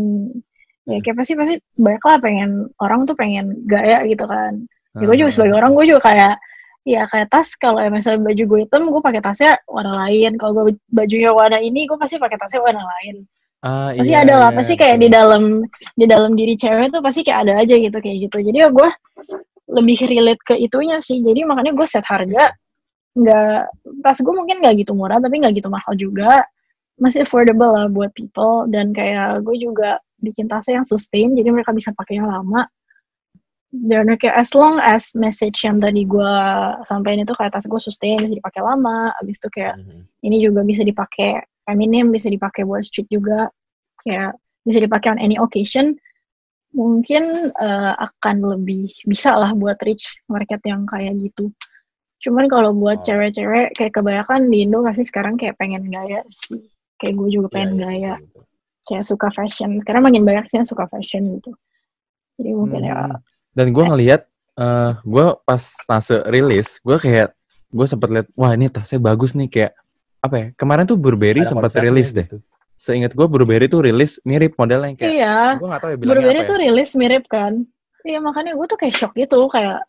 iya. 0.86 0.96
ya 0.96 0.98
kayak 1.02 1.16
pasti 1.18 1.32
pasti 1.34 1.54
banyak 1.76 2.02
lah 2.04 2.16
pengen 2.22 2.50
orang 2.80 3.00
tuh 3.04 3.16
pengen 3.18 3.46
gaya 3.68 4.04
gitu 4.08 4.24
kan. 4.24 4.64
Ya 4.96 5.04
gue 5.04 5.16
juga 5.18 5.30
Ah. 5.30 5.34
sebagai 5.34 5.54
orang 5.60 5.72
gue 5.76 5.84
juga 5.92 6.00
kayak 6.08 6.34
ya 6.86 7.02
kayak 7.10 7.28
tas 7.34 7.48
kalau 7.58 7.82
misalnya 7.90 8.22
baju 8.22 8.42
gue 8.46 8.58
hitam 8.62 8.82
gue 8.88 9.02
pakai 9.02 9.20
tasnya 9.20 9.52
warna 9.68 9.92
lain. 10.06 10.32
Kalau 10.40 10.52
gue 10.56 10.64
bajunya 10.88 11.30
warna 11.34 11.58
ini 11.60 11.84
gue 11.84 11.98
pasti 12.00 12.16
pakai 12.16 12.38
tasnya 12.40 12.60
warna 12.64 12.82
lain. 12.84 13.26
Ah, 13.66 13.90
pasti 13.90 14.12
iya, 14.14 14.22
ada 14.22 14.34
lah 14.38 14.50
iya, 14.54 14.56
pasti 14.62 14.74
kayak 14.78 14.96
di 15.02 15.08
betul. 15.10 15.16
dalam 15.18 15.42
di 15.98 16.04
dalam 16.06 16.32
diri 16.38 16.54
cewek 16.54 16.92
tuh 16.92 17.02
pasti 17.02 17.20
kayak 17.26 17.38
ada 17.48 17.52
aja 17.66 17.74
gitu 17.74 17.98
kayak 17.98 18.16
gitu. 18.30 18.36
Jadi 18.40 18.58
ya 18.62 18.68
gue 18.70 18.88
lebih 19.66 19.96
relate 20.06 20.42
ke 20.46 20.54
itunya 20.54 20.96
sih. 21.02 21.18
Jadi 21.20 21.42
makanya 21.42 21.74
gue 21.74 21.86
set 21.90 22.06
harga 22.06 22.54
nggak 23.16 23.72
tas 24.04 24.20
gue 24.20 24.34
mungkin 24.34 24.60
nggak 24.60 24.84
gitu 24.84 24.92
murah 24.92 25.16
tapi 25.18 25.40
nggak 25.40 25.56
gitu 25.58 25.68
mahal 25.72 25.96
juga. 25.96 26.44
Masih 27.00 27.24
affordable 27.28 27.72
lah 27.72 27.86
buat 27.92 28.12
people 28.16 28.68
dan 28.72 28.92
kayak 28.92 29.44
gue 29.44 29.56
juga 29.60 30.00
bikin 30.20 30.48
tasnya 30.48 30.80
yang 30.80 30.88
sustain 30.88 31.32
jadi 31.36 31.48
mereka 31.52 31.72
bisa 31.76 31.92
pakai 31.96 32.20
yang 32.20 32.28
lama. 32.28 32.64
Dan 33.72 34.08
kayak 34.16 34.36
as 34.36 34.56
long 34.56 34.80
as 34.80 35.12
message 35.12 35.60
yang 35.66 35.76
tadi 35.82 36.08
gue 36.08 36.34
sampaikan 36.88 37.24
itu 37.28 37.34
kayak 37.36 37.52
tas 37.52 37.68
gue 37.68 37.80
sustain 37.82 38.24
bisa 38.24 38.36
dipakai 38.40 38.62
lama 38.64 39.12
abis 39.20 39.36
itu 39.42 39.48
kayak 39.52 39.76
Mhm. 39.76 40.00
ini 40.24 40.36
juga 40.40 40.60
bisa 40.64 40.80
dipakai 40.86 41.44
feminim 41.68 42.08
bisa 42.14 42.32
dipakai 42.32 42.64
buat 42.64 42.84
street 42.86 43.08
juga. 43.12 43.52
Kayak 44.00 44.38
bisa 44.64 44.78
dipakai 44.80 45.08
on 45.16 45.20
any 45.20 45.36
occasion. 45.36 45.96
Mungkin 46.72 47.52
eh, 47.52 47.92
akan 47.96 48.36
lebih 48.56 48.88
bisa 49.04 49.36
lah 49.36 49.52
buat 49.52 49.76
reach 49.84 50.24
market 50.32 50.60
yang 50.64 50.84
kayak 50.88 51.16
gitu 51.20 51.52
cuman 52.18 52.44
kalau 52.46 52.70
buat 52.72 52.98
Oh. 52.98 53.04
cewek-cewek 53.04 53.72
kayak 53.72 53.92
kebanyakan 53.92 54.48
di 54.48 54.64
Indo 54.64 54.80
pasti 54.80 55.02
sekarang 55.02 55.34
kayak 55.34 55.56
pengen 55.56 55.84
gaya 55.86 56.24
sih 56.26 56.58
kayak 56.96 57.14
gue 57.14 57.28
juga 57.30 57.48
pengen 57.50 57.70
Iya, 57.70 57.76
iya, 57.76 57.84
gaya 57.84 58.14
betul, 58.14 58.26
betul. 58.26 58.44
kayak 58.86 59.04
suka 59.04 59.28
fashion 59.30 59.70
sekarang 59.78 60.02
makin 60.02 60.22
banyak 60.22 60.44
sih 60.46 60.56
yang 60.56 60.64
suka 60.64 60.84
fashion 60.86 61.22
gitu 61.34 61.52
jadi 62.34 62.50
mungkin 62.52 62.80
ya 62.82 62.94
Hmm. 62.96 63.20
Dan 63.50 63.72
gue 63.72 63.80
ngelihat, 63.82 64.28
eh 64.54 64.92
gue 65.02 65.26
pas 65.40 65.56
nase 65.86 66.20
rilis, 66.26 66.76
gue 66.78 66.92
kayak 66.94 67.32
gue 67.66 67.86
sempet 67.86 68.08
lihat, 68.10 68.26
wah 68.32 68.52
ini 68.52 68.68
tasnya 68.68 68.96
bagus 68.98 69.32
nih 69.32 69.48
kayak 69.48 69.72
apa 70.18 70.34
ya? 70.34 70.46
Kemarin 70.52 70.84
tuh 70.84 70.96
Burberry 70.96 71.40
Ada 71.40 71.50
sempat 71.50 71.72
rilis 71.74 72.12
deh. 72.12 72.24
gitu. 72.24 72.44
Seingat 72.74 73.12
gue 73.12 73.24
Burberry 73.24 73.64
tuh 73.66 73.80
rilis 73.80 74.20
mirip 74.22 74.52
modelnya 74.54 74.92
kayak, 74.94 75.08
iya 75.10 75.56
gue 75.56 75.64
gak 75.66 75.80
tahu 75.80 75.90
ya 75.90 75.96
Burberry 75.98 76.20
apa 76.38 76.44
tuh 76.44 76.56
ya. 76.58 76.62
rilis 76.62 76.90
mirip 76.92 77.24
kan 77.26 77.52
iya 78.02 78.20
makanya 78.20 78.52
gue 78.52 78.66
tuh 78.66 78.76
kayak 78.76 78.92
shock 78.92 79.12
gitu 79.12 79.40
kayak 79.48 79.80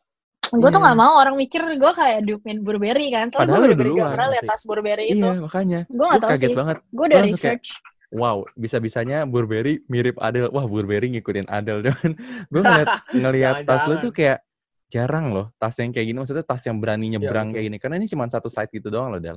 gue 0.50 0.70
tuh 0.70 0.80
Iya. 0.80 0.86
nggak 0.88 0.98
mau 0.98 1.14
orang 1.18 1.36
mikir 1.36 1.62
gue 1.64 1.92
kayak 1.94 2.20
dupin 2.24 2.64
Burberry 2.64 3.08
kan 3.12 3.28
soalnya 3.28 3.52
gue 3.52 3.62
bener-bener 3.68 3.92
gak 3.94 4.12
pernah 4.16 4.30
lihat 4.32 4.44
ngerti. 4.44 4.52
tas 4.56 4.64
Burberry 4.64 5.06
itu 5.12 5.20
Iya 5.20 5.32
makanya, 5.40 5.80
gue 5.86 6.06
nggak 6.08 6.22
tahu 6.22 6.32
kaget 6.32 6.50
sih 6.50 6.56
banget. 6.56 6.78
gue 6.80 7.06
udah 7.06 7.18
langsung 7.20 7.40
kayak, 7.40 7.60
research 7.60 7.70
Wow, 8.08 8.48
bisa-bisanya 8.56 9.28
Burberry 9.28 9.84
mirip 9.92 10.16
Adele. 10.24 10.48
Wah, 10.48 10.64
Burberry 10.64 11.12
ngikutin 11.12 11.52
Adele. 11.52 11.84
Cuman 11.92 12.12
gue 12.48 12.62
ngeliat, 12.64 12.88
ngeliat 13.20 13.56
tas 13.68 13.84
lu 13.84 14.00
tuh 14.00 14.16
kayak 14.16 14.40
jarang 14.88 15.36
loh 15.36 15.52
tas 15.60 15.76
yang 15.76 15.92
kayak 15.92 16.08
gini. 16.08 16.16
Maksudnya 16.16 16.48
tas 16.48 16.64
yang 16.64 16.80
berani 16.80 17.12
nyebrang 17.12 17.52
betul. 17.52 17.60
kayak 17.60 17.66
gini. 17.68 17.78
Karena 17.84 17.96
ini 18.00 18.08
cuma 18.08 18.24
satu 18.32 18.48
side 18.48 18.72
gitu 18.72 18.88
doang 18.88 19.12
loh, 19.12 19.20
Del. 19.20 19.36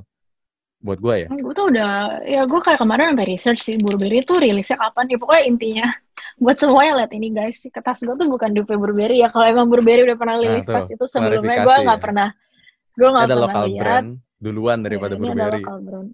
Buat 0.81 0.97
gue 0.97 1.15
ya. 1.15 1.27
gue 1.29 1.53
tuh 1.53 1.69
udah 1.69 1.91
ya 2.25 2.41
gue 2.49 2.57
kayak 2.57 2.81
kemarin 2.81 3.13
sampai 3.13 3.27
research 3.29 3.61
sih 3.61 3.75
Burberry 3.77 4.25
tuh 4.25 4.41
rilisnya 4.41 4.81
kapan 4.81 5.13
ya 5.13 5.17
pokoknya 5.21 5.43
intinya 5.45 5.87
buat 6.43 6.57
semuanya 6.57 7.05
lihat 7.05 7.11
ini 7.13 7.27
guys 7.29 7.61
tas 7.69 8.01
gue 8.01 8.15
tuh 8.17 8.25
bukan 8.25 8.49
dupe 8.51 8.73
Burberry 8.73 9.21
ya 9.21 9.29
kalau 9.29 9.45
emang 9.45 9.69
Burberry 9.69 10.09
udah 10.09 10.17
pernah 10.17 10.41
Nah, 10.41 10.43
rilis 10.49 10.65
tuh, 10.65 10.73
tas 10.73 10.89
itu 10.89 11.05
sebelumnya 11.05 11.61
gue 11.61 11.75
nggak 11.85 11.99
ya. 11.99 12.03
pernah 12.03 12.29
gue 12.91 13.07
nggak 13.07 13.25
Ada 13.25 13.29
pernah 13.29 13.45
lokal 13.45 13.65
lihat 13.69 13.83
brand 13.85 14.07
duluan 14.41 14.77
Ya, 14.77 14.83
daripada 14.89 15.13
ini 15.13 15.21
ada 15.21 15.29
Burberry. 15.29 15.61
lokal 15.61 15.77
brand 15.85 16.09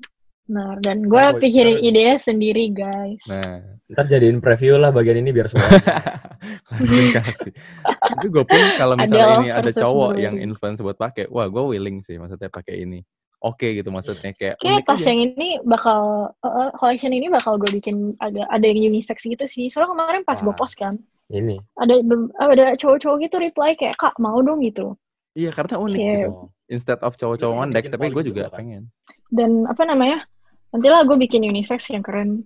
Nah, 0.47 0.79
dan 0.79 0.97
gue 1.03 1.19
Oh, 1.19 1.35
pikirin 1.43 1.83
idenya 1.83 2.15
sendiri, 2.15 2.71
guys. 2.71 3.19
Nah, 3.27 3.59
Ntar 3.91 4.07
jadiin 4.07 4.39
preview 4.39 4.79
lah 4.79 4.95
bagian 4.95 5.19
ini 5.19 5.35
biar 5.35 5.51
semua. 5.51 5.67
klarifikasi. 6.67 7.49
Tapi 7.83 8.25
gue 8.27 8.43
pun 8.43 8.61
kalau 8.75 8.95
misalnya 8.95 9.43
ini 9.43 9.49
ada 9.51 9.71
cowok 9.71 10.15
yang 10.15 10.39
influence 10.39 10.79
buat 10.79 10.95
pakai, 10.95 11.27
wah 11.27 11.47
gue 11.47 11.63
willing 11.67 11.99
sih 11.99 12.15
maksudnya 12.15 12.47
pakai 12.47 12.83
ini. 12.83 13.03
Oke 13.37 13.77
gitu 13.77 13.93
maksudnya 13.93 14.33
kayak 14.33 14.57
Kayak 14.57 14.81
unik 14.81 14.85
tas 14.89 14.97
aja. 14.97 15.07
yang 15.13 15.19
ini 15.29 15.49
bakal, 15.61 16.33
uh, 16.41 16.73
collection 16.73 17.13
ini 17.13 17.29
bakal 17.29 17.61
gue 17.61 17.69
bikin 17.69 18.17
agak 18.17 18.49
ada 18.49 18.65
yang 18.65 18.89
unisex 18.89 19.21
gitu 19.21 19.45
sih. 19.45 19.69
Soalnya 19.69 19.93
kemarin 19.93 20.21
pas 20.25 20.41
gue 20.41 20.53
post 20.57 20.73
kan, 20.73 20.97
ini. 21.29 21.61
ada 21.77 22.01
ada 22.41 22.65
cowok-cowok 22.81 23.17
gitu 23.29 23.37
reply 23.37 23.77
kayak, 23.77 23.93
kak 24.01 24.17
mau 24.17 24.41
dong 24.41 24.65
gitu. 24.65 24.97
Iya 25.37 25.53
karena 25.53 25.77
unik 25.77 25.99
Iya. 26.01 26.13
gitu. 26.17 26.31
Instead 26.67 26.99
of 27.05 27.13
cowok-cowok 27.13 27.53
ngondek, 27.61 27.85
dibikin 27.85 27.93
tapi 27.93 28.05
gue 28.09 28.23
juga 28.25 28.43
kan? 28.49 28.57
pengen. 28.57 28.83
Dan 29.29 29.69
apa 29.69 29.85
namanya, 29.85 30.25
nantilah 30.73 31.05
gue 31.05 31.17
bikin 31.21 31.45
unisex 31.45 31.93
yang 31.93 32.01
keren. 32.01 32.41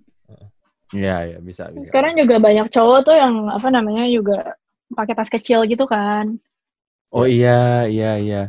Iya 0.91 1.15
iya 1.23 1.37
bisa 1.39 1.71
bisa. 1.71 1.87
Sekarang 1.87 2.19
juga 2.19 2.35
banyak 2.35 2.67
cowok 2.67 2.99
tuh 3.07 3.15
yang 3.15 3.47
apa 3.47 3.71
namanya 3.71 4.03
juga 4.11 4.59
pakai 4.91 5.15
tas 5.15 5.31
kecil 5.31 5.63
gitu 5.63 5.87
kan. 5.87 6.35
Oh 7.15 7.23
iya 7.23 7.87
iya 7.87 8.19
iya. 8.19 8.43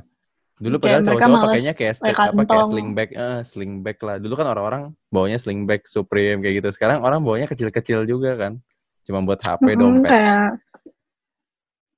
Dulu 0.63 0.77
Kayak 0.79 0.83
padahal 0.83 1.03
mereka 1.03 1.27
cowok-cowok 1.27 1.43
pakainya 1.43 1.73
kayak 1.75 1.95
pakai 1.99 2.13
sta- 2.15 2.31
apa 2.31 2.43
kayak 2.47 2.67
sling 2.71 2.89
bag, 2.95 3.11
eh 3.11 3.39
sling 3.43 3.73
bag 3.83 3.99
lah. 4.07 4.17
Dulu 4.23 4.35
kan 4.39 4.47
orang-orang 4.47 4.83
bawanya 5.11 5.39
sling 5.43 5.61
bag 5.67 5.83
Supreme 5.91 6.39
kayak 6.39 6.55
gitu. 6.63 6.69
Sekarang 6.71 6.99
orang 7.03 7.19
bawanya 7.27 7.51
kecil-kecil 7.51 8.07
juga 8.07 8.39
kan. 8.39 8.53
Cuma 9.03 9.19
buat 9.27 9.43
HP 9.43 9.75
Mm-mm, 9.75 9.79
dompet. 9.83 10.11
kayak 10.15 10.49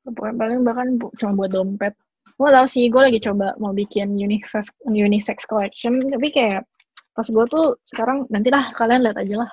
Pokoknya 0.04 0.34
paling 0.36 0.60
bahkan 0.68 0.88
bu- 1.00 1.12
cuma 1.16 1.32
buat 1.32 1.50
dompet. 1.52 1.94
Gue 2.34 2.50
tau 2.50 2.66
sih, 2.68 2.90
gue 2.92 3.00
lagi 3.00 3.20
coba 3.22 3.56
mau 3.62 3.72
bikin 3.72 4.18
unisex, 4.20 4.68
unisex 4.84 5.46
collection, 5.48 6.02
tapi 6.12 6.28
kayak 6.34 6.66
pas 7.14 7.24
gue 7.24 7.44
tuh 7.46 7.78
sekarang 7.86 8.26
nanti 8.26 8.50
lah 8.50 8.74
kalian 8.74 9.06
lihat 9.06 9.16
aja 9.22 9.46
lah 9.46 9.50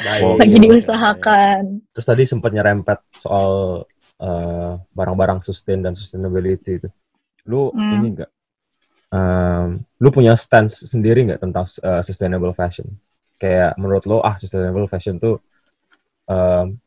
Baik. 0.00 0.22
Oh, 0.22 0.34
lagi 0.40 0.54
iya, 0.54 0.62
diusahakan. 0.62 1.62
Terus 1.90 2.06
tadi 2.06 2.22
sempat 2.30 2.50
nyerempet 2.54 2.98
soal 3.18 3.82
eh, 4.22 4.72
barang-barang 4.94 5.42
sustain 5.42 5.82
dan 5.82 5.98
sustainability 5.98 6.78
itu. 6.78 6.88
Lu 7.50 7.72
Hmm. 7.72 7.92
ini 7.92 8.06
enggak? 8.14 8.30
em, 9.14 9.68
lu 10.02 10.08
punya 10.16 10.34
stance 10.36 10.84
sendiri 10.92 11.20
nggak 11.28 11.40
tentang 11.44 11.66
eh, 11.88 12.02
sustainable 12.06 12.54
fashion? 12.56 12.86
Kayak 13.40 13.76
menurut 13.80 14.04
lo 14.10 14.18
ah 14.24 14.36
sustainable 14.40 14.88
fashion 14.92 15.16
tuh 15.22 15.40
em, 16.30 16.78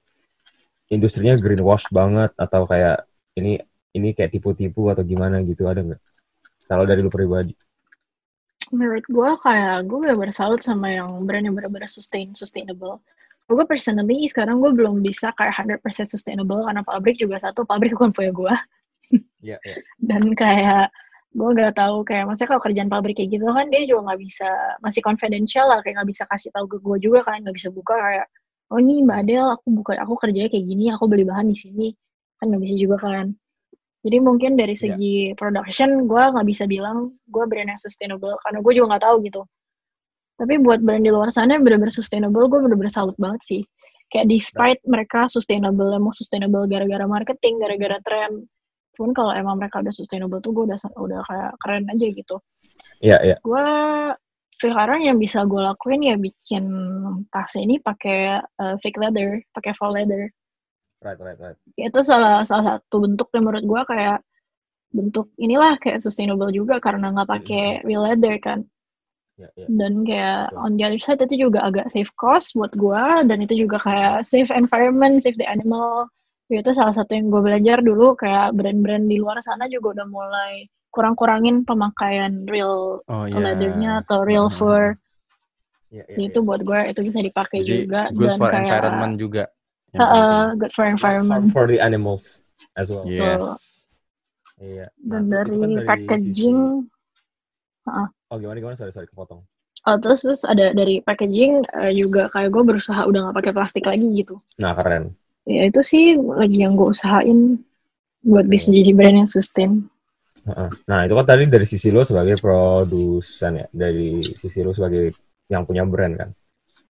industrinya 0.96 1.36
greenwash 1.44 1.86
banget 1.98 2.32
atau 2.46 2.62
kayak 2.72 2.98
ini 3.40 3.60
ini 3.98 4.08
kayak 4.16 4.32
tipu-tipu 4.36 4.82
atau 4.94 5.04
gimana 5.12 5.36
gitu 5.50 5.64
ada 5.72 5.82
nggak? 5.84 6.02
Kalau 6.70 6.86
dari 6.90 7.02
lu 7.06 7.12
pribadi? 7.14 7.54
Menurut 8.76 9.06
gue 9.08 9.30
kayak 9.46 9.76
gue 9.88 9.98
bener-bener 10.04 10.36
salut 10.36 10.60
sama 10.60 10.88
yang 10.92 11.10
brand 11.28 11.44
yang 11.48 11.56
bener-bener 11.58 11.88
sustain, 11.98 12.28
sustainable. 12.36 13.00
Gue 13.48 13.64
personally 13.72 14.28
sekarang 14.28 14.60
gue 14.64 14.72
belum 14.76 14.96
bisa 15.08 15.32
kayak 15.40 15.54
100% 15.56 16.08
sustainable 16.12 16.62
karena 16.68 16.84
pabrik 16.84 17.16
juga 17.24 17.40
satu, 17.40 17.64
pabrik 17.64 17.96
bukan 17.96 18.12
punya 18.12 18.32
gue. 18.36 18.54
Iya, 19.42 19.58
iya. 19.64 19.76
dan 20.02 20.34
kayak 20.36 20.90
gue 21.38 21.50
nggak 21.54 21.78
tahu 21.78 22.02
kayak 22.04 22.26
maksudnya 22.26 22.50
kalau 22.50 22.62
kerjaan 22.66 22.90
pabrik 22.90 23.16
kayak 23.16 23.38
gitu 23.38 23.46
kan 23.46 23.70
dia 23.70 23.86
juga 23.86 24.12
nggak 24.12 24.20
bisa 24.26 24.50
masih 24.82 25.02
confidential 25.06 25.70
lah 25.70 25.80
kayak 25.86 26.02
nggak 26.02 26.10
bisa 26.10 26.24
kasih 26.26 26.50
tahu 26.52 26.66
ke 26.66 26.78
gue 26.82 26.98
juga 27.06 27.20
kan 27.22 27.40
nggak 27.46 27.56
bisa 27.56 27.70
buka 27.70 27.94
kayak 27.94 28.28
oh 28.74 28.80
ini 28.82 29.04
mbak 29.06 29.24
Adele 29.24 29.56
aku 29.56 29.68
buka 29.72 29.92
aku 30.02 30.14
kerjanya 30.20 30.50
kayak 30.52 30.66
gini 30.68 30.92
aku 30.92 31.08
beli 31.08 31.24
bahan 31.24 31.48
di 31.48 31.56
sini. 31.56 31.88
Kan 32.38 32.52
nggak 32.54 32.62
bisa 32.68 32.76
juga 32.78 32.98
kan. 33.00 33.34
Jadi 34.06 34.18
mungkin 34.22 34.56
dari 34.60 34.76
Iya. 34.78 34.94
segi 34.94 35.16
production 35.36 36.06
gue 36.06 36.24
nggak 36.36 36.48
bisa 36.48 36.64
bilang 36.70 37.18
gue 37.28 37.44
brand 37.48 37.70
yang 37.72 37.82
sustainable 37.82 38.36
karena 38.44 38.60
gue 38.62 38.74
juga 38.76 38.86
nggak 38.96 39.04
tahu 39.08 39.16
gitu. 39.26 39.42
Tapi 40.38 40.54
buat 40.62 40.80
brand 40.86 41.02
di 41.02 41.10
luar 41.10 41.34
sana 41.34 41.58
yang 41.58 41.64
bener-bener 41.66 41.90
sustainable 41.90 42.46
gue 42.46 42.60
bener-bener 42.62 42.94
salut 42.94 43.18
banget 43.18 43.42
sih. 43.42 43.62
Kayak 44.08 44.32
despite 44.32 44.80
mereka 44.88 45.28
sustainable 45.28 45.92
emang 45.92 46.14
sustainable 46.16 46.64
gara-gara 46.70 47.04
marketing 47.10 47.60
gara-gara 47.60 47.98
tren 48.06 48.46
pun 48.98 49.14
kalau 49.14 49.32
emang 49.32 49.62
mereka 49.62 49.80
udah 49.80 49.94
sustainable 49.94 50.42
tuh 50.42 50.52
gue 50.52 50.66
udah 50.68 50.78
udah 50.98 51.20
kayak 51.30 51.52
keren 51.62 51.86
aja 51.88 52.08
gitu 52.10 52.36
Iya, 52.98 53.18
iya. 53.22 53.38
gue 53.46 53.66
sekarang 54.58 55.06
yang 55.06 55.22
bisa 55.22 55.46
gue 55.46 55.62
lakuin 55.62 56.02
ya 56.02 56.16
bikin 56.18 56.66
tas 57.30 57.54
ini 57.54 57.78
pakai 57.78 58.42
uh, 58.42 58.76
fake 58.82 58.98
leather 58.98 59.38
pakai 59.54 59.72
faux 59.78 59.94
leather 59.94 60.34
Right, 60.98 61.22
right, 61.22 61.38
right. 61.38 61.58
itu 61.78 62.02
salah 62.02 62.42
salah 62.42 62.82
satu 62.82 63.06
bentuk 63.06 63.30
yang 63.38 63.46
menurut 63.46 63.66
gue 63.70 63.82
kayak 63.86 64.18
bentuk 64.90 65.30
inilah 65.38 65.78
kayak 65.78 66.02
sustainable 66.02 66.50
juga 66.50 66.82
karena 66.82 67.14
nggak 67.14 67.30
pakai 67.30 67.66
real 67.86 68.02
leather 68.02 68.34
kan 68.42 68.66
Iya, 69.38 69.50
iya. 69.54 69.68
dan 69.70 69.94
kayak 70.02 70.42
Betul. 70.50 70.64
on 70.66 70.72
the 70.74 70.84
other 70.90 70.98
side 70.98 71.22
itu 71.22 71.36
juga 71.46 71.62
agak 71.62 71.86
save 71.94 72.10
cost 72.18 72.58
buat 72.58 72.74
gue 72.74 73.04
dan 73.30 73.38
itu 73.38 73.54
juga 73.54 73.78
kayak 73.78 74.26
save 74.26 74.50
environment 74.50 75.22
save 75.22 75.38
the 75.38 75.46
animal 75.46 76.10
Ya, 76.48 76.64
itu 76.64 76.72
salah 76.72 76.96
satu 76.96 77.12
yang 77.12 77.28
gue 77.28 77.42
belajar 77.44 77.84
dulu 77.84 78.16
kayak 78.16 78.56
brand-brand 78.56 79.04
di 79.12 79.20
luar 79.20 79.44
sana 79.44 79.68
juga 79.68 80.00
udah 80.00 80.08
mulai 80.08 80.72
kurang-kurangin 80.96 81.68
pemakaian 81.68 82.48
real 82.48 83.04
Oh 83.12 83.28
iya. 83.28 83.36
leathernya 83.36 83.92
atau 84.08 84.24
real 84.24 84.48
Hmm. 84.48 84.56
fur 84.56 84.84
Iya, 85.88 86.04
iya, 86.08 86.18
itu 86.28 86.40
buat 86.44 86.64
gue 86.64 86.80
itu 86.92 87.00
bisa 87.04 87.20
dipakai 87.20 87.64
Jadi 87.64 87.88
juga 87.88 88.02
good 88.16 88.32
dan 88.32 88.40
for 88.40 88.50
kayak 88.52 88.64
environment 88.64 89.14
juga. 89.20 89.44
uh, 90.00 90.48
good 90.56 90.72
for 90.72 90.84
iya. 90.88 90.92
environment 90.96 91.44
For 91.52 91.64
the 91.68 91.80
animals 91.84 92.44
as 92.80 92.88
well. 92.92 93.04
Yes. 93.08 93.88
Iya. 94.58 94.88
dan 95.04 95.28
Nah, 95.28 95.44
dari, 95.44 95.56
kan 95.60 95.70
packaging 95.84 96.60
sisi- 96.68 96.96
Oh 98.28 98.36
gimana 98.36 98.60
gimana 98.60 98.76
sorry 98.76 98.92
sorry 98.92 99.08
kepotong. 99.08 99.44
oh, 99.88 99.98
terus 100.00 100.24
terus 100.28 100.44
ada 100.44 100.76
dari 100.76 101.00
packaging 101.00 101.64
eh, 101.80 101.92
juga 101.96 102.28
kayak 102.32 102.52
gue 102.52 102.64
berusaha 102.68 103.04
udah 103.08 103.20
nggak 103.32 103.38
pakai 103.40 103.52
plastik 103.56 103.84
lagi 103.88 104.08
gitu 104.16 104.40
Nah 104.60 104.76
keren. 104.76 105.16
Ya 105.48 105.64
itu 105.72 105.80
sih 105.80 106.20
lagi 106.20 106.68
yang 106.68 106.76
gue 106.76 106.92
usahain 106.92 107.64
buat 108.28 108.44
bisa 108.46 108.76
jadi 108.76 108.92
brand 108.92 109.24
yang 109.24 109.30
sustain. 109.30 109.88
Nah 110.88 111.00
itu 111.04 111.14
kan 111.16 111.26
tadi 111.28 111.48
dari 111.48 111.68
sisi 111.68 111.92
lo 111.92 112.04
sebagai 112.04 112.40
produsen 112.40 113.64
ya, 113.64 113.68
dari 113.72 114.20
sisi 114.20 114.60
lo 114.64 114.72
sebagai 114.76 115.16
yang 115.48 115.64
punya 115.64 115.88
brand 115.88 116.14
kan. 116.16 116.30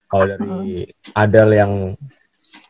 Kalau 0.08 0.26
dari 0.26 0.88
Adel 1.14 1.50
yang 1.54 1.74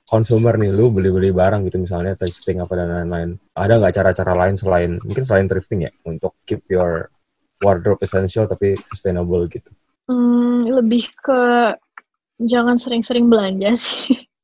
consumer 0.08 0.56
nih, 0.56 0.72
lu 0.72 0.92
beli-beli 0.92 1.36
barang 1.36 1.68
gitu 1.68 1.84
misalnya 1.84 2.16
thrifting 2.16 2.64
apa 2.64 2.74
dan 2.76 2.88
lain-lain. 2.92 3.30
Ada 3.56 3.74
nggak 3.80 3.94
cara-cara 4.00 4.34
lain 4.36 4.56
selain 4.56 4.92
mungkin 5.04 5.24
selain 5.28 5.48
thrifting 5.48 5.88
ya 5.88 5.92
untuk 6.08 6.36
keep 6.48 6.64
your 6.72 7.12
wardrobe 7.64 8.00
essential 8.04 8.48
tapi 8.48 8.76
sustainable 8.88 9.44
gitu. 9.52 9.70
Hmm, 10.08 10.64
lebih 10.64 11.12
ke 11.20 11.76
jangan 12.40 12.80
sering-sering 12.80 13.28
belanja 13.28 13.76
sih. 13.76 14.24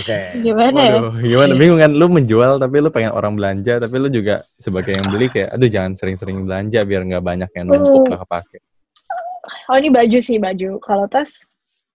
Oke. 0.00 0.18
Gimana 0.40 0.78
ya? 0.82 0.92
Waduh, 0.98 1.14
gimana? 1.20 1.52
Bingung 1.56 1.80
kan? 1.80 1.92
Lu 1.94 2.06
menjual 2.08 2.58
tapi 2.58 2.76
lu 2.80 2.90
pengen 2.90 3.12
orang 3.12 3.36
belanja, 3.36 3.78
tapi 3.78 3.96
lu 4.00 4.08
juga 4.08 4.40
sebagai 4.58 4.96
yang 4.96 5.06
beli 5.12 5.26
kayak, 5.30 5.52
aduh 5.54 5.68
jangan 5.70 5.92
sering-sering 5.94 6.42
belanja 6.44 6.80
biar 6.82 7.02
nggak 7.06 7.24
banyak 7.24 7.50
yang 7.54 7.64
numpuk 7.70 8.10
gak 8.10 8.20
kepake. 8.26 8.58
Oh 9.70 9.76
ini 9.78 9.88
baju 9.90 10.18
sih 10.18 10.38
baju. 10.38 10.78
Kalau 10.82 11.06
tas, 11.10 11.30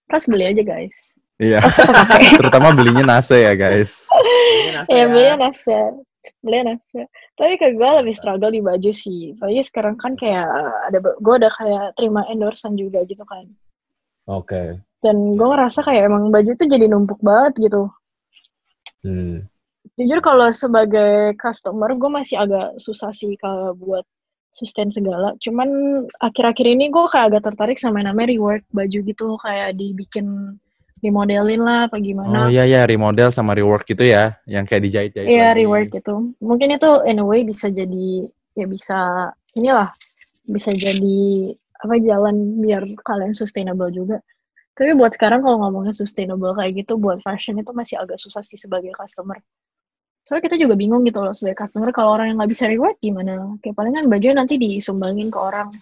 tas 0.07 0.25
beli 0.27 0.47
aja 0.47 0.63
guys. 0.63 0.95
Iya. 1.37 1.61
Terutama 2.39 2.73
belinya 2.73 3.17
nase 3.17 3.45
ya 3.45 3.53
guys. 3.53 4.09
Ya 4.89 5.05
belinya 5.05 5.47
nase, 5.47 5.77
belinya 6.41 6.73
nase. 6.75 7.05
Tapi 7.37 7.61
ke 7.61 7.77
gue 7.77 7.89
lebih 8.01 8.13
struggle 8.17 8.49
di 8.49 8.61
baju 8.61 8.91
sih. 8.91 9.37
Apalagi 9.37 9.61
sekarang 9.69 9.95
kan 10.01 10.17
kayak 10.17 10.49
ada, 10.89 10.97
gue 10.99 11.35
udah 11.37 11.51
kayak 11.53 11.85
terima 11.93 12.25
endorsean 12.33 12.73
juga 12.73 13.05
gitu 13.05 13.21
kan. 13.29 13.45
Oke. 14.27 14.81
Dan 14.97 15.37
gue 15.37 15.47
ngerasa 15.47 15.85
kayak 15.85 16.09
emang 16.09 16.33
baju 16.33 16.51
tuh 16.57 16.67
jadi 16.67 16.85
numpuk 16.89 17.21
banget 17.21 17.69
gitu. 17.69 17.89
Hmm. 19.05 19.45
Jujur 19.97 20.19
kalau 20.21 20.49
sebagai 20.49 21.33
customer 21.37 21.93
gue 21.93 22.09
masih 22.11 22.37
agak 22.37 22.77
susah 22.77 23.13
sih 23.13 23.33
kalau 23.37 23.73
buat 23.73 24.03
sustain 24.53 24.89
segala. 24.89 25.37
Cuman 25.37 25.69
akhir-akhir 26.17 26.65
ini 26.65 26.89
gue 26.89 27.05
kayak 27.09 27.29
agak 27.33 27.43
tertarik 27.53 27.77
sama 27.77 28.01
yang 28.01 28.13
namanya 28.13 28.33
rework 28.33 28.65
baju 28.73 28.99
gitu 29.05 29.37
kayak 29.41 29.77
dibikin 29.77 30.57
dimodelin 30.97 31.61
lah 31.61 31.85
apa 31.85 31.97
Oh 31.97 32.01
gimana. 32.01 32.49
iya 32.49 32.65
ya, 32.65 32.81
remodel 32.89 33.29
sama 33.29 33.53
rework 33.53 33.85
gitu 33.85 34.01
ya, 34.01 34.33
yang 34.49 34.65
kayak 34.65 34.81
dijahit-jahit 34.81 35.29
Iya 35.29 35.53
lagi. 35.53 35.61
rework 35.61 35.93
gitu. 35.93 36.33
Mungkin 36.41 36.73
itu 36.73 36.89
in 37.05 37.21
a 37.21 37.25
way 37.25 37.45
bisa 37.45 37.69
jadi 37.69 38.25
ya 38.57 38.65
bisa 38.65 39.29
inilah 39.53 39.93
bisa 40.49 40.73
jadi 40.73 41.53
apa 41.77 42.01
jalan 42.01 42.57
biar 42.65 42.81
kalian 43.05 43.37
sustainable 43.37 43.93
juga. 43.93 44.17
Tapi 44.77 44.93
buat 44.93 45.17
sekarang 45.17 45.41
kalau 45.41 45.57
ngomongin 45.65 45.89
sustainable 45.89 46.53
kayak 46.53 46.85
gitu 46.85 47.01
buat 47.01 47.17
fashion 47.25 47.57
itu 47.57 47.73
masih 47.73 47.97
agak 47.97 48.21
susah 48.21 48.45
sih 48.45 48.61
sebagai 48.61 48.93
customer. 48.93 49.41
Soalnya 50.21 50.53
kita 50.53 50.55
juga 50.61 50.77
bingung 50.77 51.01
gitu 51.01 51.17
loh 51.17 51.33
sebagai 51.33 51.65
customer 51.65 51.89
kalau 51.89 52.13
orang 52.13 52.29
yang 52.29 52.37
nggak 52.37 52.51
bisa 52.53 52.69
reward 52.69 52.93
gimana. 53.01 53.57
Kayak 53.65 53.73
palingan 53.73 54.05
bajunya 54.05 54.35
nanti 54.37 54.61
disumbangin 54.61 55.33
ke 55.33 55.39
orang. 55.41 55.73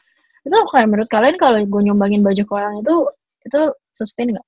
Itu 0.47 0.55
kayak 0.71 0.88
menurut 0.88 1.10
kalian 1.12 1.36
kalau 1.36 1.60
gue 1.60 1.81
nyumbangin 1.91 2.23
baju 2.23 2.43
ke 2.47 2.53
orang 2.55 2.73
itu 2.79 2.95
itu 3.43 3.62
sustain 3.91 4.31
nggak? 4.31 4.47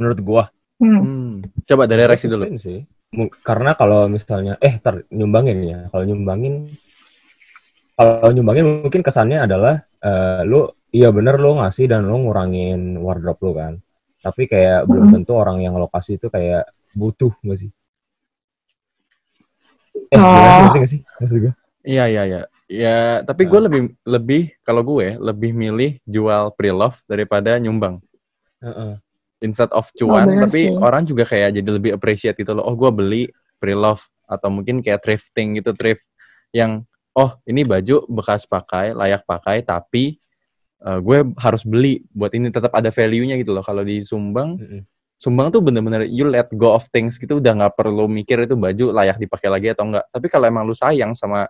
Menurut 0.00 0.20
gua 0.24 0.44
Hmm. 0.82 0.98
Hmm. 0.98 1.32
Coba 1.62 1.86
dari 1.86 2.02
reaksi 2.02 2.26
dulu. 2.26 2.42
Sustain 2.42 2.58
sih. 2.58 2.78
Karena 3.46 3.78
kalau 3.78 4.10
misalnya 4.10 4.58
eh 4.58 4.82
tar 4.82 5.06
nyumbangin 5.14 5.58
ya. 5.62 5.80
Kalau 5.94 6.02
nyumbangin 6.02 6.66
kalau 7.94 8.30
nyumbangin 8.34 8.66
mungkin 8.82 9.02
kesannya 9.06 9.46
adalah 9.46 9.78
eh, 10.02 10.42
lu 10.42 10.66
iya 10.92 11.08
bener 11.08 11.40
lu 11.40 11.56
ngasih 11.58 11.88
dan 11.88 12.04
lu 12.06 12.28
ngurangin 12.28 13.00
wardrobe 13.00 13.40
lu 13.42 13.52
kan. 13.56 13.72
Tapi 14.22 14.46
kayak 14.46 14.86
belum 14.86 15.10
Mm-mm. 15.10 15.14
tentu 15.18 15.32
orang 15.34 15.58
yang 15.58 15.74
lokasi 15.74 16.14
itu 16.14 16.30
kayak 16.30 16.68
butuh 16.94 17.34
gak 17.42 17.58
sih? 17.58 17.70
Eh, 20.12 20.16
Oh. 20.16 20.22
gimana 20.22 20.46
sih? 20.46 20.62
Ngerti 20.62 20.78
gak 20.78 20.90
sih? 20.92 21.00
Maksud 21.18 21.36
gue? 21.42 21.52
Iya 21.82 22.04
iya 22.06 22.22
iya. 22.28 22.40
Ya, 22.72 23.20
tapi 23.26 23.44
gue 23.44 23.60
lebih 23.60 23.80
lebih 24.06 24.42
kalau 24.64 24.80
gue 24.80 25.18
lebih 25.20 25.52
milih 25.52 26.00
jual 26.08 26.54
pre-love 26.56 26.96
daripada 27.04 27.58
nyumbang. 27.58 28.00
Heeh. 28.64 28.96
Instead 29.42 29.74
of 29.74 29.90
Oh, 29.90 29.96
cuan, 29.98 30.24
bener 30.30 30.46
tapi 30.46 30.70
sih. 30.70 30.78
orang 30.78 31.02
juga 31.02 31.26
kayak 31.26 31.58
jadi 31.58 31.68
lebih 31.68 31.90
appreciate 31.98 32.38
gitu 32.38 32.54
loh. 32.54 32.62
Oh, 32.64 32.78
gue 32.78 32.88
beli 32.94 33.22
pre-love 33.58 34.00
atau 34.24 34.48
mungkin 34.48 34.80
kayak 34.80 35.02
thrifting 35.02 35.58
gitu 35.58 35.74
thrift 35.74 36.06
yang 36.54 36.86
oh 37.12 37.36
ini 37.44 37.66
baju 37.66 38.06
bekas 38.08 38.46
pakai, 38.46 38.94
layak 38.94 39.26
pakai, 39.26 39.60
tapi 39.66 40.16
eh, 40.82 40.98
gue 41.00 41.18
harus 41.38 41.62
beli 41.62 42.02
buat 42.12 42.34
ini 42.34 42.50
tetap 42.50 42.74
ada 42.74 42.90
value-nya 42.90 43.38
gitu 43.38 43.54
loh. 43.54 43.64
Kalau 43.64 43.82
disumbang, 43.86 44.58
Mm-mm. 44.58 44.82
sumbang 45.16 45.54
tuh 45.54 45.62
bener-bener 45.62 46.06
you 46.10 46.26
let 46.26 46.50
go 46.54 46.74
of 46.74 46.86
things 46.90 47.16
gitu 47.16 47.38
udah 47.38 47.54
nggak 47.54 47.74
perlu 47.78 48.10
mikir 48.10 48.42
itu 48.42 48.58
baju 48.58 48.90
layak 48.90 49.22
dipakai 49.22 49.48
lagi 49.48 49.70
atau 49.70 49.86
enggak. 49.88 50.04
Tapi 50.10 50.26
kalau 50.26 50.44
emang 50.50 50.66
lu 50.66 50.74
sayang 50.74 51.14
sama 51.14 51.46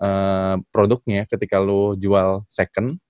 eh, 0.00 0.54
produknya 0.68 1.24
ketika 1.28 1.58
lu 1.60 1.96
jual 1.96 2.44
second, 2.52 3.00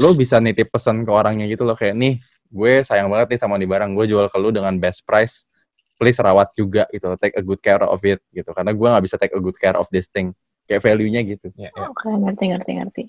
lu 0.00 0.10
bisa 0.16 0.40
nitip 0.40 0.72
pesan 0.72 1.04
ke 1.04 1.10
orangnya 1.12 1.44
gitu 1.50 1.68
loh 1.68 1.76
kayak 1.76 1.92
nih 1.98 2.16
gue 2.52 2.72
sayang 2.84 3.08
banget 3.08 3.36
nih 3.36 3.40
sama 3.40 3.56
nih 3.56 3.68
barang 3.68 3.92
gue 3.96 4.06
jual 4.12 4.26
ke 4.28 4.38
lu 4.40 4.52
dengan 4.52 4.76
best 4.76 5.04
price 5.04 5.48
please 5.96 6.16
rawat 6.20 6.52
juga 6.56 6.84
gitu 6.92 7.12
take 7.20 7.36
a 7.36 7.44
good 7.44 7.60
care 7.60 7.80
of 7.80 8.00
it 8.04 8.20
gitu 8.32 8.48
karena 8.52 8.72
gue 8.72 8.88
nggak 8.88 9.04
bisa 9.04 9.16
take 9.20 9.32
a 9.36 9.40
good 9.40 9.56
care 9.56 9.76
of 9.76 9.88
this 9.92 10.08
thing 10.08 10.32
kayak 10.68 10.80
value-nya 10.84 11.20
gitu 11.24 11.52
Ya, 11.58 11.68
ya. 11.72 11.88
Oke, 11.90 12.08
ngerti, 12.08 12.44
ngerti, 12.52 12.70
ngerti. 12.80 13.02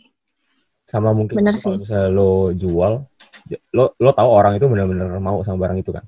Sama 0.84 1.09
mungkin 1.15 1.39
Bener 1.39 1.55
kalau 1.55 1.63
sih. 1.63 1.75
misalnya 1.79 2.09
lo 2.11 2.51
jual, 2.51 2.93
lo 3.71 3.86
lo 3.97 4.11
tahu 4.11 4.29
orang 4.29 4.53
itu 4.59 4.65
benar-benar 4.67 5.15
mau 5.23 5.39
sama 5.41 5.57
barang 5.63 5.79
itu 5.79 5.91
kan. 5.95 6.03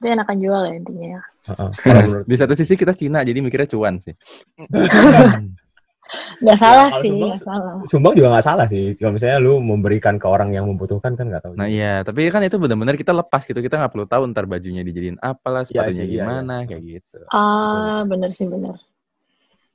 Itu 0.00 0.06
enakan 0.10 0.36
jual 0.40 0.60
ya 0.68 0.72
intinya 0.74 1.06
ya. 1.16 1.20
Menurut 2.04 2.26
di 2.28 2.36
satu 2.36 2.52
sisi 2.52 2.76
kita 2.76 2.92
Cina 2.92 3.24
jadi 3.24 3.40
mikirnya 3.40 3.64
cuan 3.70 3.96
sih 3.96 4.12
Nggak 6.42 6.58
salah 6.58 6.88
kalau 6.90 7.02
sih, 7.04 7.10
Sumbang- 7.12 7.30
nggak 7.32 7.40
salah. 7.44 7.74
Sumbang 7.86 8.12
juga 8.18 8.28
nggak 8.34 8.46
salah 8.46 8.66
sih. 8.66 8.82
Kalau 8.98 9.12
misalnya 9.14 9.38
lu 9.38 9.52
memberikan 9.62 10.18
ke 10.18 10.26
orang 10.26 10.50
yang 10.50 10.66
membutuhkan 10.66 11.14
kan 11.14 11.24
nggak 11.30 11.42
tahu. 11.46 11.52
nah 11.54 11.68
iya 11.70 12.02
tapi 12.02 12.26
kan 12.32 12.42
itu 12.42 12.56
benar-benar 12.58 12.96
kita 12.98 13.12
lepas 13.14 13.42
gitu 13.46 13.60
kita 13.62 13.78
nggak 13.78 13.92
perlu 13.92 14.06
tahu 14.10 14.22
ntar 14.34 14.44
bajunya 14.50 14.82
dijadiin 14.82 15.16
apalah 15.22 15.62
Iya 15.62 15.86
sepatunya 15.86 16.04
sih, 16.04 16.06
iya, 16.10 16.24
gimana 16.26 16.54
kayak 16.66 16.82
gitu 16.82 17.18
Ah, 17.30 18.02
bener 18.08 18.30
sih, 18.34 18.46
bener. 18.48 18.76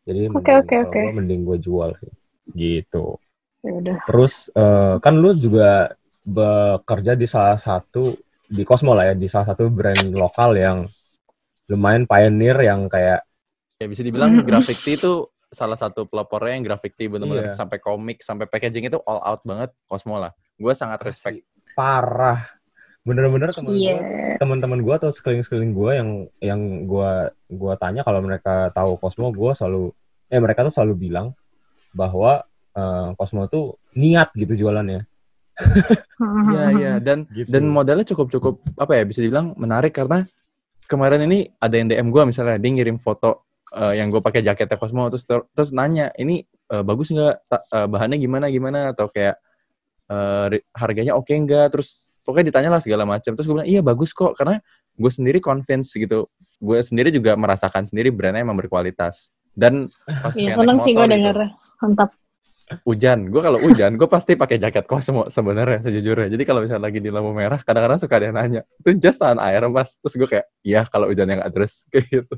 Jadi 0.06 0.20
Oke, 0.34 0.52
oke, 0.54 0.76
oke. 0.86 1.02
mending 1.18 1.42
gue 1.48 1.58
jual 1.58 1.90
sih. 1.98 2.12
Gitu. 2.54 3.18
Ya 3.66 3.72
udah. 3.74 3.98
Terus 4.06 4.54
eh, 4.54 4.96
kan 5.02 5.14
lu 5.18 5.34
juga 5.34 5.90
bekerja 6.26 7.14
di 7.14 7.26
salah 7.26 7.58
satu 7.58 8.14
di 8.46 8.62
Cosmo 8.62 8.94
lah 8.94 9.10
ya, 9.10 9.16
di 9.18 9.26
salah 9.26 9.50
satu 9.54 9.70
brand 9.70 10.14
lokal 10.14 10.54
yang 10.54 10.86
lumayan 11.66 12.06
pioneer 12.06 12.58
yang 12.62 12.86
kayak 12.86 13.26
ya 13.76 13.86
bisa 13.90 14.06
dibilang 14.06 14.38
Mm. 14.38 14.46
Graffiti 14.46 14.96
itu 14.96 15.26
salah 15.50 15.74
satu 15.76 16.06
pelopornya 16.06 16.56
yang 16.62 16.64
Graffiti 16.64 17.10
bener-bener 17.10 17.52
Iya. 17.52 17.58
sampai 17.58 17.82
komik 17.82 18.22
sampai 18.22 18.46
packaging 18.46 18.86
itu 18.86 19.02
all 19.04 19.18
out 19.20 19.42
banget 19.42 19.74
Cosmo 19.90 20.22
lah 20.22 20.30
gue 20.56 20.74
sangat 20.78 21.02
respect 21.04 21.42
parah. 21.74 22.40
Bener-bener 23.02 23.50
temen 23.50 23.74
Iya. 23.74 23.98
gua 23.98 24.38
teman-teman 24.40 24.80
gue 24.82 24.94
atau 24.96 25.10
sekeliling-sekeliling 25.10 25.74
gue 25.74 25.92
yang 25.96 26.10
yang 26.40 26.62
gue 26.86 27.12
gua 27.50 27.74
tanya 27.78 28.06
kalau 28.06 28.22
mereka 28.22 28.70
tahu 28.72 28.96
Cosmo 29.02 29.34
gue 29.34 29.52
selalu 29.54 29.90
eh 30.30 30.40
mereka 30.40 30.66
tuh 30.66 30.74
selalu 30.74 31.10
bilang 31.10 31.34
bahwa 31.96 32.44
eh, 32.76 33.08
Cosmo 33.16 33.48
tuh 33.48 33.80
niat 33.96 34.36
gitu 34.36 34.68
jualannya. 34.68 35.08
Iya 36.52 36.64
iya. 36.76 36.94
Dan 37.00 37.28
gitu. 37.32 37.48
dan 37.48 37.64
modalnya 37.68 38.08
cukup 38.08 38.28
cukup 38.32 38.56
apa 38.80 39.00
ya 39.00 39.04
bisa 39.04 39.20
dibilang 39.20 39.56
menarik 39.56 39.92
karena 39.96 40.24
kemarin 40.88 41.28
ini 41.28 41.52
ada 41.60 41.76
yang 41.76 41.88
DM 41.92 42.08
gue 42.12 42.24
misalnya 42.28 42.56
dia 42.56 42.72
ngirim 42.72 42.98
foto 43.00 43.48
eh, 43.76 44.00
yang 44.00 44.12
gue 44.12 44.20
pakai 44.24 44.40
jaketnya 44.44 44.80
Cosmo 44.80 45.08
terus 45.12 45.28
terus 45.28 45.70
nanya 45.76 46.12
ini 46.20 46.44
eh, 46.44 46.84
bagus 46.84 47.12
nggak? 47.12 47.36
Eh, 47.52 47.88
bahannya 47.88 48.18
gimana 48.20 48.46
gimana? 48.52 48.80
Atau 48.96 49.12
kayak 49.12 49.36
eh, 50.12 50.46
ri- 50.56 50.66
harganya 50.76 51.16
oke 51.16 51.32
nggak? 51.32 51.68
Terus 51.76 52.20
pokoknya 52.24 52.52
ditanya 52.52 52.70
lah 52.76 52.82
segala 52.84 53.04
macam. 53.04 53.32
Terus 53.36 53.48
gue 53.48 53.56
bilang 53.56 53.70
iya 53.70 53.80
bagus 53.84 54.12
kok. 54.12 54.36
Karena 54.36 54.60
gue 54.96 55.12
sendiri 55.12 55.40
convince 55.44 55.96
gitu. 55.96 56.28
Gue 56.60 56.80
sendiri 56.84 57.12
juga 57.12 57.36
merasakan 57.36 57.88
sendiri 57.88 58.12
brandnya 58.12 58.44
emang 58.44 58.56
berkualitas 58.60 59.32
dan 59.56 59.88
pas 60.06 60.36
kayak 60.36 60.60
seneng 60.60 60.78
sih 60.84 60.92
gue 60.92 61.06
gitu, 61.08 61.14
denger. 61.16 61.38
Mantap. 61.82 62.12
hujan. 62.82 63.30
Gue 63.30 63.42
kalau 63.46 63.62
hujan 63.62 63.94
gue 63.94 64.10
pasti 64.10 64.34
pakai 64.34 64.58
jaket 64.58 64.90
Cosmo 64.90 65.30
sebenarnya 65.30 65.86
sejujurnya. 65.86 66.34
Jadi 66.34 66.44
kalau 66.50 66.66
misalnya 66.66 66.90
lagi 66.90 66.98
di 66.98 67.14
lampu 67.14 67.30
merah 67.32 67.62
kadang-kadang 67.62 68.02
suka 68.02 68.18
ada 68.18 68.26
yang 68.26 68.38
nanya 68.42 68.62
itu 68.82 68.90
just 68.98 69.22
tahan 69.22 69.38
air 69.38 69.70
mas? 69.70 70.02
Terus 70.02 70.14
gue 70.18 70.28
kayak 70.34 70.46
iya 70.66 70.82
kalau 70.90 71.06
hujan 71.14 71.30
yang 71.30 71.46
nggak 71.46 71.54
terus. 71.54 71.86
Kayak 71.94 72.06
gitu 72.10 72.36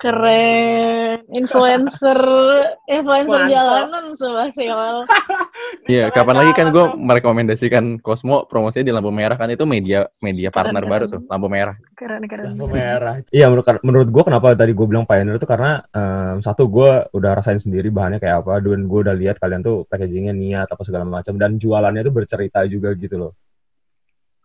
Keren. 0.00 1.20
Influencer, 1.30 2.20
influencer 2.96 3.40
Mantap. 3.44 3.52
jalanan 3.52 4.04
Sobat 4.16 4.50
Siol. 4.56 5.04
iya 5.92 6.08
kapan 6.08 6.36
lagi 6.40 6.52
kan 6.56 6.72
gue 6.72 6.84
merekomendasikan 6.96 8.00
Cosmo 8.00 8.48
promosinya 8.48 8.88
di 8.88 8.92
lampu 8.96 9.12
merah 9.12 9.36
kan 9.36 9.46
itu 9.46 9.68
media 9.68 10.08
media 10.18 10.48
Keren, 10.48 10.56
partner 10.72 10.82
keren. 10.82 10.92
baru 10.92 11.04
tuh 11.06 11.20
lampu 11.28 11.46
merah 11.46 11.76
Keren, 11.94 12.22
keren. 12.24 12.56
Lampu 12.56 12.66
merah. 12.72 13.14
Iya 13.28 13.46
menurut 13.52 13.66
menurut 13.84 14.08
gue 14.08 14.22
kenapa 14.24 14.46
tadi 14.56 14.72
gue 14.72 14.86
bilang 14.88 15.04
pioneer 15.04 15.36
itu 15.36 15.44
karena 15.44 15.84
em, 15.92 16.40
satu 16.40 16.64
gue 16.66 16.90
udah 17.12 17.30
rasain 17.36 17.60
sendiri 17.60 17.92
bahannya 17.92 18.18
kayak 18.18 18.40
apa 18.42 18.58
dan 18.64 18.88
gue 18.88 18.98
udah 19.04 19.14
lihat 19.14 19.36
kalian 19.36 19.60
tuh 19.60 19.84
packagingnya 19.84 20.32
niat 20.32 20.66
apa 20.66 20.82
segala 20.82 21.04
macam 21.04 21.36
dan 21.36 21.60
jualannya 21.60 22.00
tuh 22.00 22.14
bercerita 22.14 22.64
juga 22.64 22.96
gitu 22.96 23.20
loh 23.20 23.32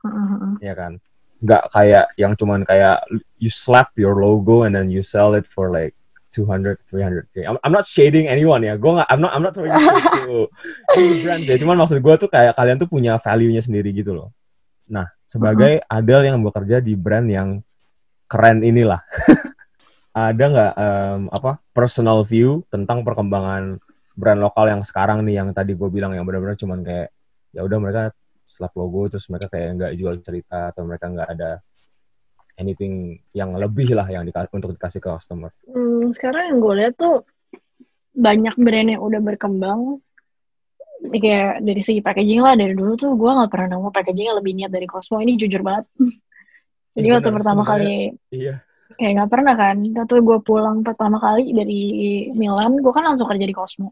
Heeh, 0.03 0.62
ya 0.62 0.74
kan 0.76 0.99
nggak 1.46 1.70
kayak 1.70 2.06
yang 2.18 2.34
cuman 2.34 2.66
kayak 2.66 3.06
you 3.38 3.54
slap 3.54 3.93
your 3.93 4.18
logo 4.18 4.66
and 4.66 4.74
then 4.74 4.89
you 4.89 5.06
sell 5.06 5.38
it 5.38 5.46
for 5.46 5.70
like 5.70 5.93
200 6.34 6.82
300 6.84 7.32
k. 7.32 7.46
I'm, 7.46 7.56
I'm 7.62 7.72
not 7.72 7.86
shading 7.86 8.26
anyone 8.26 8.66
ya. 8.66 8.76
Gue 8.76 8.98
nggak 8.98 9.08
I'm 9.08 9.22
not 9.22 9.32
I'm 9.32 9.43
not 9.46 9.54
shade 9.54 9.72
to 10.26 10.50
any 10.98 11.24
brands 11.24 11.48
ya 11.48 11.56
cuman 11.56 11.78
maksud 11.80 12.02
gue 12.02 12.16
tuh 12.18 12.28
kayak 12.28 12.58
kalian 12.58 12.82
tuh 12.82 12.89
punya 12.89 13.22
value-nya 13.22 13.62
sendiri 13.62 13.93
gitu 13.93 14.18
loh. 14.18 14.34
Nah 14.89 15.08
sebagai 15.24 15.86
Adel 15.86 16.28
yang 16.28 16.41
bekerja 16.41 16.82
di 16.82 16.98
brand 16.98 17.30
yang 17.30 17.62
keren 18.26 18.66
inilah 18.66 19.06
ada 20.16 20.43
nggak 20.43 20.74
em, 20.76 21.22
apa 21.30 21.62
personal 21.72 22.26
view 22.26 22.66
tentang 22.74 23.06
perkembangan 23.06 23.78
brand 24.16 24.39
lokal 24.41 24.66
yang 24.72 24.82
sekarang 24.82 25.22
nih 25.28 25.43
yang 25.43 25.52
tadi 25.52 25.76
gue 25.76 25.89
bilang 25.91 26.16
yang 26.16 26.24
benar-benar 26.26 26.58
cuman 26.58 26.82
kayak 26.82 27.12
ya 27.52 27.62
udah 27.64 27.78
mereka 27.80 28.02
slap 28.46 28.78
logo 28.78 29.10
terus 29.10 29.26
mereka 29.28 29.50
kayak 29.50 29.70
nggak 29.76 29.91
jual 29.98 30.16
cerita 30.22 30.70
atau 30.70 30.86
mereka 30.86 31.10
nggak 31.10 31.30
ada 31.34 31.52
anything 32.56 33.20
yang 33.36 33.52
lebih 33.52 33.91
lah 33.91 34.08
yang 34.08 34.24
dika- 34.24 34.48
untuk 34.54 34.72
dikasih 34.78 35.04
ke 35.04 35.10
customer. 35.12 35.52
Hmm, 35.68 36.14
sekarang 36.16 36.54
yang 36.56 36.58
gue 36.64 36.74
lihat 36.80 36.93
tuh 36.96 37.28
banyak 38.16 38.56
brand 38.56 38.89
yang 38.96 39.02
udah 39.04 39.20
berkembang. 39.20 40.00
Kayak 41.06 41.62
dari 41.62 41.82
segi 41.84 42.00
packaging 42.00 42.41
lah 42.41 42.56
dari 42.56 42.72
dulu 42.74 42.96
tuh 42.96 43.14
gue 43.14 43.28
nggak 43.28 43.52
pernah 43.52 43.76
nemu 43.76 43.91
packaging 43.91 44.32
yang 44.32 44.38
lebih 44.39 44.54
niat 44.56 44.72
dari 44.72 44.88
Cosmo 44.88 45.20
ini 45.20 45.36
jujur 45.36 45.62
banget. 45.62 45.86
Jadi 46.96 47.08
Iya, 47.12 47.14
waktu 47.20 47.30
pertama 47.36 47.62
kali 47.68 48.16
Iya. 48.32 48.64
kayak 48.96 49.12
nggak 49.20 49.32
pernah 49.36 49.54
kan. 49.60 49.78
Waktu 49.84 50.14
gue 50.24 50.38
pulang 50.39 50.78
pertama 50.80 51.20
kali 51.20 51.52
dari 51.52 51.82
Milan, 52.32 52.80
gue 52.80 52.93
kan 52.96 53.04
langsung 53.04 53.28
kerja 53.28 53.43
di 53.43 53.52
Cosmo. 53.52 53.91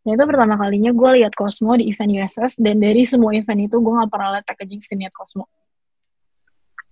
Nah 0.00 0.16
itu 0.16 0.24
pertama 0.24 0.54
kalinya 0.56 0.90
gue 0.90 1.10
lihat 1.20 1.36
Cosmo 1.36 1.76
di 1.76 1.88
event 1.88 2.08
USS 2.10 2.56
dan 2.56 2.80
dari 2.80 3.04
semua 3.04 3.36
event 3.36 3.60
itu 3.60 3.76
gue 3.76 3.92
nggak 3.92 4.08
pernah 4.08 4.28
lihat 4.36 4.44
packaging 4.48 4.80
seniat 4.80 5.12
Cosmo. 5.12 5.44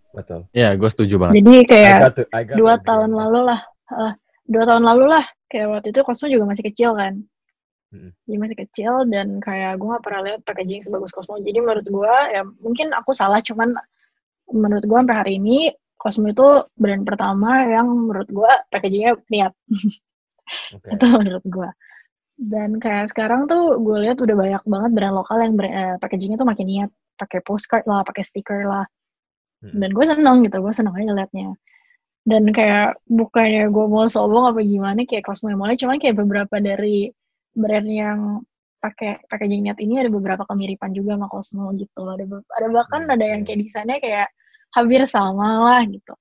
Betul. 0.09 0.49
ya 0.57 0.73
gue 0.73 0.89
setuju 0.89 1.21
banget 1.21 1.45
Jadi 1.45 1.53
I 1.55 1.65
kayak 1.69 1.99
got 2.01 2.15
to- 2.17 2.31
I 2.33 2.41
got 2.43 2.55
to 2.57 2.59
dua 2.59 2.75
agree 2.75 2.87
tahun 2.89 3.11
lalu 3.13 3.41
lah 3.45 3.61
eh, 3.93 4.13
dua 4.49 4.65
tahun 4.65 4.83
lalu 4.89 5.05
lah 5.05 5.25
kayak 5.47 5.67
waktu 5.69 5.89
itu 5.93 6.01
Cosmo 6.01 6.27
juga 6.29 6.45
masih 6.49 6.65
kecil 6.69 6.93
kan 6.97 7.15
Mm. 7.89 8.13
jadi 8.29 8.37
masih 8.37 8.57
kecil 8.69 8.93
dan 9.09 9.41
kayak 9.41 9.81
gue 9.81 9.89
gak 9.89 10.05
pernah 10.05 10.21
lihat 10.21 10.45
packaging 10.45 10.85
sebagus 10.85 11.09
Cosmo 11.09 11.41
jadi 11.41 11.57
menurut 11.65 11.89
gue 11.89 12.15
ya 12.37 12.45
mungkin 12.61 12.93
aku 12.93 13.17
salah 13.17 13.41
cuman 13.41 13.73
menurut 14.53 14.85
gue 14.85 14.93
sampai 14.93 15.17
hari 15.17 15.33
ini 15.41 15.73
Cosmo 15.97 16.29
itu 16.29 16.69
brand 16.77 17.01
pertama 17.09 17.65
yang 17.65 17.89
menurut 17.89 18.29
gue 18.29 18.53
packagingnya 18.69 19.17
niat 19.33 19.57
Oke. 20.77 20.85
itu 21.01 21.05
menurut 21.09 21.41
gue 21.49 21.69
dan 22.39 22.79
kayak 22.83 23.11
sekarang 23.13 23.51
tuh 23.51 23.77
gue 23.83 23.97
lihat 24.07 24.17
udah 24.23 24.37
banyak 24.39 24.63
banget 24.67 24.91
brand 24.97 25.15
lokal 25.19 25.39
yang 25.43 25.55
brand, 25.59 25.75
eh, 25.75 25.95
packagingnya 26.03 26.39
tuh 26.41 26.49
makin 26.49 26.67
niat. 26.71 26.91
Pakai 27.19 27.41
postcard 27.43 27.85
lah 27.91 28.01
pakai 28.07 28.23
stiker 28.27 28.63
lah. 28.67 28.87
Mm-mm. 29.63 29.83
dan 29.83 29.91
gue 29.93 30.05
seneng 30.07 30.37
gitu 30.47 30.57
gue 30.65 30.73
seneng 30.73 30.95
aja 30.97 31.13
liatnya 31.19 31.51
dan 32.29 32.45
kayak 32.53 33.01
bukannya 33.09 33.63
gue 33.75 33.87
mau 33.89 34.07
sombong 34.07 34.45
apa 34.53 34.61
gimana 34.65 35.01
kayak 35.09 35.25
Cosmo 35.27 35.49
yang 35.53 35.61
mulai 35.63 35.77
cuman 35.81 35.97
kayak 36.03 36.17
beberapa 36.21 36.57
dari 36.61 37.09
brand 37.57 37.89
yang 37.89 38.19
pakai 38.85 39.25
packaging 39.31 39.67
niat 39.67 39.79
ini 39.83 39.99
ada 40.03 40.11
beberapa 40.13 40.45
kemiripan 40.47 40.95
juga 40.95 41.19
sama 41.19 41.27
Cosmo 41.33 41.65
gitu. 41.75 42.03
Ada 42.07 42.25
ada 42.59 42.69
bahkan 42.71 43.03
Hmm, 43.03 43.15
ada 43.15 43.25
yang 43.27 43.43
oke. 43.43 43.47
kayak 43.47 43.59
desainnya 43.67 43.99
kayak 44.05 44.29
hampir 44.77 45.03
sama 45.09 45.49
lah 45.67 45.81
gitu 45.89 46.13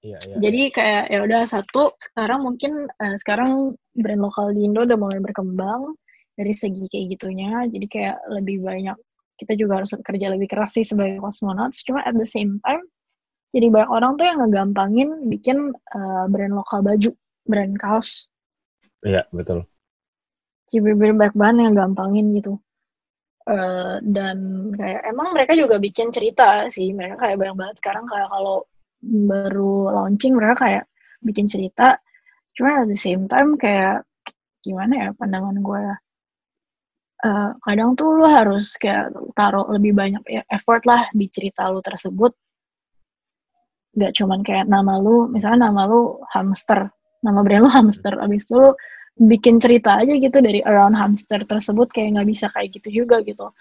Iya, 0.00 0.16
iya. 0.16 0.36
jadi 0.40 0.62
kayak 0.72 1.04
ya 1.12 1.18
udah 1.28 1.42
satu 1.44 1.92
sekarang 2.00 2.40
mungkin 2.40 2.88
eh, 2.88 3.16
sekarang 3.20 3.76
brand 3.92 4.22
lokal 4.24 4.56
di 4.56 4.64
Indo 4.64 4.88
udah 4.88 4.96
mulai 4.96 5.20
berkembang 5.20 5.92
dari 6.40 6.56
segi 6.56 6.88
kayak 6.88 7.06
gitunya. 7.16 7.68
Jadi 7.68 7.84
kayak 7.84 8.16
lebih 8.32 8.64
banyak 8.64 8.96
kita 9.36 9.52
juga 9.60 9.84
harus 9.84 9.92
kerja 10.00 10.32
lebih 10.32 10.48
keras 10.48 10.72
sih 10.76 10.84
sebagai 10.84 11.20
cosmonauts 11.20 11.80
cuma 11.84 12.04
at 12.04 12.12
the 12.12 12.28
same 12.28 12.60
time 12.60 12.84
jadi 13.50 13.66
banyak 13.66 13.90
orang 13.90 14.12
tuh 14.14 14.26
yang 14.26 14.38
ngegampangin 14.40 15.10
bikin 15.26 15.74
eh, 15.74 16.24
brand 16.30 16.54
lokal 16.54 16.86
baju 16.86 17.10
brand 17.46 17.74
kaos. 17.76 18.30
Iya, 19.02 19.26
betul. 19.34 19.66
jadi 20.70 20.94
banyak 20.94 21.34
banget 21.34 21.66
yang 21.66 21.74
gampangin 21.74 22.26
gitu. 22.38 22.54
Eh, 23.50 23.96
dan 24.06 24.70
kayak 24.78 25.02
emang 25.10 25.34
mereka 25.34 25.58
juga 25.58 25.82
bikin 25.82 26.14
cerita 26.14 26.70
sih. 26.70 26.94
Mereka 26.94 27.18
kayak 27.18 27.36
banyak 27.42 27.56
banget 27.58 27.76
sekarang 27.82 28.06
kayak 28.06 28.30
kalau 28.30 28.62
baru 29.04 29.90
launching 29.96 30.36
mereka 30.36 30.54
kayak 30.64 30.84
bikin 31.24 31.48
cerita. 31.48 31.96
Cuma 32.56 32.84
at 32.84 32.88
the 32.88 32.98
same 32.98 33.24
time 33.26 33.56
kayak 33.56 34.04
gimana 34.60 34.92
ya 34.96 35.08
pandangan 35.16 35.56
gue 35.60 35.78
ya? 35.80 35.96
Eh, 37.20 37.50
kadang 37.60 37.92
tuh 38.00 38.16
lu 38.16 38.24
harus 38.24 38.76
kayak 38.80 39.12
taruh 39.36 39.68
lebih 39.68 39.92
banyak 39.92 40.24
ya, 40.24 40.42
effort 40.48 40.84
lah 40.88 41.04
di 41.12 41.28
cerita 41.28 41.68
lu 41.68 41.84
tersebut. 41.84 42.32
Gak 43.96 44.12
cuman 44.16 44.40
kayak 44.40 44.70
nama 44.70 44.96
lu 44.96 45.28
misalnya 45.28 45.68
nama 45.68 45.84
lu 45.84 46.16
hamster 46.32 46.88
nama 47.20 47.44
brand 47.44 47.68
lu 47.68 47.70
hamster. 47.72 48.16
Abis 48.20 48.48
itu 48.48 48.56
lu 48.56 48.72
bikin 49.20 49.60
cerita 49.60 50.00
aja 50.00 50.16
gitu 50.16 50.40
dari 50.40 50.64
around 50.64 50.96
hamster 50.96 51.44
tersebut 51.44 51.92
kayak 51.92 52.16
nggak 52.16 52.28
bisa 52.32 52.46
kayak 52.48 52.72
gitu 52.80 53.04
juga 53.04 53.20
gitu 53.20 53.52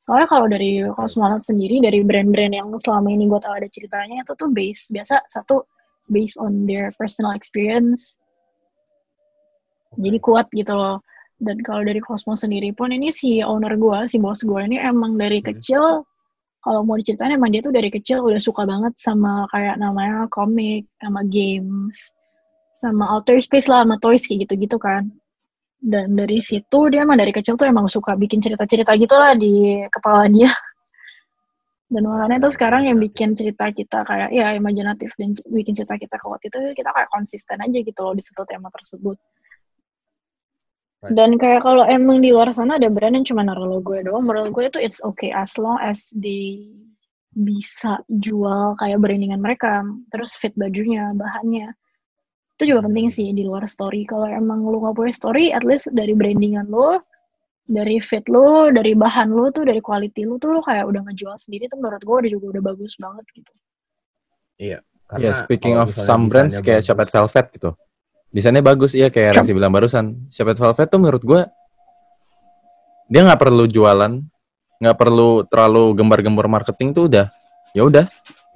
Soalnya 0.00 0.28
kalau 0.32 0.48
dari 0.48 0.80
Cosmonaut 0.96 1.44
sendiri, 1.44 1.76
dari 1.84 2.00
brand-brand 2.00 2.56
yang 2.56 2.72
selama 2.80 3.12
ini 3.12 3.28
gue 3.28 3.36
tahu 3.36 3.52
ada 3.60 3.68
ceritanya, 3.68 4.24
itu 4.24 4.32
tuh 4.32 4.48
base. 4.48 4.88
Biasa 4.88 5.28
satu, 5.28 5.60
based 6.08 6.40
on 6.40 6.64
their 6.64 6.88
personal 6.96 7.36
experience. 7.36 8.16
Jadi 10.00 10.18
kuat 10.24 10.48
gitu 10.56 10.72
loh. 10.72 11.04
Dan 11.40 11.60
kalau 11.64 11.84
dari 11.84 12.00
Cosmo 12.00 12.32
sendiri 12.32 12.72
pun, 12.72 12.92
ini 12.92 13.12
si 13.12 13.44
owner 13.44 13.76
gue, 13.76 14.08
si 14.08 14.16
bos 14.20 14.40
gue 14.40 14.60
ini 14.64 14.76
emang 14.80 15.20
dari 15.20 15.40
Hmm. 15.40 15.52
kecil, 15.52 15.82
kalau 16.60 16.84
mau 16.84 16.96
diceritain 16.96 17.32
emang 17.32 17.52
dia 17.52 17.64
tuh 17.64 17.72
dari 17.72 17.88
kecil 17.88 18.20
udah 18.20 18.40
suka 18.40 18.68
banget 18.68 18.92
sama 19.00 19.48
kayak 19.48 19.80
namanya 19.80 20.28
komik, 20.28 20.84
sama 21.00 21.24
games, 21.24 22.12
sama 22.76 23.08
outer 23.16 23.40
space 23.40 23.68
lah, 23.68 23.84
sama 23.84 23.96
toys 24.00 24.24
kayak 24.28 24.48
gitu-gitu 24.48 24.76
kan. 24.76 25.08
Dan 25.80 26.12
dari 26.12 26.36
situ 26.44 26.92
dia 26.92 27.08
emang 27.08 27.16
dari 27.16 27.32
kecil 27.32 27.56
tuh 27.56 27.64
emang 27.64 27.88
suka 27.88 28.12
bikin 28.12 28.44
cerita-cerita 28.44 28.92
gitu 29.00 29.16
lah 29.16 29.32
di 29.32 29.80
kepala 29.88 30.28
dia. 30.28 30.52
Dan 31.92 32.06
makanya 32.06 32.46
tuh 32.46 32.52
sekarang 32.54 32.86
yang 32.86 33.00
bikin 33.00 33.34
cerita 33.34 33.66
kita 33.72 34.06
kayak 34.06 34.30
ya 34.30 34.54
imajinatif 34.54 35.10
dan 35.18 35.34
bikin 35.50 35.74
cerita 35.74 35.98
kita 35.98 36.22
kuat 36.22 36.38
itu 36.46 36.54
kita 36.70 36.86
kayak 36.86 37.10
konsisten 37.10 37.58
aja 37.58 37.78
gitu 37.82 38.00
loh 38.06 38.14
di 38.14 38.22
satu 38.22 38.46
tema 38.46 38.70
tersebut. 38.70 39.18
Right. 41.00 41.16
Dan 41.18 41.34
kayak 41.34 41.66
kalau 41.66 41.82
emang 41.88 42.22
di 42.22 42.30
luar 42.30 42.54
sana 42.54 42.78
ada 42.78 42.86
brand 42.86 43.16
yang 43.18 43.26
cuma 43.26 43.42
naruh 43.42 43.66
logo 43.66 43.96
doang, 43.98 44.22
menurut 44.22 44.54
gue 44.54 44.64
itu 44.70 44.78
it's 44.78 45.02
okay 45.02 45.34
as 45.34 45.58
long 45.58 45.82
as 45.82 46.14
they 46.14 46.70
bisa 47.34 47.98
jual 48.06 48.78
kayak 48.78 49.00
brandingan 49.02 49.42
mereka, 49.42 49.82
terus 50.14 50.36
fit 50.36 50.54
bajunya, 50.54 51.10
bahannya. 51.16 51.74
Itu 52.60 52.76
juga 52.76 52.84
penting 52.84 53.08
sih 53.08 53.32
di 53.32 53.40
luar 53.40 53.64
story. 53.64 54.04
Kalau 54.04 54.28
emang 54.28 54.60
lu 54.68 54.84
nggak 54.84 54.92
punya 54.92 55.16
story, 55.16 55.48
at 55.48 55.64
least 55.64 55.88
dari 55.96 56.12
brandingan 56.12 56.68
lu, 56.68 57.00
dari 57.64 57.96
fit 58.04 58.20
lu, 58.28 58.68
dari 58.68 58.92
bahan 58.92 59.32
lu 59.32 59.48
tuh, 59.48 59.64
dari 59.64 59.80
quality 59.80 60.28
lu 60.28 60.36
tuh 60.36 60.52
lu 60.52 60.60
kayak 60.60 60.84
udah 60.84 61.00
ngejual 61.08 61.40
sendiri 61.40 61.72
tuh 61.72 61.80
menurut 61.80 62.04
gue 62.04 62.16
udah 62.20 62.30
juga 62.36 62.46
udah 62.52 62.62
bagus 62.68 63.00
banget 63.00 63.24
gitu. 63.32 63.52
Ya, 64.60 64.84
Karena 65.08 65.32
speaking 65.40 65.80
kalau 65.80 65.88
of 65.88 65.96
some 65.96 66.28
brands 66.28 66.60
kayak 66.60 66.84
bagus- 66.84 66.92
Shopet 66.92 67.08
Velvet 67.08 67.46
gitu. 67.56 67.70
Desainnya 68.28 68.60
bagus, 68.60 68.92
iya 68.92 69.08
kayak 69.08 69.40
Rexy 69.40 69.56
bilang 69.56 69.72
barusan. 69.72 70.28
Shopet 70.28 70.60
Velvet 70.60 70.88
tuh 70.92 71.00
menurut 71.00 71.24
gue 71.24 71.40
dia 73.08 73.20
nggak 73.24 73.40
perlu 73.40 73.64
jualan, 73.72 74.20
nggak 74.84 74.96
perlu 75.00 75.48
terlalu 75.48 75.96
gembar-gembor 75.96 76.44
marketing 76.44 76.92
tuh 76.92 77.08
udah. 77.08 77.32
Ya 77.72 77.88
udah, 77.88 78.04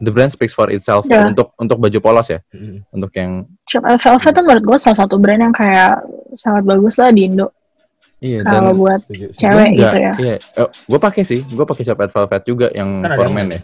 the 0.02 0.10
brand 0.10 0.30
speaks 0.30 0.54
for 0.54 0.66
itself 0.70 1.06
Ya. 1.06 1.28
untuk 1.30 1.54
untuk 1.54 1.78
baju 1.78 1.98
polos 2.02 2.28
ya, 2.30 2.40
Mm-mm. 2.50 2.82
untuk 2.90 3.10
yang 3.14 3.46
Shop 3.70 3.84
Velvet 3.84 4.32
tuh 4.34 4.42
menurut 4.42 4.64
gue 4.64 4.78
salah 4.78 4.98
satu 5.06 5.16
brand 5.20 5.40
yang 5.40 5.54
kayak 5.54 6.02
sangat 6.34 6.66
bagus 6.66 6.98
lah 6.98 7.14
di 7.14 7.30
Indo. 7.30 7.50
iya 8.24 8.40
Kalau 8.40 8.72
dan 8.72 8.80
buat 8.80 9.00
Setuju, 9.04 9.26
cewek 9.36 9.70
gitu 9.76 9.96
ya. 10.00 10.12
Iya, 10.16 10.36
gue 10.64 10.98
pakai 10.98 11.22
sih, 11.28 11.40
gue 11.44 11.64
pakai 11.68 11.82
Shopet 11.84 12.10
Velvet 12.10 12.42
juga 12.48 12.66
yang 12.72 13.04
Kan 13.04 13.14
for 13.14 13.28
men 13.30 13.52
ya. 13.52 13.60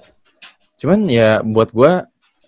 Cuman 0.80 0.98
ya 1.08 1.28
buat 1.40 1.72
gue 1.72 1.92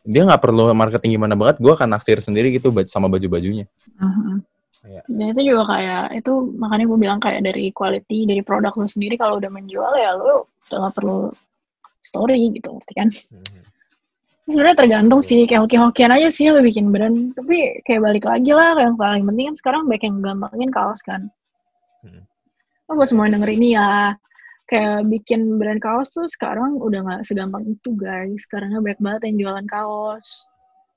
dia 0.03 0.23
nggak 0.27 0.43
perlu 0.43 0.75
marketing 0.75 1.15
gimana 1.15 1.39
banget, 1.39 1.63
gue 1.63 1.73
akan 1.73 1.89
naksir 1.95 2.19
sendiri 2.19 2.51
gitu 2.53 2.75
sama 2.91 3.07
baju-bajunya. 3.07 3.65
Mhm. 3.99 4.45
Iya. 4.83 5.03
Dan 5.07 5.27
itu 5.31 5.55
juga 5.55 5.79
kayak 5.79 6.05
itu 6.19 6.33
makanya 6.59 6.85
gue 6.91 6.99
bilang 6.99 7.19
kayak 7.23 7.41
dari 7.47 7.71
quality 7.71 8.27
dari 8.27 8.43
produk 8.43 8.75
lu 8.75 8.91
sendiri 8.91 9.15
kalau 9.15 9.39
udah 9.39 9.47
menjual 9.47 9.95
ya 9.95 10.11
lu 10.19 10.43
udah 10.43 10.79
gak 10.91 10.95
perlu 10.99 11.31
story 12.03 12.51
gitu 12.51 12.75
ngerti 12.75 12.93
kan? 12.99 13.09
Mhm. 13.09 13.63
Sebenarnya 14.51 14.75
tergantung 14.75 15.23
sih 15.23 15.47
kayak 15.47 15.71
hoki-hokian 15.71 16.11
aja 16.11 16.29
sih 16.35 16.51
lu 16.51 16.59
bikin 16.67 16.91
brand 16.91 17.31
tapi 17.39 17.79
kayak 17.87 18.03
balik 18.03 18.25
lagi 18.27 18.51
lah 18.51 18.75
yang 18.75 18.99
paling 18.99 19.23
penting 19.23 19.55
kan 19.55 19.57
sekarang 19.57 19.83
banyak 19.87 20.03
yang 20.03 20.17
gampangin 20.19 20.71
kaos 20.75 21.01
kan. 21.07 21.31
Hmm. 22.03 22.27
Oh, 22.91 22.99
buat 22.99 23.07
semua 23.07 23.31
yang 23.31 23.39
denger 23.39 23.51
ini 23.55 23.79
ya 23.79 24.19
kayak 24.67 25.07
bikin 25.07 25.63
brand 25.63 25.79
kaos 25.79 26.11
tuh 26.11 26.27
sekarang 26.27 26.81
udah 26.83 27.07
nggak 27.07 27.23
segampang 27.23 27.63
itu 27.71 27.95
guys. 27.95 28.43
Sekarangnya 28.43 28.83
banyak 28.83 29.01
banget 29.01 29.21
yang 29.31 29.37
jualan 29.47 29.67
kaos. 29.71 30.29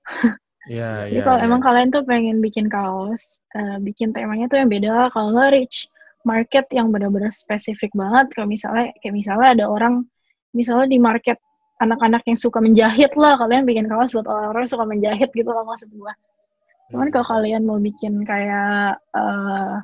Iya, 0.65 1.13
Jadi 1.13 1.21
kalau 1.21 1.39
emang 1.45 1.61
kalian 1.61 1.93
tuh 1.93 2.01
pengen 2.09 2.41
bikin 2.41 2.65
kaos, 2.65 3.37
eh, 3.53 3.77
bikin 3.85 4.09
temanya 4.17 4.49
tuh 4.49 4.65
yang 4.65 4.69
beda. 4.73 5.13
Kalau 5.13 5.29
nggak 5.37 5.53
reach 5.53 5.85
market 6.25 6.65
yang 6.73 6.89
benar-benar 6.89 7.29
spesifik 7.29 7.93
banget. 7.93 8.33
Kalau 8.33 8.49
misalnya 8.49 8.89
kayak 8.97 9.13
misalnya 9.13 9.47
ada 9.53 9.65
orang, 9.69 10.09
misalnya 10.57 10.89
di 10.89 10.97
market 10.97 11.37
anak-anak 11.81 12.23
yang 12.27 12.39
suka 12.39 12.63
menjahit 12.63 13.11
lah, 13.19 13.35
kalian 13.35 13.67
bikin 13.67 13.85
kaos 13.91 14.15
buat 14.15 14.27
orang-orang 14.27 14.63
yang 14.63 14.73
suka 14.73 14.85
menjahit 14.87 15.29
gitu 15.35 15.49
lah 15.51 15.63
maksud 15.67 15.89
gua. 15.95 16.13
Cuman 16.93 17.09
kalau 17.09 17.27
kalian 17.27 17.67
mau 17.67 17.81
bikin 17.81 18.23
kayak 18.23 18.99
eh, 19.15 19.75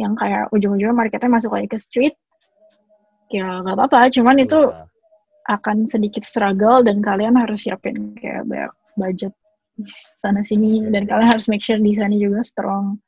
yang 0.00 0.16
kayak 0.16 0.48
ujung-ujungnya 0.54 0.96
marketnya 0.96 1.28
masuk 1.28 1.52
lagi 1.52 1.68
ke 1.68 1.78
street, 1.78 2.14
ya 3.28 3.60
nggak 3.60 3.76
apa-apa. 3.76 4.08
Cuman 4.08 4.40
itu 4.40 4.56
Susah. 4.56 4.88
akan 5.52 5.76
sedikit 5.84 6.24
struggle 6.24 6.80
dan 6.80 7.04
kalian 7.04 7.36
harus 7.36 7.68
siapin 7.68 8.16
kayak 8.16 8.48
banyak 8.48 8.72
budget 8.96 9.32
sana 10.20 10.44
sini 10.44 10.84
dan 10.92 11.08
kalian 11.08 11.32
harus 11.32 11.48
make 11.48 11.64
sure 11.64 11.80
desainnya 11.80 12.20
juga 12.20 12.44
strong 12.44 13.00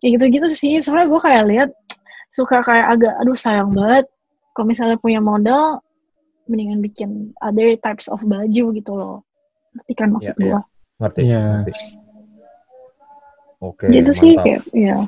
kayak 0.00 0.18
gitu-gitu 0.18 0.48
sih 0.48 0.74
soalnya 0.80 1.12
gue 1.12 1.20
kayak 1.20 1.44
lihat 1.46 1.70
suka 2.32 2.64
kayak 2.64 2.86
agak 2.96 3.14
aduh 3.20 3.36
sayang 3.36 3.70
banget 3.76 4.08
kalau 4.56 4.66
misalnya 4.72 4.96
punya 4.96 5.20
modal 5.20 5.84
mendingan 6.50 6.82
bikin 6.82 7.30
other 7.38 7.78
types 7.78 8.10
of 8.10 8.18
baju 8.26 8.64
gitu 8.74 8.92
loh 8.92 9.22
ngerti 9.78 9.92
kan 9.94 10.08
maksud 10.10 10.34
Iya, 10.34 10.42
iya. 10.42 10.50
gue 10.50 10.60
Ngerti. 11.00 11.20
Iya. 11.24 11.42
ngerti. 11.62 11.72
Oke, 13.60 13.86
gitu 13.92 14.10
sih 14.10 14.32
kayak 14.40 14.64
ya 14.72 15.04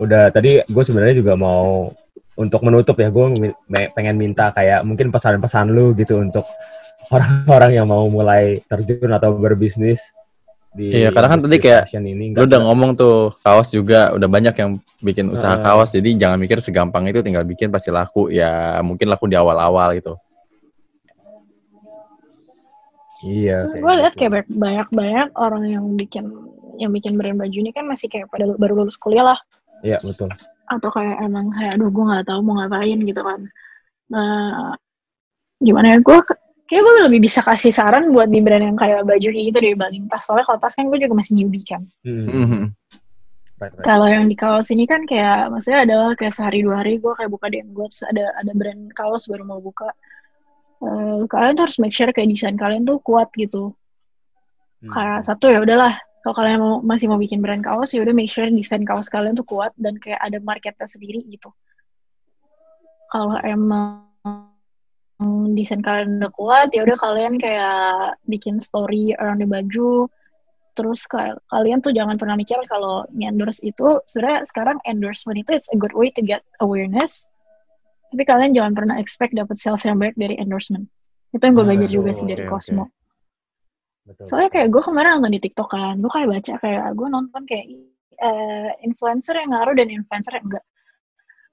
Udah 0.00 0.32
tadi 0.32 0.64
gue 0.64 0.82
sebenarnya 0.82 1.20
juga 1.20 1.36
mau 1.38 1.92
untuk 2.34 2.64
menutup 2.64 2.96
ya 2.96 3.12
gue 3.12 3.54
pengen 3.92 4.16
minta 4.16 4.48
kayak 4.50 4.82
mungkin 4.88 5.12
pesan-pesan 5.12 5.68
lu 5.68 5.92
gitu 5.92 6.16
untuk 6.18 6.48
orang-orang 7.12 7.76
yang 7.76 7.86
mau 7.86 8.08
mulai 8.08 8.64
terjun 8.66 9.12
atau 9.12 9.36
berbisnis 9.36 10.00
di 10.72 11.04
Iya, 11.04 11.12
karena 11.12 11.28
kan 11.28 11.44
tadi 11.44 11.60
kayak 11.60 11.92
ini 11.92 12.32
Lu 12.32 12.48
udah 12.48 12.60
ngomong 12.64 12.96
tuh 12.96 13.28
kaos 13.44 13.68
juga 13.68 14.16
udah 14.16 14.24
banyak 14.24 14.56
yang 14.56 14.80
bikin 15.04 15.28
usaha 15.28 15.60
kaos 15.60 15.92
jadi 15.92 16.16
jangan 16.16 16.40
mikir 16.40 16.64
segampang 16.64 17.04
itu 17.12 17.20
tinggal 17.20 17.44
bikin 17.44 17.68
pasti 17.68 17.92
laku 17.92 18.32
ya 18.32 18.80
mungkin 18.80 19.12
laku 19.12 19.28
di 19.28 19.36
awal-awal 19.36 19.92
gitu. 19.92 20.16
Iya 23.24 23.64
gue 23.64 23.92
lihat 23.98 24.12
gitu. 24.12 24.20
kayak 24.20 24.32
banyak- 24.32 24.52
banyak-banyak 24.52 25.28
orang 25.34 25.62
yang 25.64 25.84
bikin 25.94 26.24
yang 26.76 26.90
bikin 26.90 27.14
brand 27.14 27.36
baju 27.36 27.52
ini 27.54 27.70
kan 27.70 27.84
masih 27.84 28.08
kayak 28.08 28.26
pada 28.26 28.48
baru 28.54 28.82
lulus 28.82 28.96
kuliah 28.96 29.22
lah. 29.24 29.38
Iya 29.80 29.98
betul. 30.00 30.30
Atau 30.66 30.90
kayak 30.90 31.20
emang 31.20 31.50
kayak 31.50 31.76
aduh 31.76 31.88
gue 31.88 32.04
nggak 32.04 32.26
tahu 32.26 32.40
mau 32.40 32.58
ngapain 32.58 32.98
gitu 32.98 33.22
kan. 33.22 33.40
Nah 34.08 34.72
gimana 35.58 35.94
ya 35.94 35.98
gue 35.98 36.18
kayak 36.66 36.82
gue 36.82 36.92
lebih 37.06 37.20
bisa 37.22 37.38
kasih 37.38 37.70
saran 37.70 38.10
buat 38.10 38.26
di 38.26 38.40
brand 38.40 38.64
yang 38.64 38.74
kayak 38.74 39.04
baju 39.04 39.28
kayak 39.28 39.46
gitu 39.52 39.58
dibanding 39.62 40.08
tas. 40.08 40.24
Soalnya 40.24 40.48
kalau 40.48 40.58
tas 40.58 40.74
kan 40.74 40.88
gue 40.88 40.98
juga 40.98 41.14
masih 41.14 41.32
newbie 41.36 41.62
kan. 41.62 41.82
Hmm, 42.02 42.26
Mhm. 42.26 42.62
right, 43.60 43.70
right. 43.70 43.84
kalau 43.84 44.08
yang 44.08 44.26
di 44.26 44.34
kaos 44.34 44.72
ini 44.72 44.88
kan 44.88 45.04
kayak 45.04 45.52
maksudnya 45.52 45.86
adalah 45.86 46.16
kayak 46.16 46.34
sehari 46.34 46.64
dua 46.64 46.82
hari 46.82 46.98
gue 46.98 47.12
kayak 47.12 47.30
buka 47.30 47.46
DM 47.46 47.70
gue 47.70 47.86
terus 47.86 48.02
ada 48.02 48.32
ada 48.34 48.52
brand 48.52 48.90
kaos 48.90 49.30
baru 49.30 49.44
mau 49.44 49.60
buka 49.60 49.86
Eh, 50.82 51.22
kalian 51.30 51.54
tuh 51.54 51.64
harus 51.70 51.78
make 51.78 51.94
sure 51.94 52.10
kayak 52.10 52.26
desain 52.26 52.58
kalian 52.58 52.82
tuh 52.82 52.98
kuat 52.98 53.30
gitu. 53.38 53.70
Hmm. 54.82 54.90
kayak 54.90 55.20
satu 55.22 55.46
ya 55.46 55.62
udahlah. 55.62 55.94
Kalau 56.26 56.34
kalian 56.34 56.58
mau 56.58 56.74
masih 56.82 57.06
mau 57.06 57.18
bikin 57.18 57.38
brand 57.38 57.62
kaos 57.62 57.94
ya 57.94 58.02
udah 58.02 58.14
make 58.14 58.30
sure 58.30 58.46
desain 58.50 58.82
kaos 58.82 59.06
kalian 59.06 59.38
tuh 59.38 59.46
kuat 59.46 59.70
dan 59.78 59.94
kayak 59.98 60.18
ada 60.18 60.42
marketnya 60.42 60.90
sendiri 60.90 61.22
gitu. 61.30 61.54
Kalau 63.14 63.38
emang 63.46 64.10
desain 65.54 65.86
kalian 65.86 66.18
udah 66.18 66.32
kuat 66.34 66.74
ya 66.74 66.82
udah 66.82 66.98
kalian 66.98 67.38
kayak 67.38 68.18
bikin 68.26 68.58
story 68.58 69.14
around 69.22 69.38
the 69.38 69.46
baju. 69.46 70.10
Terus 70.74 71.06
kayak 71.06 71.38
kalian 71.46 71.78
tuh 71.78 71.94
jangan 71.94 72.18
pernah 72.18 72.34
mikir 72.34 72.58
kalau 72.66 73.06
endorse 73.14 73.62
itu. 73.62 74.02
Sebenarnya 74.10 74.42
sekarang 74.50 74.82
endorsement 74.82 75.38
itu 75.38 75.54
it's 75.54 75.70
a 75.70 75.78
good 75.78 75.94
way 75.94 76.10
to 76.10 76.26
get 76.26 76.42
awareness 76.58 77.30
tapi 78.12 78.22
kalian 78.28 78.52
jangan 78.52 78.72
pernah 78.76 78.96
expect 79.00 79.32
dapat 79.32 79.56
sales 79.56 79.82
yang 79.88 79.96
baik 79.96 80.14
dari 80.14 80.36
endorsement 80.36 80.84
itu 81.32 81.40
yang 81.40 81.54
gue 81.56 81.64
belajar 81.64 81.88
juga 81.88 82.10
sih 82.12 82.28
dari 82.28 82.44
Oke, 82.44 82.52
Cosmo 82.52 82.84
oke. 82.86 83.00
Betul, 84.02 84.24
Soalnya 84.26 84.50
kayak 84.50 84.68
gue 84.74 84.82
kemarin 84.82 85.10
nonton 85.18 85.30
di 85.30 85.40
TikTok 85.46 85.68
kan, 85.70 85.94
gue 86.02 86.10
kayak 86.10 86.28
baca 86.28 86.52
kayak 86.58 86.82
gue 86.98 87.08
nonton 87.08 87.42
kayak 87.46 87.66
eh, 88.18 88.70
influencer 88.82 89.34
yang 89.38 89.54
ngaruh 89.54 89.74
dan 89.78 89.88
influencer 89.94 90.32
yang 90.34 90.46
enggak. 90.50 90.64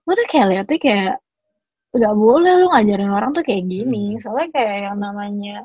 Gue 0.01 0.13
tuh 0.17 0.25
kayak 0.25 0.47
liatnya 0.49 0.77
kayak 0.81 1.13
nggak 1.89 2.15
boleh 2.17 2.53
lu 2.57 2.67
ngajarin 2.73 3.11
orang 3.13 3.31
tuh 3.37 3.45
kayak 3.45 3.69
gini. 3.69 4.17
Hmm. 4.17 4.21
Soalnya 4.21 4.49
kayak 4.53 4.75
yang 4.89 4.97
namanya 4.97 5.57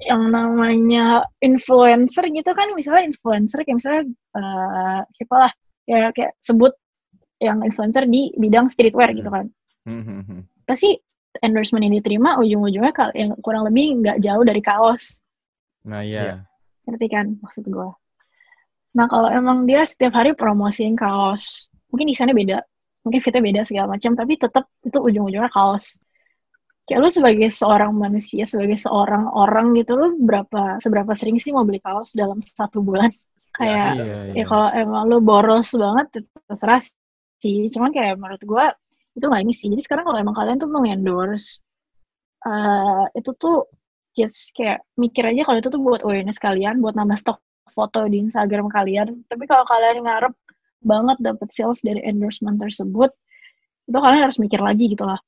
yang 0.00 0.22
namanya 0.32 1.28
influencer 1.44 2.24
gitu 2.32 2.50
kan 2.56 2.72
misalnya 2.72 3.04
influencer 3.04 3.60
kayak 3.68 3.76
misalnya 3.84 4.02
eh 4.08 5.00
siapa 5.12 5.36
lah 5.36 5.52
ya 5.84 6.08
kayak 6.08 6.40
sebut 6.40 6.72
yang 7.36 7.60
influencer 7.60 8.08
di 8.08 8.32
bidang 8.32 8.72
streetwear 8.72 9.12
gitu 9.12 9.28
kan 9.28 9.52
Mhm. 9.88 10.44
pasti 10.64 10.96
endorsement 11.40 11.86
yang 11.86 11.94
diterima 11.96 12.36
ujung-ujungnya 12.38 12.92
kal- 12.92 13.14
yang 13.14 13.32
kurang 13.40 13.64
lebih 13.66 14.00
nggak 14.02 14.18
jauh 14.20 14.42
dari 14.42 14.60
kaos 14.60 15.18
Nah 15.86 16.04
Iya. 16.04 16.20
iya. 16.22 16.34
ngerti 16.84 17.06
kan 17.08 17.26
maksud 17.40 17.64
gue 17.64 17.88
nah 18.90 19.06
kalau 19.06 19.30
emang 19.30 19.64
dia 19.64 19.86
setiap 19.86 20.12
hari 20.12 20.34
promosiin 20.34 20.98
kaos 20.98 21.70
mungkin 21.88 22.10
desainnya 22.10 22.34
beda 22.34 22.58
mungkin 23.00 23.20
fitnya 23.22 23.40
beda 23.40 23.60
segala 23.64 23.96
macam 23.96 24.12
tapi 24.12 24.34
tetap 24.36 24.66
itu 24.82 24.98
ujung-ujungnya 24.98 25.48
kaos 25.48 25.96
kayak 26.84 27.00
lu 27.00 27.08
sebagai 27.08 27.48
seorang 27.48 27.94
manusia 27.94 28.42
sebagai 28.44 28.74
seorang 28.74 29.30
orang 29.30 29.70
gitu 29.78 29.94
lu 29.94 30.18
berapa 30.20 30.82
seberapa 30.82 31.14
sering 31.14 31.38
sih 31.38 31.54
mau 31.54 31.62
beli 31.62 31.78
kaos 31.78 32.12
dalam 32.12 32.42
satu 32.42 32.82
bulan 32.82 33.08
kayak 33.58 33.94
Iya, 33.94 34.04
ya 34.04 34.18
iya. 34.34 34.44
kalau 34.44 34.68
emang 34.74 35.02
lu 35.06 35.18
boros 35.22 35.70
banget 35.72 36.26
terserah 36.50 36.82
sih 37.38 37.70
cuman 37.70 37.94
kayak 37.94 38.18
menurut 38.18 38.42
gua 38.42 38.74
itu 39.16 39.24
nggak 39.26 39.42
ini 39.42 39.54
sih. 39.54 39.68
Jadi 39.72 39.82
sekarang 39.82 40.04
kalau 40.06 40.18
emang 40.20 40.36
kalian 40.36 40.58
tuh 40.60 40.68
mau 40.70 40.84
endorse 40.86 41.62
eh 42.40 43.04
itu 43.20 43.30
tuh 43.36 43.68
just 44.16 44.56
kayak 44.56 44.80
mikir 44.96 45.22
aja 45.28 45.44
kalau 45.44 45.58
itu 45.60 45.68
tuh 45.68 45.82
buat 45.82 46.00
awareness 46.02 46.40
kalian 46.40 46.80
buat 46.80 46.96
nambah 46.96 47.20
stok 47.20 47.38
foto 47.70 48.06
di 48.08 48.22
Instagram 48.24 48.66
kalian. 48.72 49.22
Tapi 49.28 49.44
kalau 49.46 49.62
kalian 49.68 50.02
ngarep 50.04 50.34
banget 50.80 51.18
dapet 51.20 51.48
sales 51.52 51.84
dari 51.84 52.00
endorsement 52.02 52.56
tersebut 52.56 53.12
itu 53.86 53.98
kalian 53.98 54.24
harus 54.24 54.38
mikir 54.40 54.60
lagi 54.62 54.88
gitu 54.88 55.04
lah. 55.04 55.20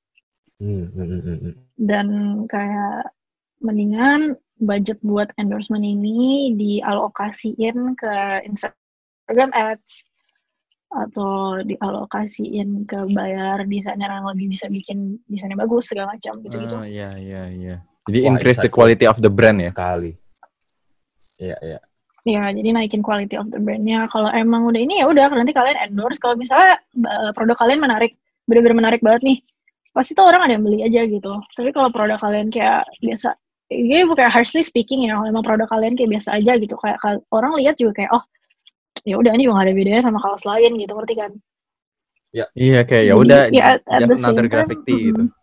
Hmm, 0.62 0.86
hmm, 0.94 1.20
hmm. 1.26 1.54
dan 1.74 2.06
kayak 2.46 3.10
mendingan 3.58 4.38
budget 4.62 5.02
buat 5.02 5.34
endorsement 5.34 5.82
ini 5.82 6.54
dialokasiin 6.54 7.98
ke 7.98 8.14
Instagram 8.46 9.50
ads 9.50 10.06
atau 10.92 11.64
dialokasiin 11.64 12.84
ke 12.84 12.98
bayar 13.16 13.64
desainer 13.64 14.12
yang 14.12 14.28
lebih 14.28 14.52
bisa 14.52 14.68
bikin 14.68 15.16
desainnya 15.24 15.56
bagus 15.56 15.88
segala 15.88 16.12
macam 16.12 16.36
gitu-gitu. 16.44 16.76
Ah, 16.76 16.84
iya, 16.84 17.16
iya, 17.16 17.42
iya. 17.48 17.76
Jadi 18.08 18.18
Wah, 18.22 18.28
increase 18.34 18.60
the 18.60 18.68
quality 18.68 19.08
of 19.08 19.16
the 19.24 19.32
brand 19.32 19.62
ya. 19.62 19.72
Sekali. 19.72 20.12
Iya, 21.40 21.56
iya. 21.64 21.80
Ya, 22.22 22.54
jadi 22.54 22.70
naikin 22.70 23.02
quality 23.02 23.34
of 23.34 23.50
the 23.50 23.58
brand-nya. 23.58 24.06
Kalau 24.06 24.30
emang 24.30 24.62
udah 24.70 24.78
ini 24.78 25.02
ya 25.02 25.10
udah 25.10 25.26
nanti 25.34 25.50
kalian 25.50 25.74
endorse. 25.90 26.22
Kalau 26.22 26.38
misalnya 26.38 26.78
uh, 27.02 27.34
produk 27.34 27.58
kalian 27.58 27.82
menarik, 27.82 28.14
bener-bener 28.46 28.78
menarik 28.78 29.02
banget 29.02 29.26
nih, 29.26 29.38
pasti 29.90 30.14
tuh 30.14 30.30
orang 30.30 30.46
ada 30.46 30.54
yang 30.54 30.62
beli 30.62 30.86
aja 30.86 31.02
gitu. 31.02 31.34
Tapi 31.58 31.74
kalau 31.74 31.90
produk 31.90 32.22
kalian 32.22 32.54
kayak 32.54 32.86
biasa, 33.02 33.34
ini 33.74 34.06
bukan 34.06 34.30
harshly 34.30 34.62
speaking 34.62 35.02
ya, 35.02 35.18
kalau 35.18 35.34
emang 35.34 35.42
produk 35.42 35.66
kalian 35.66 35.98
kayak 35.98 36.14
biasa 36.14 36.38
aja 36.38 36.52
gitu, 36.62 36.78
kayak 36.78 36.98
orang 37.34 37.58
lihat 37.58 37.74
juga 37.74 38.04
kayak 38.04 38.10
oh 38.14 38.22
ya 39.02 39.14
udah 39.18 39.32
ini 39.34 39.46
juga 39.46 39.62
gak 39.62 39.66
ada 39.66 39.74
bedanya 39.74 40.02
sama 40.02 40.18
kaos 40.22 40.44
lain 40.46 40.72
gitu, 40.78 40.92
ngerti 40.94 41.14
kan? 41.18 41.32
Iya, 42.32 42.80
kayak 42.88 43.04
ya 43.04 43.14
udah 43.14 43.40
ya, 43.52 43.64
at- 43.76 43.84
at 43.84 44.00
just 44.08 44.24
another 44.24 44.48
graphic 44.48 44.80
tee 44.88 45.12
gitu. 45.12 45.28
mm, 45.28 45.40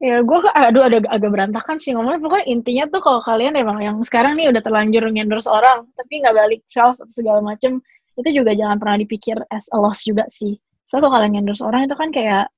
Ya, 0.00 0.24
gue 0.24 0.38
aduh 0.56 0.80
ada 0.88 0.96
agak 1.12 1.28
berantakan 1.28 1.76
sih 1.76 1.92
ngomongnya. 1.92 2.24
Pokoknya 2.24 2.46
intinya 2.48 2.84
tuh 2.88 3.04
kalau 3.04 3.20
kalian 3.20 3.52
emang 3.52 3.84
yang 3.84 3.96
sekarang 4.00 4.32
nih 4.32 4.48
udah 4.48 4.64
terlanjur 4.64 5.04
endorse 5.12 5.44
orang, 5.44 5.84
tapi 5.92 6.24
nggak 6.24 6.32
balik 6.32 6.60
sales 6.64 6.96
atau 6.96 7.12
segala 7.12 7.44
macem, 7.44 7.84
itu 8.16 8.28
juga 8.32 8.56
jangan 8.56 8.80
pernah 8.80 8.96
dipikir 8.96 9.36
as 9.52 9.68
a 9.70 9.78
loss 9.78 10.00
juga 10.02 10.24
sih. 10.32 10.56
Soalnya 10.88 11.04
kalau 11.04 11.14
kalian 11.20 11.34
endorse 11.44 11.60
orang 11.60 11.84
itu 11.84 11.94
kan 11.94 12.08
kayak 12.16 12.48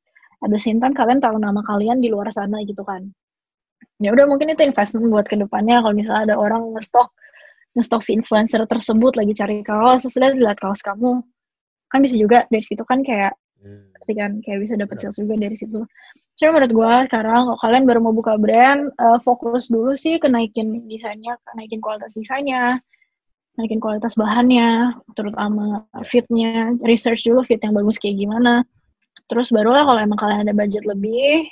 same 0.59 0.79
time 0.79 0.95
kalian 0.95 1.19
tahu 1.19 1.35
nama 1.39 1.61
kalian 1.67 1.99
di 1.99 2.15
luar 2.15 2.31
sana 2.31 2.63
gitu 2.63 2.87
kan. 2.87 3.11
Ya 3.99 4.15
udah 4.15 4.27
mungkin 4.31 4.51
itu 4.55 4.63
investment 4.63 5.11
buat 5.11 5.27
ke 5.27 5.35
depannya 5.35 5.83
kalau 5.83 5.95
misalnya 5.95 6.31
ada 6.31 6.37
orang 6.39 6.75
ngestok 6.75 7.11
ngestok 7.73 8.05
si 8.05 8.13
influencer 8.17 8.61
tersebut 8.69 9.17
lagi 9.17 9.33
cari 9.33 9.65
kaos, 9.65 10.05
terus 10.05 10.17
lihat 10.21 10.35
lihat 10.37 10.59
kaos 10.61 10.81
kamu, 10.85 11.25
kan 11.89 11.99
bisa 12.05 12.17
juga 12.21 12.45
dari 12.49 12.65
situ 12.65 12.85
kan 12.85 13.01
kayak 13.01 13.33
Hmm. 13.63 13.95
pasti 13.95 14.13
kan 14.19 14.43
kayak 14.43 14.59
bisa 14.67 14.75
dapat 14.75 14.99
sales 14.99 15.15
juga 15.15 15.39
dari 15.39 15.55
situ. 15.55 15.87
Cuma 16.35 16.59
menurut 16.59 16.73
gue 16.75 16.93
sekarang 17.07 17.55
kalau 17.55 17.59
kalian 17.63 17.85
baru 17.87 18.01
mau 18.03 18.11
buka 18.11 18.35
brand, 18.35 18.91
eh, 18.91 19.19
fokus 19.23 19.71
dulu 19.71 19.95
sih 19.95 20.19
ke 20.19 20.27
naikin 20.27 20.91
desainnya, 20.91 21.39
ke 21.39 21.51
naikin 21.55 21.79
kualitas 21.79 22.19
desainnya, 22.19 22.83
naikin 23.55 23.79
kualitas 23.79 24.19
bahannya, 24.19 24.99
terutama 25.15 25.87
fitnya, 26.03 26.75
research 26.83 27.23
dulu 27.23 27.47
fit 27.47 27.63
yang 27.63 27.71
bagus 27.77 28.03
kayak 28.03 28.19
gimana. 28.19 28.67
Terus 29.31 29.55
barulah 29.55 29.87
kalau 29.87 30.01
emang 30.03 30.19
kalian 30.19 30.43
ada 30.43 30.55
budget 30.57 30.83
lebih 30.83 31.47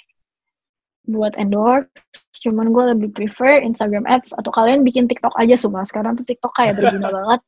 buat 1.08 1.32
endorse, 1.40 1.88
cuman 2.44 2.70
gue 2.70 2.84
lebih 2.96 3.08
prefer 3.14 3.64
Instagram 3.64 4.04
ads 4.06 4.36
atau 4.36 4.52
kalian 4.52 4.84
bikin 4.84 5.08
TikTok 5.08 5.32
aja 5.40 5.56
sumpah. 5.56 5.82
Sekarang 5.88 6.14
tuh 6.14 6.24
TikTok 6.26 6.52
kayak 6.54 6.76
berguna 6.76 7.08
banget. 7.18 7.40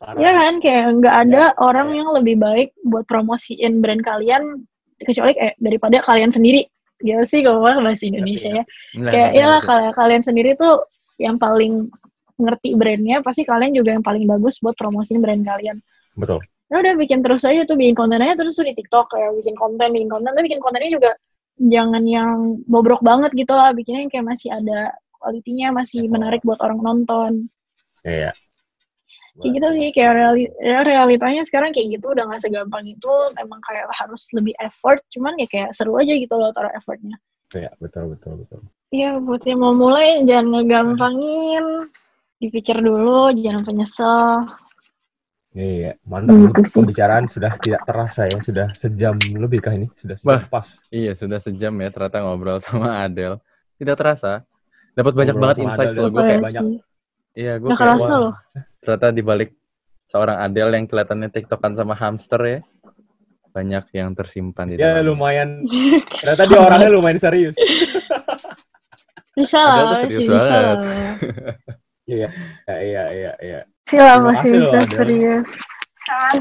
Parah. 0.00 0.18
Iya 0.18 0.30
kan, 0.34 0.54
kayak 0.58 0.84
nggak 1.00 1.16
ada 1.28 1.42
Ya, 1.54 1.58
orang 1.62 1.88
ya. 1.92 1.96
yang 2.02 2.08
lebih 2.18 2.36
baik 2.40 2.68
buat 2.82 3.04
promosiin 3.06 3.78
brand 3.78 4.02
kalian 4.02 4.66
kecuali 5.00 5.32
kayak 5.38 5.54
daripada 5.62 5.96
kalian 6.02 6.30
sendiri. 6.34 6.66
Gitu 6.98 7.22
sih 7.26 7.40
kalau 7.44 7.62
bahasa 7.62 8.04
Indonesia 8.06 8.48
ya. 8.48 8.64
Nah, 8.98 9.12
Kayak 9.12 9.30
ya 9.36 9.46
kalau 9.62 9.90
kalian 9.92 10.22
sendiri 10.24 10.50
tuh 10.56 10.82
yang 11.20 11.38
paling 11.38 11.90
ngerti 12.34 12.74
brandnya, 12.74 13.22
pasti 13.22 13.46
kalian 13.46 13.70
juga 13.76 13.94
yang 13.94 14.02
paling 14.02 14.26
bagus 14.26 14.58
buat 14.58 14.74
promosiin 14.74 15.22
brand 15.22 15.46
kalian. 15.46 15.78
Betul. 16.18 16.42
Ya 16.72 16.80
udah 16.82 16.94
bikin 16.98 17.22
terus 17.22 17.46
aja 17.46 17.62
tuh 17.62 17.78
bikin 17.78 17.94
kontennya 17.94 18.34
terus 18.34 18.58
tuh 18.58 18.66
di 18.66 18.74
TikTok 18.74 19.14
kayak 19.14 19.30
bikin 19.38 19.54
konten, 19.54 19.94
bikin 19.94 20.10
konten, 20.10 20.32
tapi 20.34 20.48
bikin 20.50 20.58
kontennya 20.58 20.90
juga 20.90 21.10
jangan 21.58 22.04
yang 22.04 22.60
bobrok 22.66 23.00
banget 23.00 23.30
gitu 23.34 23.52
lah, 23.54 23.70
bikinnya 23.72 24.06
yang 24.06 24.12
kayak 24.12 24.26
masih 24.26 24.50
ada 24.50 24.92
kualitinya, 25.18 25.80
masih 25.80 26.04
Level. 26.04 26.12
menarik 26.18 26.40
buat 26.44 26.60
orang 26.60 26.80
nonton. 26.82 27.32
Iya. 28.04 28.32
kayak 29.34 29.50
gitu 29.58 29.68
sih 29.74 29.88
kayak 29.90 30.12
reali 30.14 30.42
ya 30.62 30.86
realitanya 30.86 31.42
sekarang 31.42 31.74
kayak 31.74 31.98
gitu 31.98 32.14
udah 32.14 32.22
nggak 32.22 32.38
segampang 32.38 32.86
itu 32.86 33.12
emang 33.34 33.58
kayak 33.66 33.90
harus 33.90 34.30
lebih 34.30 34.54
effort 34.62 35.02
cuman 35.10 35.34
ya 35.42 35.46
kayak 35.50 35.74
seru 35.74 35.98
aja 35.98 36.14
gitu 36.14 36.38
loh 36.38 36.54
taruh 36.54 36.70
effortnya 36.70 37.18
Iya, 37.54 37.70
betul, 37.78 38.14
betul, 38.14 38.42
betul. 38.42 38.60
Iya 38.94 39.18
buat 39.18 39.42
yang 39.42 39.62
mau 39.62 39.74
mulai 39.74 40.22
jangan 40.22 40.54
ngegampangin 40.54 41.90
dipikir 42.38 42.78
dulu 42.78 43.34
jangan 43.34 43.62
penyesal 43.66 44.46
Iya, 45.54 45.94
mantap. 46.02 46.34
Gitu 46.50 46.60
sih. 46.66 46.74
Pembicaraan 46.76 47.24
sudah 47.24 47.54
tidak 47.56 47.86
terasa 47.86 48.26
ya, 48.26 48.38
sudah 48.38 48.66
sejam 48.74 49.14
lebih 49.16 49.62
kah 49.62 49.70
ini? 49.70 49.86
Sudah 49.94 50.18
sejam 50.18 50.42
Bah. 50.42 50.42
pas. 50.50 50.82
Iya, 50.90 51.14
sudah 51.14 51.38
sejam 51.38 51.70
ya 51.78 51.88
ternyata 51.88 52.18
ngobrol 52.20 52.58
sama 52.66 53.00
Adel. 53.00 53.38
Tidak 53.78 53.94
terasa. 53.94 54.42
Dapat 54.92 55.14
banyak 55.14 55.34
Ngobrol 55.34 55.44
banget 55.46 55.58
insight 55.62 55.90
Adel 55.90 56.02
loh. 56.02 56.10
Gue 56.10 56.18
Iya 56.18 56.28
kayak 56.28 56.42
banyak. 56.42 56.62
sih. 56.62 56.76
Iya, 57.34 57.52
gue 57.58 57.68
kayak 57.68 57.80
kerasa 57.80 58.06
wah, 58.06 58.20
loh 58.20 58.34
ternyata 58.78 59.08
di 59.10 59.22
balik 59.22 59.50
seorang 60.04 60.36
Adele 60.38 60.76
yang 60.76 60.86
kelihatannya 60.86 61.28
tiktokan 61.30 61.72
sama 61.72 61.96
hamster 61.96 62.36
ya, 62.44 62.58
banyak 63.50 63.84
yang 63.90 64.12
tersimpan 64.12 64.68
di 64.68 64.74
Ya 64.76 64.92
dalamnya. 64.92 65.02
lumayan. 65.08 65.48
Ternyata 66.20 66.44
dia 66.44 66.60
orangnya 66.60 66.90
lumayan 66.90 67.16
serius. 67.16 67.56
bisa 69.34 69.58
lah 69.58 69.98
masih 69.98 70.08
bisa 70.20 70.54
Iya, 72.04 72.28
iya, 72.68 73.02
iya, 73.10 73.32
iya, 73.40 73.60
sila 73.84 74.16
Terima 74.18 74.32
masih 74.32 74.50
bisa 74.60 74.80
serius 74.88 75.48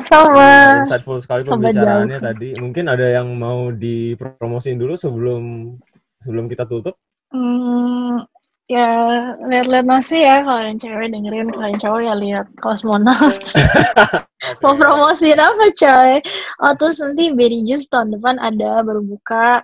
sama 0.03 0.35
Iya, 0.43 0.83
Insightful 0.83 1.17
sekali 1.23 1.41
pembicaraannya 1.47 2.19
jauh. 2.19 2.27
tadi. 2.27 2.49
Mungkin 2.59 2.85
ada 2.91 3.07
yang 3.07 3.31
mau 3.39 3.71
dipromosiin 3.71 4.75
dulu 4.75 4.99
sebelum 4.99 5.43
sebelum 6.19 6.51
kita 6.51 6.67
tutup. 6.67 6.99
Hmm, 7.31 8.27
ya 8.67 8.87
lihat-lihat 9.47 9.87
nasi 9.87 10.19
ya 10.21 10.43
kalau 10.43 10.61
yang 10.67 10.77
cewek 10.77 11.09
dengerin 11.15 11.49
kalau 11.49 11.67
yang 11.67 11.81
cowok 11.81 12.01
ya 12.03 12.13
lihat 12.15 12.45
kosmonaut 12.61 13.35
mau 14.63 14.75
promosiin 14.75 15.39
apa 15.39 15.65
coy? 15.71 16.11
Oh 16.59 16.73
terus 16.75 16.99
nanti 16.99 17.31
Berry 17.31 17.63
Juice 17.63 17.87
tahun 17.87 18.19
depan 18.19 18.43
ada 18.43 18.83
baru 18.83 18.99
buka. 18.99 19.63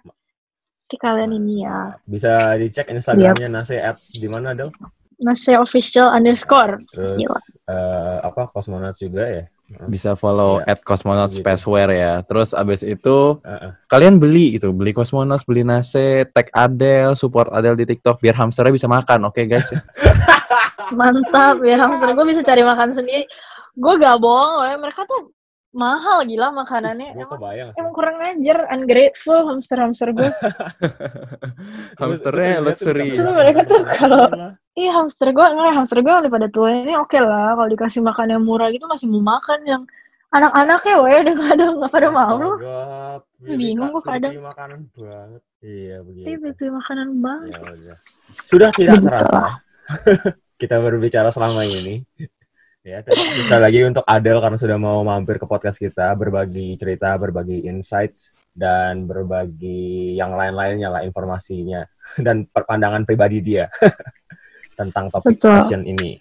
Kalian 0.89 1.38
ini 1.38 1.69
ya. 1.69 1.93
Bisa 2.09 2.57
dicek 2.57 2.89
Instagramnya 2.89 3.45
Nase 3.45 3.77
at 3.77 4.01
di 4.09 4.25
mana 4.25 4.57
Del? 4.57 4.73
Nasi 5.20 5.51
official 5.53 6.07
underscore 6.07 6.80
Terus 6.88 7.15
Gila. 7.15 7.39
eh, 7.67 8.17
apa 8.24 8.47
Cosmonauts 8.47 8.97
juga 8.97 9.24
ya? 9.24 9.43
Bisa 9.86 10.17
follow 10.17 10.57
Iya. 10.57 10.74
at 10.74 10.80
Cosmonaut 10.82 11.30
Gitu. 11.30 11.45
Spaceware 11.45 11.93
ya. 11.93 12.13
Terus 12.26 12.51
abis 12.51 12.82
itu 12.82 13.38
Heeh. 13.45 13.70
kalian 13.86 14.17
beli 14.17 14.57
gitu, 14.57 14.74
beli 14.74 14.89
Cosmonaut, 14.89 15.45
beli 15.45 15.61
Nase, 15.61 16.26
tag 16.34 16.49
Adele, 16.49 17.13
support 17.13 17.53
Adele 17.53 17.78
di 17.78 17.86
TikTok 17.86 18.17
biar 18.17 18.34
hamsternya 18.34 18.74
bisa 18.74 18.89
makan, 18.89 19.30
oke 19.30 19.45
guys? 19.45 19.70
ya? 19.70 19.78
mantap 20.89 21.61
ya 21.61 21.78
hamster 21.78 22.09
gue 22.11 22.26
bisa 22.26 22.41
cari 22.41 22.65
makan 22.65 22.89
sendiri 22.89 23.30
gue 23.78 23.93
gak 24.01 24.17
bohong 24.17 24.74
mereka 24.82 25.05
tuh 25.05 25.30
mahal 25.80 26.27
gila 26.27 26.51
makanannya 26.51 27.15
Gue 27.15 27.23
emang, 27.23 27.39
kebayang 27.39 27.69
emang 27.80 27.93
kurang 27.95 28.17
ajar 28.19 28.57
ungrateful 28.75 29.39
hamster 29.47 29.77
hamster 29.80 30.11
gue 30.11 30.27
Hamsternya 32.01 32.59
luxury. 32.59 33.15
Terus 33.15 33.32
mereka 33.32 33.61
tuh 33.63 33.82
kalau- 33.88 34.32
Iya 34.75 34.91
hamster 34.95 35.36
gue, 35.36 35.43
nggak 35.43 35.75
hamster 35.75 35.99
gue 35.99 36.13
udah 36.13 36.32
pada 36.32 36.47
tua 36.47 36.71
ini 36.71 36.95
oke 36.95 37.19
lah. 37.19 37.51
Kalau 37.55 37.67
dikasih 37.67 37.99
makan 37.99 38.27
yang 38.32 38.43
murah 38.43 38.71
gitu 38.71 38.88
masih 38.88 39.11
mau 39.11 39.19
makan 39.19 39.59
yang 39.67 39.82
anak-anaknya 40.30 40.93
weh 41.03 41.15
udah 41.25 41.34
nggak 41.36 41.51
ada 41.57 41.65
nggak 41.73 41.91
pada 41.91 42.07
mau 42.13 42.34
lu. 42.38 42.51
Bingung 43.43 43.91
gua 43.91 44.03
kadang. 44.03 44.36
makanan 44.39 44.80
banget. 44.93 45.41
Iya 45.59 45.97
begitu. 46.05 46.25
Iya 46.27 46.36
beli 46.39 46.69
makanan 46.71 47.07
banget. 47.19 47.51
Ya 47.51 47.59
udah. 47.59 47.97
Sudah 48.45 48.69
tidak 48.71 48.99
terasa. 49.03 49.59
Kita 50.61 50.75
berbicara 50.80 51.27
selama 51.32 51.63
ini. 51.63 52.03
Ya, 52.90 53.06
terima 53.06 53.22
kasih 53.22 53.46
sekali 53.46 53.64
lagi 53.70 53.80
untuk 53.86 54.02
Adel 54.10 54.42
karena 54.42 54.58
sudah 54.58 54.78
mau 54.82 55.06
mampir 55.06 55.38
ke 55.38 55.46
podcast 55.46 55.78
kita, 55.78 56.10
berbagi 56.18 56.74
cerita, 56.74 57.14
berbagi 57.22 57.70
insights, 57.70 58.34
dan 58.50 59.06
berbagi 59.06 60.18
yang 60.18 60.34
lain-lainnya 60.34 60.90
lah 60.90 61.02
informasinya 61.06 61.86
dan 62.26 62.50
pandangan 62.50 63.06
pribadi 63.06 63.46
dia 63.46 63.70
tentang 64.80 65.14
topik 65.14 65.38
Betul. 65.38 65.54
fashion 65.62 65.86
ini. 65.86 66.18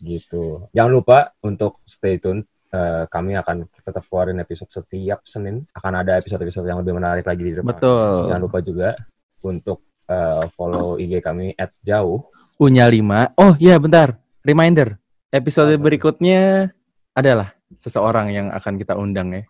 Gitu. 0.00 0.72
Jangan 0.72 0.88
lupa 0.88 1.36
untuk 1.44 1.84
stay 1.84 2.16
tune 2.16 2.48
eh, 2.72 3.04
kami 3.12 3.36
akan 3.36 3.68
tetap 3.84 4.08
keluarin 4.08 4.40
episode 4.40 4.72
setiap 4.72 5.20
Senin. 5.28 5.68
Akan 5.76 6.00
ada 6.00 6.16
episode-episode 6.16 6.64
yang 6.64 6.80
lebih 6.80 6.96
menarik 6.96 7.28
lagi 7.28 7.44
di 7.44 7.60
depan. 7.60 7.76
Betul. 7.76 8.32
Jangan 8.32 8.40
lupa 8.40 8.58
juga 8.64 8.96
untuk 9.44 9.84
eh, 10.08 10.48
follow 10.48 10.96
IG 10.96 11.20
kami 11.20 11.52
at 11.60 11.76
jauh. 11.84 12.24
Unya 12.56 12.88
5. 12.88 13.36
Oh 13.36 13.52
iya 13.60 13.76
bentar. 13.76 14.16
Reminder. 14.40 15.05
Episode 15.34 15.74
berikutnya 15.82 16.70
adalah 17.10 17.50
seseorang 17.74 18.30
yang 18.30 18.46
akan 18.54 18.78
kita 18.78 18.94
undang 18.94 19.34
ya. 19.34 19.42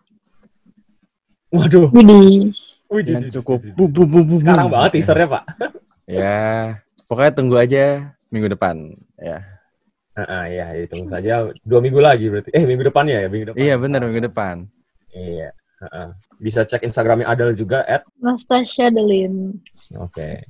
Waduh. 1.53 1.93
Widih. 1.93 2.51
Yang 2.89 3.39
cukup 3.39 3.61
bu, 3.75 3.85
bu, 3.85 4.03
bu, 4.03 4.03
bu, 4.07 4.19
bu. 4.25 4.35
Sekarang 4.39 4.71
banget 4.71 4.99
teasernya, 4.99 5.27
Pak. 5.27 5.43
Ya, 6.07 6.39
pokoknya 7.05 7.31
tunggu 7.35 7.55
aja 7.59 8.15
minggu 8.31 8.47
depan. 8.55 8.95
Ya. 9.19 9.43
Heeh, 10.17 10.43
ya, 10.57 10.65
ditunggu 10.73 11.13
saja 11.13 11.51
dua 11.61 11.79
minggu 11.83 12.01
lagi 12.01 12.31
berarti. 12.31 12.49
Eh, 12.55 12.63
minggu 12.65 12.89
depannya 12.89 13.21
ya, 13.21 13.27
minggu 13.29 13.53
depan. 13.53 13.59
Iya 13.59 13.75
benar 13.77 14.01
minggu 14.07 14.23
depan. 14.31 14.55
Iya. 15.13 15.53
heeh. 15.77 16.07
Bisa 16.41 16.65
cek 16.65 16.81
Instagramnya 16.81 17.29
Adel 17.29 17.53
juga 17.53 17.85
at 17.85 18.01
Nastasia 18.17 18.89
Delin. 18.89 19.61
Oke. 20.01 20.41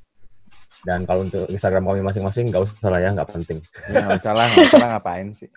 Dan 0.85 1.05
kalau 1.09 1.25
untuk 1.25 1.49
Instagram 1.49 1.85
kami 1.85 2.01
masing-masing 2.05 2.49
nggak 2.53 2.63
usah 2.65 2.89
lah 2.89 2.99
ya, 3.01 3.09
nggak 3.13 3.29
penting. 3.33 3.59
Ya, 3.89 4.05
nggak 4.05 4.19
usah 4.21 4.33
lah, 4.33 4.45
nggak 4.49 4.65
usah 4.69 4.79
lah 4.81 4.89
ngapain 4.97 5.27
sih. 5.33 5.49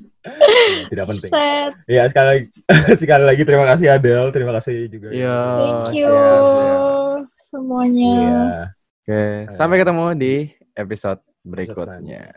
Tidak 0.90 1.06
penting. 1.06 1.30
Set. 1.30 1.72
Iya, 1.86 2.02
sekali 2.08 2.26
lagi 2.26 2.44
sekali 3.02 3.24
lagi 3.28 3.42
terima 3.44 3.66
kasih 3.68 3.86
Adel, 3.92 4.24
terima 4.32 4.52
kasih 4.56 4.76
juga. 4.88 5.08
Iya. 5.12 5.38
Thank 5.38 5.96
you 5.96 6.08
siap, 6.08 6.42
siap. 6.42 7.20
semuanya. 7.44 8.14
Iya. 8.16 8.44
Oke, 9.00 9.22
sampai 9.54 9.76
ketemu 9.80 10.04
di 10.14 10.34
episode 10.76 11.20
berikutnya. 11.42 12.30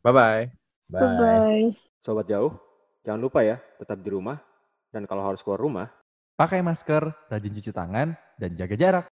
Bye-bye. 0.00 0.42
Bye. 0.88 1.00
Bye-bye. 1.00 1.64
Sobat 2.00 2.26
jauh, 2.30 2.56
jangan 3.04 3.20
lupa 3.20 3.44
ya, 3.44 3.60
tetap 3.76 4.00
di 4.00 4.10
rumah. 4.10 4.40
Dan 4.90 5.06
kalau 5.06 5.22
harus 5.22 5.38
keluar 5.38 5.62
rumah, 5.62 5.86
Pakai 6.40 6.64
masker, 6.64 7.28
rajin 7.28 7.52
cuci 7.52 7.68
tangan, 7.68 8.16
dan 8.40 8.56
jaga 8.56 8.72
jarak. 8.72 9.06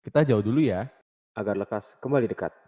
Kita 0.00 0.24
jauh 0.24 0.40
dulu 0.40 0.64
ya. 0.64 0.88
Agar 1.36 1.54
lekas 1.60 1.94
kembali 2.00 2.26
dekat. 2.26 2.65